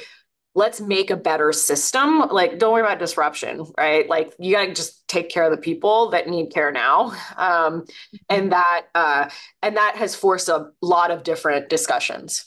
let's 0.55 0.79
make 0.79 1.11
a 1.11 1.17
better 1.17 1.51
system. 1.51 2.19
Like, 2.19 2.57
don't 2.59 2.71
worry 2.71 2.81
about 2.81 2.97
disruption, 2.97 3.65
right? 3.77 4.07
Like, 4.07 4.33
you 4.39 4.53
got 4.53 4.65
to 4.65 4.73
just 4.73 5.05
take 5.07 5.29
care 5.29 5.43
of 5.43 5.51
the 5.51 5.57
people 5.61 6.09
that 6.11 6.29
need 6.29 6.51
care 6.51 6.71
now, 6.71 7.13
um, 7.37 7.85
and 8.29 8.51
that 8.53 8.85
uh, 8.95 9.29
and 9.61 9.77
that 9.77 9.97
has 9.97 10.15
forced 10.15 10.49
a 10.49 10.67
lot 10.81 11.11
of 11.11 11.23
different 11.23 11.69
discussions. 11.69 12.45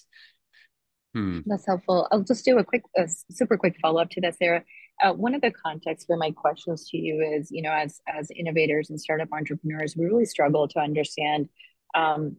Hmm. 1.14 1.40
That's 1.46 1.66
helpful. 1.66 2.08
I'll 2.10 2.22
just 2.22 2.44
do 2.44 2.58
a 2.58 2.64
quick, 2.64 2.82
a 2.96 3.08
super 3.30 3.56
quick 3.56 3.76
follow 3.80 4.00
up 4.00 4.10
to 4.10 4.20
that, 4.22 4.36
Sara. 4.36 4.64
Uh, 5.00 5.12
one 5.12 5.34
of 5.34 5.40
the 5.40 5.52
contexts 5.52 6.06
for 6.06 6.16
my 6.16 6.30
questions 6.30 6.88
to 6.90 6.96
you 6.96 7.20
is, 7.20 7.50
you 7.50 7.62
know, 7.62 7.72
as 7.72 8.00
as 8.08 8.30
innovators 8.30 8.90
and 8.90 9.00
startup 9.00 9.28
entrepreneurs, 9.32 9.96
we 9.96 10.06
really 10.06 10.24
struggle 10.24 10.66
to 10.68 10.80
understand 10.80 11.48
um, 11.94 12.36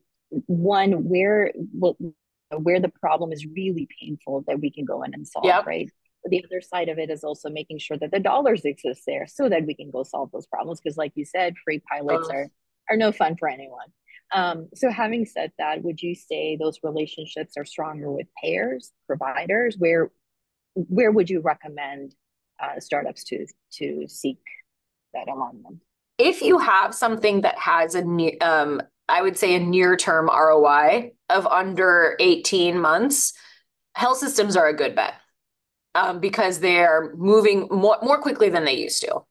one 0.48 1.08
where 1.08 1.52
well, 1.74 1.98
where 2.58 2.80
the 2.80 2.90
problem 2.90 3.32
is 3.32 3.46
really 3.46 3.88
painful 4.02 4.44
that 4.48 4.60
we 4.60 4.72
can 4.72 4.86
go 4.86 5.04
in 5.04 5.14
and 5.14 5.28
solve, 5.28 5.46
yep. 5.46 5.66
right? 5.66 5.90
But 6.24 6.32
the 6.32 6.44
other 6.44 6.62
side 6.62 6.90
of 6.90 7.00
it 7.00 7.10
is 7.10 7.24
also 7.24 7.50
making 7.50 7.80
sure 7.80 7.98
that 7.98 8.12
the 8.12 8.20
dollars 8.20 8.66
exist 8.66 9.04
there 9.08 9.26
so 9.28 9.48
that 9.48 9.66
we 9.66 9.74
can 9.74 9.90
go 9.92 10.04
solve 10.04 10.32
those 10.32 10.48
problems. 10.48 10.82
Because, 10.82 10.98
like 10.98 11.14
you 11.16 11.26
said, 11.26 11.56
free 11.64 11.82
pilots 11.90 12.30
are 12.30 12.50
are 12.90 12.98
no 12.98 13.12
fun 13.12 13.36
for 13.38 13.48
anyone. 13.48 13.88
Um, 14.32 14.70
so, 14.76 14.92
having 14.92 15.26
said 15.26 15.52
that, 15.58 15.82
would 15.84 16.02
you 16.02 16.16
say 16.16 16.56
those 16.56 16.80
relationships 16.84 17.54
are 17.58 17.66
stronger 17.66 18.12
with 18.12 18.28
payers, 18.42 18.92
providers? 19.08 19.76
Where 19.78 20.12
where 20.74 21.12
would 21.12 21.30
you 21.30 21.42
recommend 21.42 22.16
uh, 22.62 22.80
startups 22.80 23.24
to 23.26 23.46
to 23.74 24.08
seek 24.08 24.40
that 25.14 25.28
alignment. 25.28 25.80
If 26.18 26.42
you 26.42 26.60
have 26.60 26.94
something 26.94 27.42
that 27.42 27.58
has 27.58 27.96
a 27.96 28.04
um, 28.42 28.82
I 29.08 29.22
would 29.22 29.38
say 29.38 29.56
a 29.56 29.60
near 29.60 29.96
term 29.96 30.28
ROI 30.28 31.12
of 31.30 31.48
under 31.48 32.16
18 32.20 32.80
months, 32.80 33.34
health 33.96 34.18
systems 34.18 34.56
are 34.56 34.68
a 34.68 34.76
good 34.76 34.96
bet 34.96 35.16
um, 35.96 36.20
because 36.20 36.60
they're 36.60 37.14
moving 37.16 37.68
more, 37.72 37.98
more 38.02 38.20
quickly 38.22 38.50
than 38.50 38.66
they 38.66 38.78
used 38.78 39.02
to. 39.02 39.22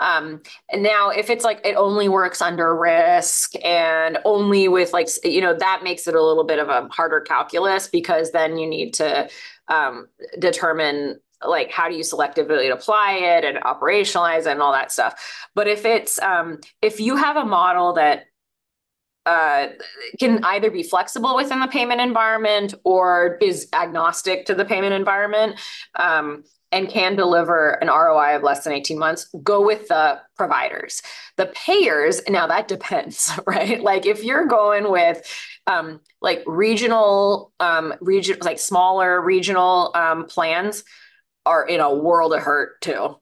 Um, 0.00 0.40
and 0.72 0.82
now 0.82 1.10
if 1.10 1.28
it's 1.28 1.44
like 1.44 1.60
it 1.62 1.76
only 1.76 2.08
works 2.08 2.40
under 2.40 2.74
risk 2.74 3.52
and 3.62 4.18
only 4.24 4.66
with 4.66 4.94
like, 4.94 5.08
you 5.22 5.42
know, 5.42 5.54
that 5.54 5.82
makes 5.84 6.08
it 6.08 6.14
a 6.14 6.22
little 6.22 6.44
bit 6.44 6.58
of 6.58 6.70
a 6.70 6.88
harder 6.88 7.20
calculus 7.20 7.86
because 7.86 8.32
then 8.32 8.56
you 8.56 8.66
need 8.66 8.94
to 8.94 9.28
um, 9.68 10.06
determine 10.38 11.20
like 11.46 11.70
how 11.70 11.88
do 11.88 11.94
you 11.94 12.02
selectively 12.02 12.72
apply 12.72 13.12
it 13.12 13.44
and 13.44 13.58
operationalize 13.64 14.40
it 14.40 14.48
and 14.48 14.62
all 14.62 14.72
that 14.72 14.92
stuff 14.92 15.48
but 15.54 15.66
if 15.66 15.84
it's 15.84 16.20
um, 16.20 16.58
if 16.82 17.00
you 17.00 17.16
have 17.16 17.36
a 17.36 17.44
model 17.44 17.94
that 17.94 18.24
uh, 19.26 19.68
can 20.18 20.42
either 20.44 20.70
be 20.70 20.82
flexible 20.82 21.36
within 21.36 21.60
the 21.60 21.68
payment 21.68 22.00
environment 22.00 22.74
or 22.84 23.38
is 23.40 23.68
agnostic 23.72 24.46
to 24.46 24.54
the 24.54 24.64
payment 24.64 24.94
environment 24.94 25.60
um, 25.96 26.42
and 26.72 26.88
can 26.88 27.16
deliver 27.16 27.72
an 27.82 27.88
ROI 27.88 28.36
of 28.36 28.42
less 28.42 28.64
than 28.64 28.72
18 28.72 28.98
months, 28.98 29.28
go 29.42 29.64
with 29.64 29.88
the 29.88 30.20
providers. 30.36 31.02
The 31.36 31.46
payers, 31.46 32.20
now 32.28 32.46
that 32.46 32.68
depends, 32.68 33.30
right? 33.46 33.82
Like 33.82 34.06
if 34.06 34.24
you're 34.24 34.46
going 34.46 34.90
with 34.90 35.22
um, 35.66 36.00
like 36.22 36.42
regional, 36.46 37.52
um, 37.60 37.94
region, 38.00 38.38
like 38.40 38.58
smaller 38.58 39.20
regional 39.20 39.92
um, 39.94 40.26
plans, 40.26 40.84
are 41.46 41.66
in 41.66 41.80
a 41.80 41.94
world 41.94 42.32
of 42.32 42.42
hurt 42.42 42.80
too. 42.80 43.16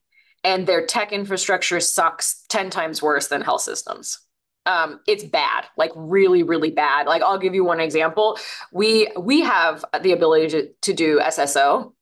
And 0.45 0.67
their 0.67 0.87
tech 0.87 1.13
infrastructure 1.13 1.81
sucks 1.81 2.45
10 2.49 2.71
times 2.71 3.03
worse 3.03 3.29
than 3.29 3.43
health 3.43 3.63
systems. 3.63 4.19
Um, 4.67 5.01
it's 5.07 5.25
bad, 5.25 5.65
like 5.77 5.93
really, 5.97 6.43
really 6.43 6.71
bad. 6.71 7.07
Like 7.07 7.23
I'll 7.23 7.39
give 7.39 7.55
you 7.55 7.65
one 7.65 7.81
example. 7.81 8.39
We 8.71 9.11
we 9.19 9.41
have 9.41 9.85
the 10.03 10.13
ability 10.13 10.49
to, 10.49 10.69
to 10.83 10.93
do 10.93 11.21
SSO. 11.21 11.95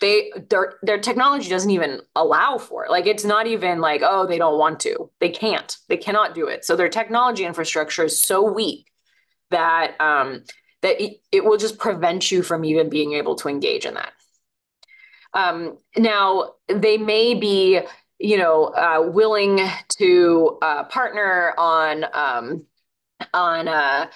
They 0.00 0.30
their 0.48 0.74
their 0.82 0.98
technology 0.98 1.48
doesn't 1.50 1.70
even 1.70 2.00
allow 2.14 2.58
for 2.58 2.84
it. 2.84 2.92
Like 2.92 3.06
it's 3.06 3.24
not 3.24 3.48
even 3.48 3.80
like, 3.80 4.02
oh, 4.04 4.26
they 4.26 4.38
don't 4.38 4.58
want 4.58 4.78
to. 4.80 5.10
They 5.20 5.30
can't. 5.30 5.76
They 5.88 5.96
cannot 5.96 6.34
do 6.34 6.46
it. 6.46 6.64
So 6.64 6.76
their 6.76 6.88
technology 6.88 7.44
infrastructure 7.44 8.04
is 8.04 8.20
so 8.20 8.52
weak 8.52 8.86
that 9.50 10.00
um 10.00 10.44
that 10.82 11.02
it, 11.02 11.18
it 11.32 11.44
will 11.44 11.56
just 11.56 11.78
prevent 11.78 12.30
you 12.30 12.42
from 12.42 12.64
even 12.64 12.88
being 12.88 13.14
able 13.14 13.34
to 13.36 13.48
engage 13.48 13.84
in 13.84 13.94
that. 13.94 14.12
Um, 15.36 15.76
now, 15.98 16.54
they 16.66 16.96
may 16.96 17.34
be, 17.34 17.80
you 18.18 18.38
know, 18.38 18.64
uh, 18.64 19.10
willing 19.12 19.60
to 19.98 20.58
uh, 20.62 20.84
partner 20.84 21.52
on 21.58 22.06
um, 22.14 22.64
on 23.34 23.68
uh, 23.68 24.06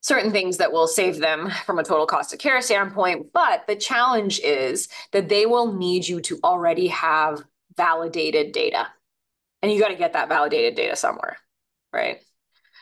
certain 0.00 0.32
things 0.32 0.56
that 0.56 0.72
will 0.72 0.88
save 0.88 1.18
them 1.18 1.50
from 1.64 1.78
a 1.78 1.84
total 1.84 2.04
cost 2.04 2.32
of 2.32 2.40
care 2.40 2.60
standpoint. 2.60 3.28
But 3.32 3.66
the 3.68 3.76
challenge 3.76 4.40
is 4.40 4.88
that 5.12 5.28
they 5.28 5.46
will 5.46 5.72
need 5.72 6.06
you 6.08 6.20
to 6.22 6.40
already 6.42 6.88
have 6.88 7.44
validated 7.76 8.50
data, 8.50 8.88
and 9.62 9.72
you 9.72 9.78
got 9.78 9.88
to 9.88 9.96
get 9.96 10.14
that 10.14 10.28
validated 10.28 10.74
data 10.74 10.96
somewhere, 10.96 11.36
right? 11.92 12.18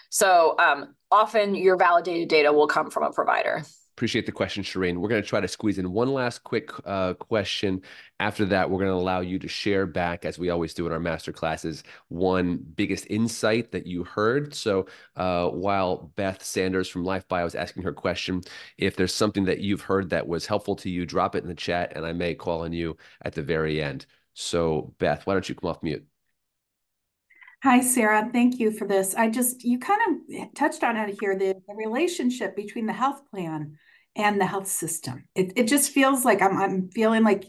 So 0.08 0.56
um, 0.58 0.94
often 1.10 1.54
your 1.54 1.76
validated 1.76 2.30
data 2.30 2.50
will 2.50 2.66
come 2.66 2.90
from 2.90 3.02
a 3.02 3.12
provider. 3.12 3.62
Appreciate 3.96 4.26
the 4.26 4.32
question, 4.32 4.62
Shireen. 4.62 4.98
We're 4.98 5.08
going 5.08 5.22
to 5.22 5.28
try 5.28 5.40
to 5.40 5.48
squeeze 5.48 5.78
in 5.78 5.90
one 5.90 6.12
last 6.12 6.44
quick 6.44 6.70
uh, 6.84 7.14
question. 7.14 7.80
After 8.20 8.44
that, 8.44 8.68
we're 8.68 8.80
going 8.80 8.90
to 8.90 9.02
allow 9.02 9.20
you 9.20 9.38
to 9.38 9.48
share 9.48 9.86
back, 9.86 10.26
as 10.26 10.38
we 10.38 10.50
always 10.50 10.74
do 10.74 10.86
in 10.86 10.92
our 10.92 11.00
master 11.00 11.32
classes, 11.32 11.82
one 12.08 12.58
biggest 12.58 13.06
insight 13.08 13.72
that 13.72 13.86
you 13.86 14.04
heard. 14.04 14.54
So 14.54 14.84
uh, 15.16 15.48
while 15.48 16.12
Beth 16.14 16.44
Sanders 16.44 16.90
from 16.90 17.04
LifeBio 17.04 17.46
is 17.46 17.54
asking 17.54 17.84
her 17.84 17.92
question, 17.94 18.42
if 18.76 18.96
there's 18.96 19.14
something 19.14 19.46
that 19.46 19.60
you've 19.60 19.80
heard 19.80 20.10
that 20.10 20.28
was 20.28 20.44
helpful 20.44 20.76
to 20.76 20.90
you, 20.90 21.06
drop 21.06 21.34
it 21.34 21.42
in 21.42 21.48
the 21.48 21.54
chat, 21.54 21.94
and 21.96 22.04
I 22.04 22.12
may 22.12 22.34
call 22.34 22.64
on 22.64 22.74
you 22.74 22.98
at 23.22 23.32
the 23.32 23.42
very 23.42 23.82
end. 23.82 24.04
So 24.34 24.92
Beth, 24.98 25.26
why 25.26 25.32
don't 25.32 25.48
you 25.48 25.54
come 25.54 25.70
off 25.70 25.82
mute? 25.82 26.04
Hi, 27.62 27.80
Sara. 27.80 28.28
Thank 28.30 28.58
you 28.60 28.70
for 28.70 28.86
this. 28.86 29.14
I 29.14 29.30
just, 29.30 29.64
you 29.64 29.78
kind 29.78 30.00
of 30.28 30.54
touched 30.54 30.84
on 30.84 30.96
it 30.98 31.16
here 31.18 31.34
the, 31.34 31.54
the 31.66 31.74
relationship 31.74 32.54
between 32.54 32.84
the 32.84 32.92
health 32.92 33.22
plan 33.30 33.78
and 34.16 34.40
the 34.40 34.46
health 34.46 34.66
system. 34.66 35.28
It, 35.34 35.52
it 35.56 35.64
just 35.68 35.92
feels 35.92 36.24
like 36.24 36.42
I'm, 36.42 36.56
I'm 36.56 36.88
feeling 36.88 37.22
like 37.22 37.44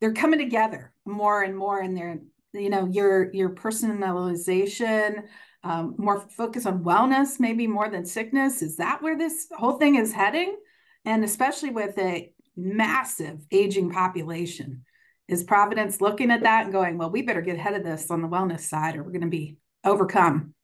they're 0.00 0.14
coming 0.14 0.40
together 0.40 0.92
more 1.04 1.42
and 1.42 1.56
more 1.56 1.80
and 1.80 1.96
they're, 1.96 2.18
you 2.54 2.70
know, 2.70 2.86
your, 2.86 3.32
your 3.32 3.50
personalization, 3.50 5.24
um, 5.62 5.94
more 5.98 6.20
focus 6.30 6.64
on 6.66 6.82
wellness, 6.82 7.38
maybe 7.38 7.66
more 7.66 7.90
than 7.90 8.06
sickness. 8.06 8.62
Is 8.62 8.76
that 8.76 9.02
where 9.02 9.18
this 9.18 9.48
whole 9.56 9.78
thing 9.78 9.96
is 9.96 10.12
heading? 10.12 10.56
And 11.04 11.24
especially 11.24 11.70
with 11.70 11.98
a 11.98 12.32
massive 12.56 13.44
aging 13.52 13.90
population, 13.90 14.84
is 15.28 15.44
Providence 15.44 16.00
looking 16.00 16.30
at 16.30 16.44
that 16.44 16.64
and 16.64 16.72
going, 16.72 16.96
well, 16.96 17.10
we 17.10 17.20
better 17.20 17.42
get 17.42 17.56
ahead 17.56 17.74
of 17.74 17.84
this 17.84 18.10
on 18.10 18.22
the 18.22 18.28
wellness 18.28 18.60
side 18.60 18.96
or 18.96 19.02
we're 19.02 19.10
going 19.10 19.20
to 19.20 19.28
be 19.28 19.58
overcome? 19.84 20.54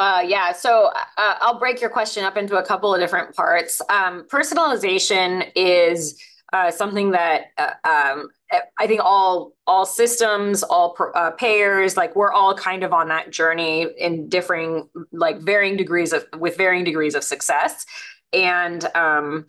Uh, 0.00 0.22
yeah, 0.26 0.50
so 0.50 0.90
uh, 1.18 1.34
I'll 1.42 1.58
break 1.58 1.82
your 1.82 1.90
question 1.90 2.24
up 2.24 2.38
into 2.38 2.56
a 2.56 2.64
couple 2.64 2.94
of 2.94 3.00
different 3.02 3.36
parts. 3.36 3.82
Um, 3.90 4.24
personalization 4.28 5.52
is 5.54 6.18
uh, 6.54 6.70
something 6.70 7.10
that 7.10 7.48
uh, 7.58 7.72
um, 7.86 8.30
I 8.78 8.86
think 8.86 9.02
all 9.04 9.52
all 9.66 9.84
systems, 9.84 10.62
all 10.62 10.96
uh, 11.14 11.32
payers, 11.32 11.98
like 11.98 12.16
we're 12.16 12.32
all 12.32 12.54
kind 12.54 12.82
of 12.82 12.94
on 12.94 13.08
that 13.08 13.30
journey 13.30 13.88
in 13.98 14.30
differing, 14.30 14.88
like 15.12 15.40
varying 15.40 15.76
degrees 15.76 16.14
of 16.14 16.24
with 16.38 16.56
varying 16.56 16.84
degrees 16.84 17.14
of 17.14 17.22
success, 17.22 17.84
and 18.32 18.82
um, 18.94 19.44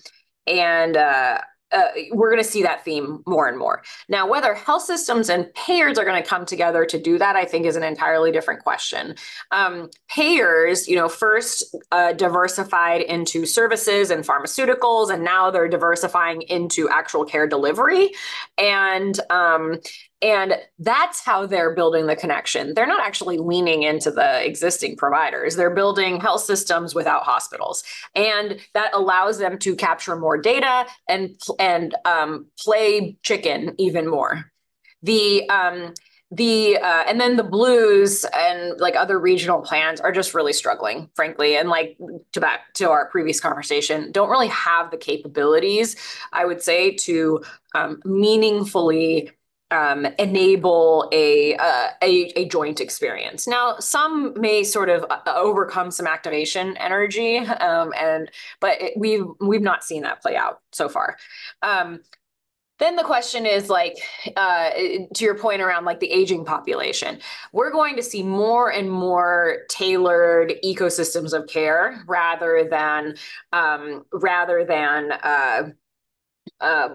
and 0.48 0.98
uh, 0.98 1.40
uh, 1.72 1.88
we're 2.12 2.32
going 2.32 2.44
to 2.44 2.50
see 2.50 2.64
that 2.64 2.84
theme 2.84 3.24
more 3.26 3.48
and 3.48 3.58
more. 3.58 3.84
Now, 4.10 4.28
whether 4.28 4.54
health 4.54 4.84
systems 4.84 5.30
and 5.30 5.54
payers 5.54 5.98
are 5.98 6.06
going 6.06 6.22
to 6.22 6.28
come 6.28 6.46
together 6.46 6.86
to 6.86 7.00
do 7.00 7.18
that, 7.18 7.36
I 7.36 7.46
think 7.46 7.66
is 7.66 7.76
an 7.76 7.84
entirely 7.84 8.32
different 8.32 8.64
question. 8.64 9.16
Um, 9.52 9.90
payers, 10.10 10.88
you 10.88 10.96
know, 10.96 11.10
first 11.10 11.76
uh, 11.92 12.14
diversified 12.14 13.02
into 13.02 13.46
services 13.46 14.12
and 14.12 14.26
pharmaceuticals, 14.26 15.12
and 15.12 15.24
now 15.24 15.52
they're 15.52 15.68
diversifying 15.70 16.42
into 16.44 16.90
actual 16.90 17.26
care 17.26 17.48
delivery. 17.48 18.12
And 18.58 19.20
um, 19.30 19.80
and 20.22 20.56
that's 20.80 21.24
how 21.24 21.46
they're 21.46 21.74
building 21.74 22.06
the 22.06 22.16
connection. 22.16 22.74
They're 22.74 22.88
not 22.88 23.06
actually 23.06 23.38
leaning 23.38 23.84
into 23.84 24.12
the 24.12 24.46
existing 24.46 24.98
providers. 24.98 25.56
They're 25.56 25.74
building 25.74 26.20
health 26.20 26.44
systems 26.44 26.94
without 26.94 27.24
hospitals. 27.24 27.84
And 28.16 28.60
that 28.74 28.94
allows 28.94 29.40
them 29.40 29.58
to 29.60 29.76
capture 29.76 30.16
more 30.16 30.38
data 30.38 30.86
and, 31.08 31.40
and 31.60 31.96
um, 32.06 32.46
play 32.60 33.18
chicken 33.24 33.76
even 33.80 34.08
more. 34.08 34.52
The 35.02 35.50
um, 35.50 35.94
the 36.34 36.78
uh, 36.78 37.04
and 37.08 37.20
then 37.20 37.36
the 37.36 37.44
blues 37.44 38.26
and 38.34 38.80
like 38.80 38.96
other 38.96 39.20
regional 39.20 39.62
plans 39.62 40.00
are 40.00 40.14
just 40.14 40.34
really 40.34 40.54
struggling 40.54 41.10
frankly 41.14 41.58
and 41.58 41.68
like 41.68 41.98
to 42.32 42.40
back 42.40 42.74
to 42.76 42.90
our 42.90 43.10
previous 43.10 43.42
conversation 43.42 44.14
don't 44.14 44.30
really 44.30 44.48
have 44.48 44.92
the 44.92 44.98
capabilities 44.98 45.98
i 46.32 46.46
would 46.46 46.62
say 46.62 46.92
to 46.92 47.44
um, 47.76 48.02
meaningfully 48.06 49.30
um, 49.72 50.06
enable 50.20 51.10
a, 51.12 51.56
uh, 51.56 51.88
a, 52.04 52.32
a 52.36 52.46
joint 52.46 52.80
experience. 52.80 53.48
Now, 53.48 53.78
some 53.80 54.40
may 54.40 54.64
sort 54.64 54.90
of 54.90 55.06
uh, 55.10 55.22
overcome 55.28 55.92
some 55.92 56.08
activation 56.08 56.78
energy, 56.78 57.38
um, 57.38 57.94
and 57.98 58.30
but 58.60 58.82
it, 58.82 58.94
we've 58.98 59.26
we've 59.40 59.62
not 59.62 59.84
seen 59.84 60.04
that 60.04 60.22
play 60.22 60.36
out 60.36 60.62
so 60.72 60.90
far. 60.90 61.18
Um, 61.62 62.02
then 62.80 62.96
the 62.96 63.04
question 63.04 63.46
is 63.46 63.70
like 63.70 63.98
uh, 64.36 64.72
to 64.72 65.24
your 65.24 65.36
point 65.36 65.62
around 65.62 65.86
like 65.86 66.00
the 66.00 66.12
aging 66.12 66.44
population 66.44 67.20
we're 67.54 67.72
going 67.72 67.96
to 67.96 68.02
see 68.02 68.24
more 68.24 68.72
and 68.72 68.90
more 68.90 69.60
tailored 69.70 70.54
ecosystems 70.66 71.32
of 71.32 71.48
care 71.48 72.04
rather 72.08 72.68
than 72.70 73.16
um, 73.54 74.04
rather 74.12 74.66
than 74.66 75.12
uh, 75.12 75.70
uh, 76.60 76.90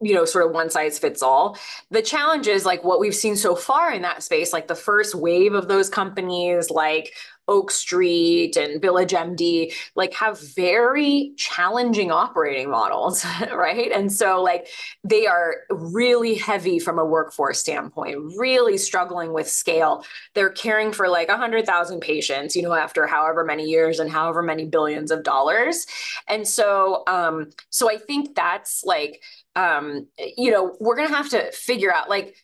you 0.00 0.14
know 0.14 0.24
sort 0.24 0.46
of 0.46 0.52
one 0.52 0.70
size 0.70 0.98
fits 0.98 1.22
all. 1.22 1.58
The 1.90 2.02
challenge 2.02 2.46
is 2.46 2.64
like 2.64 2.82
what 2.84 3.00
we've 3.00 3.14
seen 3.14 3.36
so 3.36 3.54
far 3.54 3.92
in 3.92 4.02
that 4.02 4.22
space 4.22 4.52
like 4.52 4.68
the 4.68 4.74
first 4.74 5.14
wave 5.14 5.54
of 5.54 5.68
those 5.68 5.88
companies 5.88 6.70
like 6.70 7.12
Oak 7.48 7.72
Street 7.72 8.56
and 8.56 8.80
VillageMD 8.80 9.72
like 9.96 10.14
have 10.14 10.40
very 10.54 11.32
challenging 11.36 12.10
operating 12.12 12.70
models 12.70 13.24
right? 13.52 13.90
And 13.92 14.10
so 14.10 14.40
like 14.40 14.68
they 15.02 15.26
are 15.26 15.56
really 15.68 16.36
heavy 16.36 16.78
from 16.78 16.98
a 16.98 17.04
workforce 17.04 17.58
standpoint 17.58 18.18
really 18.38 18.78
struggling 18.78 19.32
with 19.32 19.50
scale. 19.50 20.04
They're 20.34 20.50
caring 20.50 20.92
for 20.92 21.08
like 21.08 21.28
100000 21.28 22.00
patients 22.00 22.54
you 22.56 22.62
know 22.62 22.72
after 22.72 23.06
however 23.06 23.44
many 23.44 23.64
years 23.64 23.98
and 23.98 24.10
however 24.10 24.42
many 24.42 24.64
billions 24.64 25.10
of 25.10 25.24
dollars. 25.24 25.86
And 26.28 26.46
so 26.46 27.02
um 27.06 27.50
so 27.70 27.90
i 27.90 27.96
think 27.96 28.34
that's 28.34 28.84
like 28.84 29.22
um, 29.56 30.06
you 30.36 30.50
know, 30.50 30.76
we're 30.80 30.96
going 30.96 31.08
to 31.08 31.14
have 31.14 31.30
to 31.30 31.50
figure 31.52 31.92
out 31.92 32.08
like, 32.08 32.36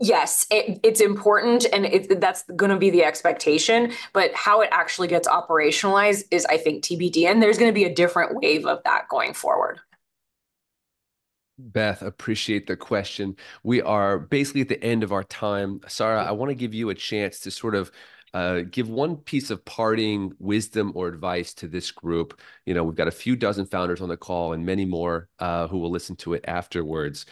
yes, 0.00 0.46
it, 0.50 0.80
it's 0.82 1.00
important 1.00 1.66
and 1.72 1.86
it, 1.86 2.20
that's 2.20 2.44
going 2.54 2.70
to 2.70 2.78
be 2.78 2.90
the 2.90 3.04
expectation, 3.04 3.92
but 4.12 4.32
how 4.34 4.60
it 4.60 4.68
actually 4.72 5.08
gets 5.08 5.26
operationalized 5.28 6.24
is, 6.30 6.46
I 6.46 6.56
think, 6.56 6.84
TBD. 6.84 7.24
And 7.24 7.42
there's 7.42 7.58
going 7.58 7.70
to 7.70 7.74
be 7.74 7.84
a 7.84 7.94
different 7.94 8.36
wave 8.36 8.66
of 8.66 8.82
that 8.84 9.08
going 9.08 9.34
forward. 9.34 9.80
Beth, 11.58 12.02
appreciate 12.02 12.66
the 12.66 12.76
question. 12.76 13.36
We 13.62 13.80
are 13.80 14.18
basically 14.18 14.60
at 14.60 14.68
the 14.68 14.82
end 14.84 15.02
of 15.02 15.10
our 15.10 15.24
time. 15.24 15.80
Sara, 15.88 16.22
I 16.22 16.32
want 16.32 16.50
to 16.50 16.54
give 16.54 16.74
you 16.74 16.90
a 16.90 16.94
chance 16.94 17.40
to 17.40 17.50
sort 17.50 17.74
of 17.74 17.90
uh, 18.36 18.60
give 18.70 18.90
one 18.90 19.16
piece 19.16 19.48
of 19.48 19.64
parting 19.64 20.30
wisdom 20.38 20.92
or 20.94 21.08
advice 21.08 21.54
to 21.54 21.66
this 21.66 21.90
group. 21.90 22.38
You 22.66 22.74
know, 22.74 22.84
we've 22.84 22.94
got 22.94 23.08
a 23.08 23.10
few 23.10 23.34
dozen 23.34 23.64
founders 23.64 24.02
on 24.02 24.10
the 24.10 24.16
call 24.18 24.52
and 24.52 24.66
many 24.66 24.84
more 24.84 25.30
uh, 25.38 25.68
who 25.68 25.78
will 25.78 25.90
listen 25.90 26.16
to 26.16 26.34
it 26.34 26.44
afterwards. 26.46 27.24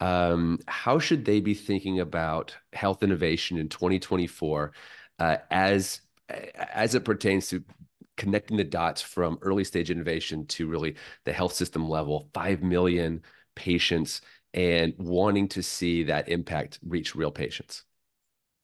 Um, 0.00 0.58
how 0.66 0.98
should 0.98 1.24
they 1.24 1.38
be 1.38 1.54
thinking 1.54 2.00
about 2.00 2.56
health 2.72 3.04
innovation 3.04 3.56
in 3.56 3.68
2024 3.68 4.72
uh, 5.20 5.36
as 5.52 6.00
as 6.28 6.96
it 6.96 7.04
pertains 7.04 7.46
to 7.50 7.62
connecting 8.16 8.56
the 8.56 8.64
dots 8.64 9.00
from 9.00 9.38
early 9.42 9.62
stage 9.62 9.92
innovation 9.92 10.44
to 10.46 10.66
really 10.66 10.96
the 11.24 11.32
health 11.32 11.52
system 11.52 11.88
level, 11.88 12.30
five 12.34 12.64
million 12.64 13.22
patients, 13.54 14.22
and 14.54 14.92
wanting 14.98 15.46
to 15.50 15.62
see 15.62 16.02
that 16.02 16.28
impact 16.28 16.80
reach 16.84 17.14
real 17.14 17.30
patients? 17.30 17.84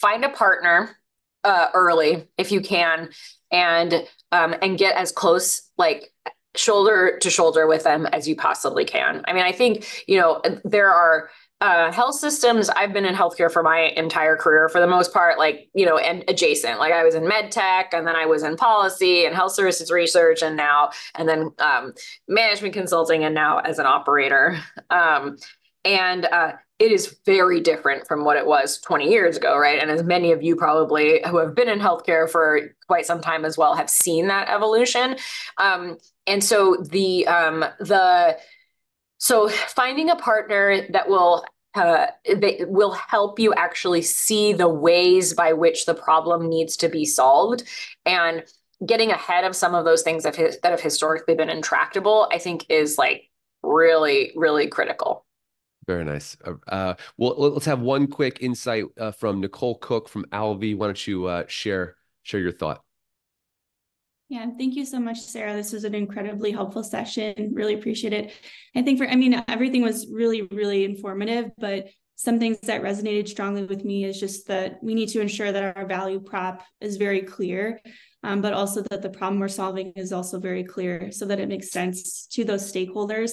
Find 0.01 0.25
a 0.25 0.31
partner 0.31 0.97
uh, 1.45 1.69
early 1.75 2.27
if 2.39 2.51
you 2.51 2.61
can, 2.61 3.11
and 3.53 4.07
um, 4.33 4.55
and 4.63 4.79
get 4.79 4.97
as 4.97 5.13
close 5.13 5.63
like 5.79 6.13
shoulder 6.57 7.19
to 7.21 7.31
shoulder 7.31 7.67
with 7.67 7.85
them 7.85 8.07
as 8.07 8.29
you 8.29 8.37
possibly 8.37 8.85
can. 8.85 9.23
I 9.27 9.33
mean, 9.33 9.45
I 9.45 9.53
think 9.53 10.05
you 10.07 10.19
know 10.19 10.43
there 10.65 10.91
are. 10.91 11.31
Uh, 11.61 11.91
health 11.93 12.17
systems 12.17 12.69
i've 12.71 12.93
been 12.93 13.07
in 13.07 13.15
healthcare 13.15 13.51
for 13.51 13.63
my 13.63 13.93
entire 13.97 14.37
career 14.37 14.69
for 14.69 14.81
the 14.81 14.87
most 14.87 15.15
part 15.15 15.39
like 15.39 15.71
you 15.73 15.87
know 15.87 15.97
and 15.97 16.23
adjacent 16.29 16.79
like 16.79 16.93
i 16.93 17.05
was 17.05 17.15
in 17.15 17.27
med 17.27 17.51
tech 17.51 17.95
and 17.95 18.07
then 18.07 18.17
i 18.17 18.27
was 18.27 18.43
in 18.43 18.55
policy 18.57 19.25
and 19.25 19.35
health 19.35 19.53
services 19.53 19.91
research 19.91 20.43
and 20.43 20.57
now 20.57 20.91
and 21.15 21.27
then 21.27 21.51
um, 21.61 21.95
management 22.29 22.75
consulting 22.75 23.25
and 23.25 23.35
now 23.35 23.61
as 23.61 23.79
an 23.79 23.87
operator 23.87 24.59
um, 24.91 25.39
and 25.85 26.27
uh, 26.27 26.53
it 26.79 26.91
is 26.91 27.17
very 27.25 27.61
different 27.61 28.07
from 28.07 28.25
what 28.25 28.37
it 28.37 28.47
was 28.47 28.81
20 28.81 29.09
years 29.09 29.37
ago, 29.37 29.57
right? 29.57 29.81
And 29.81 29.91
as 29.91 30.03
many 30.03 30.33
of 30.33 30.43
you 30.43 30.57
probably 30.57 31.23
who 31.29 31.39
have 31.39 31.55
been 31.55 31.69
in 31.69 31.79
healthcare 31.79 32.29
for 32.29 32.75
quite 32.87 33.07
some 33.07 33.21
time 33.21 33.45
as 33.45 33.57
well 33.57 33.75
have 33.75 33.89
seen 33.89 34.27
that 34.27 34.49
evolution. 34.49 35.17
Um, 35.57 35.99
and 36.27 36.43
so 36.43 36.77
the 36.91 37.27
um, 37.29 37.65
the 37.79 38.37
so 39.19 39.49
finding 39.49 40.11
a 40.11 40.17
partner 40.17 40.87
that 40.91 41.09
will 41.09 41.45
uh, 41.75 42.07
they 42.27 42.65
will 42.67 42.93
help 42.93 43.39
you 43.39 43.53
actually 43.55 44.03
see 44.03 44.53
the 44.53 44.69
ways 44.69 45.33
by 45.35 45.53
which 45.53 45.87
the 45.87 45.95
problem 45.95 46.49
needs 46.49 46.77
to 46.79 46.89
be 46.89 47.05
solved 47.05 47.65
and 48.05 48.45
getting 48.85 49.11
ahead 49.11 49.45
of 49.45 49.57
some 49.57 49.75
of 49.75 49.85
those 49.85 50.03
things 50.03 50.25
that, 50.25 50.35
that 50.35 50.71
have 50.71 50.81
historically 50.81 51.35
been 51.35 51.49
intractable 51.49 52.29
i 52.33 52.39
think 52.39 52.67
is 52.69 52.99
like 52.99 53.31
really 53.63 54.33
really 54.37 54.67
critical 54.67 55.25
very 55.87 56.05
nice. 56.05 56.37
Uh, 56.45 56.55
uh, 56.69 56.95
well, 57.17 57.35
let's 57.37 57.67
have 57.67 57.81
one 57.81 58.07
quick 58.07 58.39
insight 58.41 58.85
uh, 58.99 59.13
from 59.13 59.41
Nicole 59.41 59.77
Cook 59.77 60.09
from 60.09 60.25
Alvi. 60.27 60.77
Why 60.77 60.87
don't 60.87 61.07
you 61.07 61.27
uh, 61.27 61.45
share 61.47 61.97
share 62.23 62.41
your 62.41 62.53
thought? 62.53 62.83
Yeah, 64.29 64.47
thank 64.59 64.75
you 64.75 64.87
so 64.87 64.99
much, 64.99 65.21
Sara. 65.21 65.55
This 65.55 65.73
was 65.73 65.85
an 65.85 65.95
incredibly 65.95 66.51
helpful 66.51 66.83
session. 66.83 67.51
Really 67.53 67.75
appreciate 67.75 68.15
it. 68.15 68.33
I 68.75 68.83
think 68.83 68.99
for, 68.99 69.07
I 69.07 69.17
mean, 69.17 69.45
everything 69.49 69.83
was 69.83 70.09
really, 70.11 70.43
really 70.51 70.85
informative, 70.85 71.53
but 71.59 71.89
some 72.17 72.39
things 72.39 72.59
that 72.61 72.83
resonated 72.83 73.29
strongly 73.29 73.65
with 73.65 73.85
me 73.85 74.05
is 74.05 74.19
just 74.19 74.47
that 74.47 74.79
we 74.83 74.95
need 74.95 75.09
to 75.11 75.21
ensure 75.21 75.53
that 75.53 75.77
our 75.77 75.85
value 75.87 76.21
prop 76.21 76.63
is 76.81 76.97
very 76.97 77.21
clear, 77.21 77.81
um, 78.23 78.41
but 78.41 78.55
also 78.55 78.83
that 78.91 79.03
the 79.03 79.11
problem 79.11 79.41
we're 79.41 79.49
solving 79.49 79.93
is 79.95 80.13
also 80.13 80.41
very 80.41 80.65
clear 80.65 81.13
so 81.13 81.27
that 81.27 81.39
it 81.39 81.49
makes 81.49 81.71
sense 81.71 82.27
to 82.29 82.45
those 82.45 82.73
stakeholders 82.73 83.33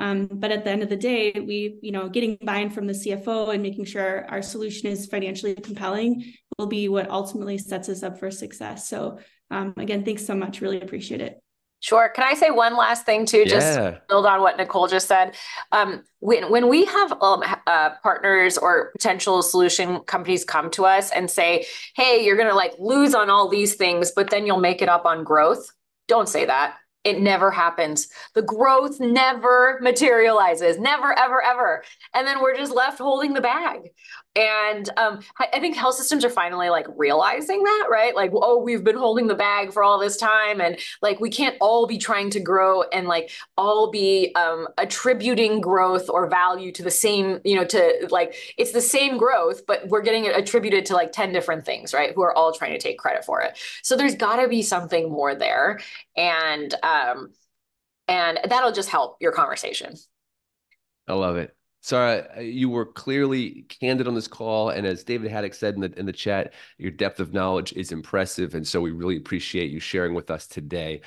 um, 0.00 0.28
but 0.32 0.50
at 0.50 0.64
the 0.64 0.70
end 0.70 0.82
of 0.82 0.88
the 0.88 0.96
day, 0.96 1.30
we, 1.32 1.78
you 1.82 1.92
know, 1.92 2.08
getting 2.08 2.38
buy-in 2.42 2.70
from 2.70 2.86
the 2.86 2.94
CFO 2.94 3.52
and 3.52 3.62
making 3.62 3.84
sure 3.84 4.24
our 4.30 4.40
solution 4.40 4.88
is 4.88 5.06
financially 5.06 5.54
compelling 5.54 6.24
will 6.58 6.66
be 6.66 6.88
what 6.88 7.10
ultimately 7.10 7.58
sets 7.58 7.90
us 7.90 8.02
up 8.02 8.18
for 8.18 8.30
success. 8.30 8.88
So 8.88 9.18
um, 9.50 9.74
again, 9.76 10.02
thanks 10.02 10.24
so 10.24 10.34
much. 10.34 10.62
Really 10.62 10.80
appreciate 10.80 11.20
it. 11.20 11.42
Sure. 11.80 12.08
Can 12.08 12.24
I 12.24 12.32
say 12.32 12.50
one 12.50 12.78
last 12.78 13.04
thing 13.04 13.26
too? 13.26 13.44
Just 13.44 13.78
yeah. 13.78 13.98
build 14.08 14.24
on 14.24 14.40
what 14.40 14.56
Nicole 14.56 14.86
just 14.86 15.06
said. 15.06 15.36
Um, 15.70 16.02
when 16.20 16.50
when 16.50 16.68
we 16.68 16.86
have 16.86 17.12
um, 17.20 17.42
uh, 17.66 17.90
partners 18.02 18.56
or 18.56 18.92
potential 18.92 19.42
solution 19.42 20.00
companies 20.00 20.44
come 20.44 20.70
to 20.72 20.84
us 20.84 21.10
and 21.10 21.30
say, 21.30 21.66
"Hey, 21.94 22.24
you're 22.24 22.36
going 22.36 22.50
to 22.50 22.54
like 22.54 22.74
lose 22.78 23.14
on 23.14 23.30
all 23.30 23.48
these 23.48 23.76
things, 23.76 24.12
but 24.14 24.28
then 24.28 24.46
you'll 24.46 24.60
make 24.60 24.82
it 24.82 24.90
up 24.90 25.06
on 25.06 25.24
growth," 25.24 25.70
don't 26.06 26.28
say 26.28 26.44
that 26.44 26.76
it 27.04 27.20
never 27.20 27.50
happens. 27.50 28.08
The 28.34 28.42
growth 28.42 29.00
never 29.00 29.78
materializes, 29.80 30.78
never, 30.78 31.18
ever, 31.18 31.42
ever. 31.42 31.82
And 32.14 32.26
then 32.26 32.42
we're 32.42 32.56
just 32.56 32.74
left 32.74 32.98
holding 32.98 33.32
the 33.32 33.40
bag. 33.40 33.90
And 34.36 34.88
um, 34.96 35.20
I, 35.40 35.58
think 35.58 35.76
health 35.76 35.96
systems 35.96 36.24
are 36.24 36.30
finally 36.30 36.70
like 36.70 36.86
realizing 36.96 37.64
that, 37.64 37.88
right? 37.90 38.14
Like, 38.14 38.30
oh, 38.32 38.62
we've 38.62 38.84
been 38.84 38.96
holding 38.96 39.26
the 39.26 39.34
bag 39.34 39.72
for 39.72 39.82
all 39.82 39.98
this 39.98 40.16
time. 40.16 40.60
And 40.60 40.78
like, 41.02 41.18
we 41.18 41.30
can't 41.30 41.56
all 41.60 41.88
be 41.88 41.98
trying 41.98 42.30
to 42.30 42.40
grow 42.40 42.82
and 42.82 43.08
like 43.08 43.32
all 43.56 43.90
be 43.90 44.32
um, 44.36 44.68
attributing 44.78 45.60
growth 45.60 46.08
or 46.08 46.28
value 46.28 46.70
to 46.72 46.82
the 46.82 46.92
same, 46.92 47.40
you 47.44 47.56
know, 47.56 47.64
to 47.64 48.06
like, 48.10 48.36
it's 48.56 48.70
the 48.70 48.80
same 48.80 49.18
growth, 49.18 49.66
but 49.66 49.88
we're 49.88 50.02
getting 50.02 50.26
it 50.26 50.36
attributed 50.36 50.86
to 50.86 50.94
like 50.94 51.10
10 51.10 51.32
different 51.32 51.66
things, 51.66 51.92
right? 51.92 52.14
Who 52.14 52.22
are 52.22 52.32
all 52.32 52.52
trying 52.52 52.72
to 52.72 52.78
take 52.78 52.98
credit 52.98 53.24
for 53.24 53.40
it. 53.40 53.58
So 53.82 53.96
there's 53.96 54.14
got 54.14 54.36
to 54.36 54.46
be 54.46 54.62
something 54.62 55.10
more 55.10 55.34
there. 55.34 55.80
And, 56.16 56.72
um, 56.84 57.32
and 58.06 58.38
that'll 58.48 58.72
just 58.72 58.90
help 58.90 59.16
your 59.20 59.32
conversation. 59.32 59.94
I 61.08 61.14
love 61.14 61.36
it. 61.36 61.56
Sara, 61.82 62.26
uh, 62.36 62.40
you 62.40 62.68
were 62.68 62.84
clearly 62.84 63.64
candid 63.68 64.06
on 64.06 64.14
this 64.14 64.28
call, 64.28 64.68
and 64.68 64.86
as 64.86 65.02
David 65.02 65.30
Haddock 65.30 65.54
said 65.54 65.74
in 65.74 65.80
the 65.80 65.98
in 65.98 66.06
the 66.06 66.12
chat, 66.12 66.52
your 66.78 66.90
depth 66.90 67.20
of 67.20 67.32
knowledge 67.32 67.72
is 67.72 67.90
impressive, 67.90 68.54
and 68.54 68.66
so 68.66 68.80
we 68.80 68.90
really 68.90 69.16
appreciate 69.16 69.70
you 69.70 69.80
sharing 69.80 70.14
with 70.14 70.30
us 70.30 70.46
today. 70.46 71.00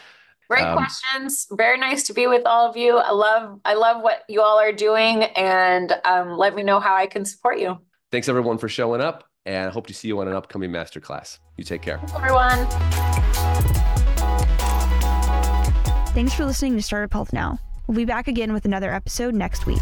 Great 0.50 0.64
um, 0.64 0.78
questions. 0.78 1.48
Very 1.52 1.78
nice 1.78 2.04
to 2.04 2.14
be 2.14 2.28
with 2.28 2.46
all 2.46 2.68
of 2.70 2.76
you. 2.76 2.98
I 2.98 3.12
love 3.12 3.60
I 3.66 3.76
love 3.76 4.02
what 4.02 4.24
you 4.28 4.42
all 4.42 4.60
are 4.60 4.72
doing, 4.72 5.24
and 5.24 5.94
um, 6.06 6.38
let 6.38 6.56
me 6.56 6.64
know 6.64 6.80
how 6.80 6.96
I 6.96 7.06
can 7.06 7.24
support 7.24 7.60
you. 7.60 7.78
Thanks 8.12 8.28
everyone 8.28 8.58
for 8.58 8.68
showing 8.68 9.00
up, 9.00 9.26
and 9.46 9.70
I 9.70 9.72
hope 9.72 9.86
to 9.88 9.94
see 9.94 10.08
you 10.08 10.20
on 10.20 10.28
an 10.28 10.34
upcoming 10.34 10.72
masterclass. 10.72 11.38
You 11.58 11.64
take 11.64 11.84
care, 11.84 12.00
Thanks, 12.00 12.14
everyone. 12.16 12.68
Thanks 16.14 16.34
for 16.34 16.46
listening 16.46 16.76
to 16.76 16.82
Startup 16.82 17.14
Health 17.14 17.32
Now. 17.32 17.60
We'll 17.88 17.98
be 17.98 18.06
back 18.06 18.28
again 18.28 18.54
with 18.54 18.66
another 18.66 18.92
episode 18.92 19.34
next 19.36 19.66
week. 19.66 19.82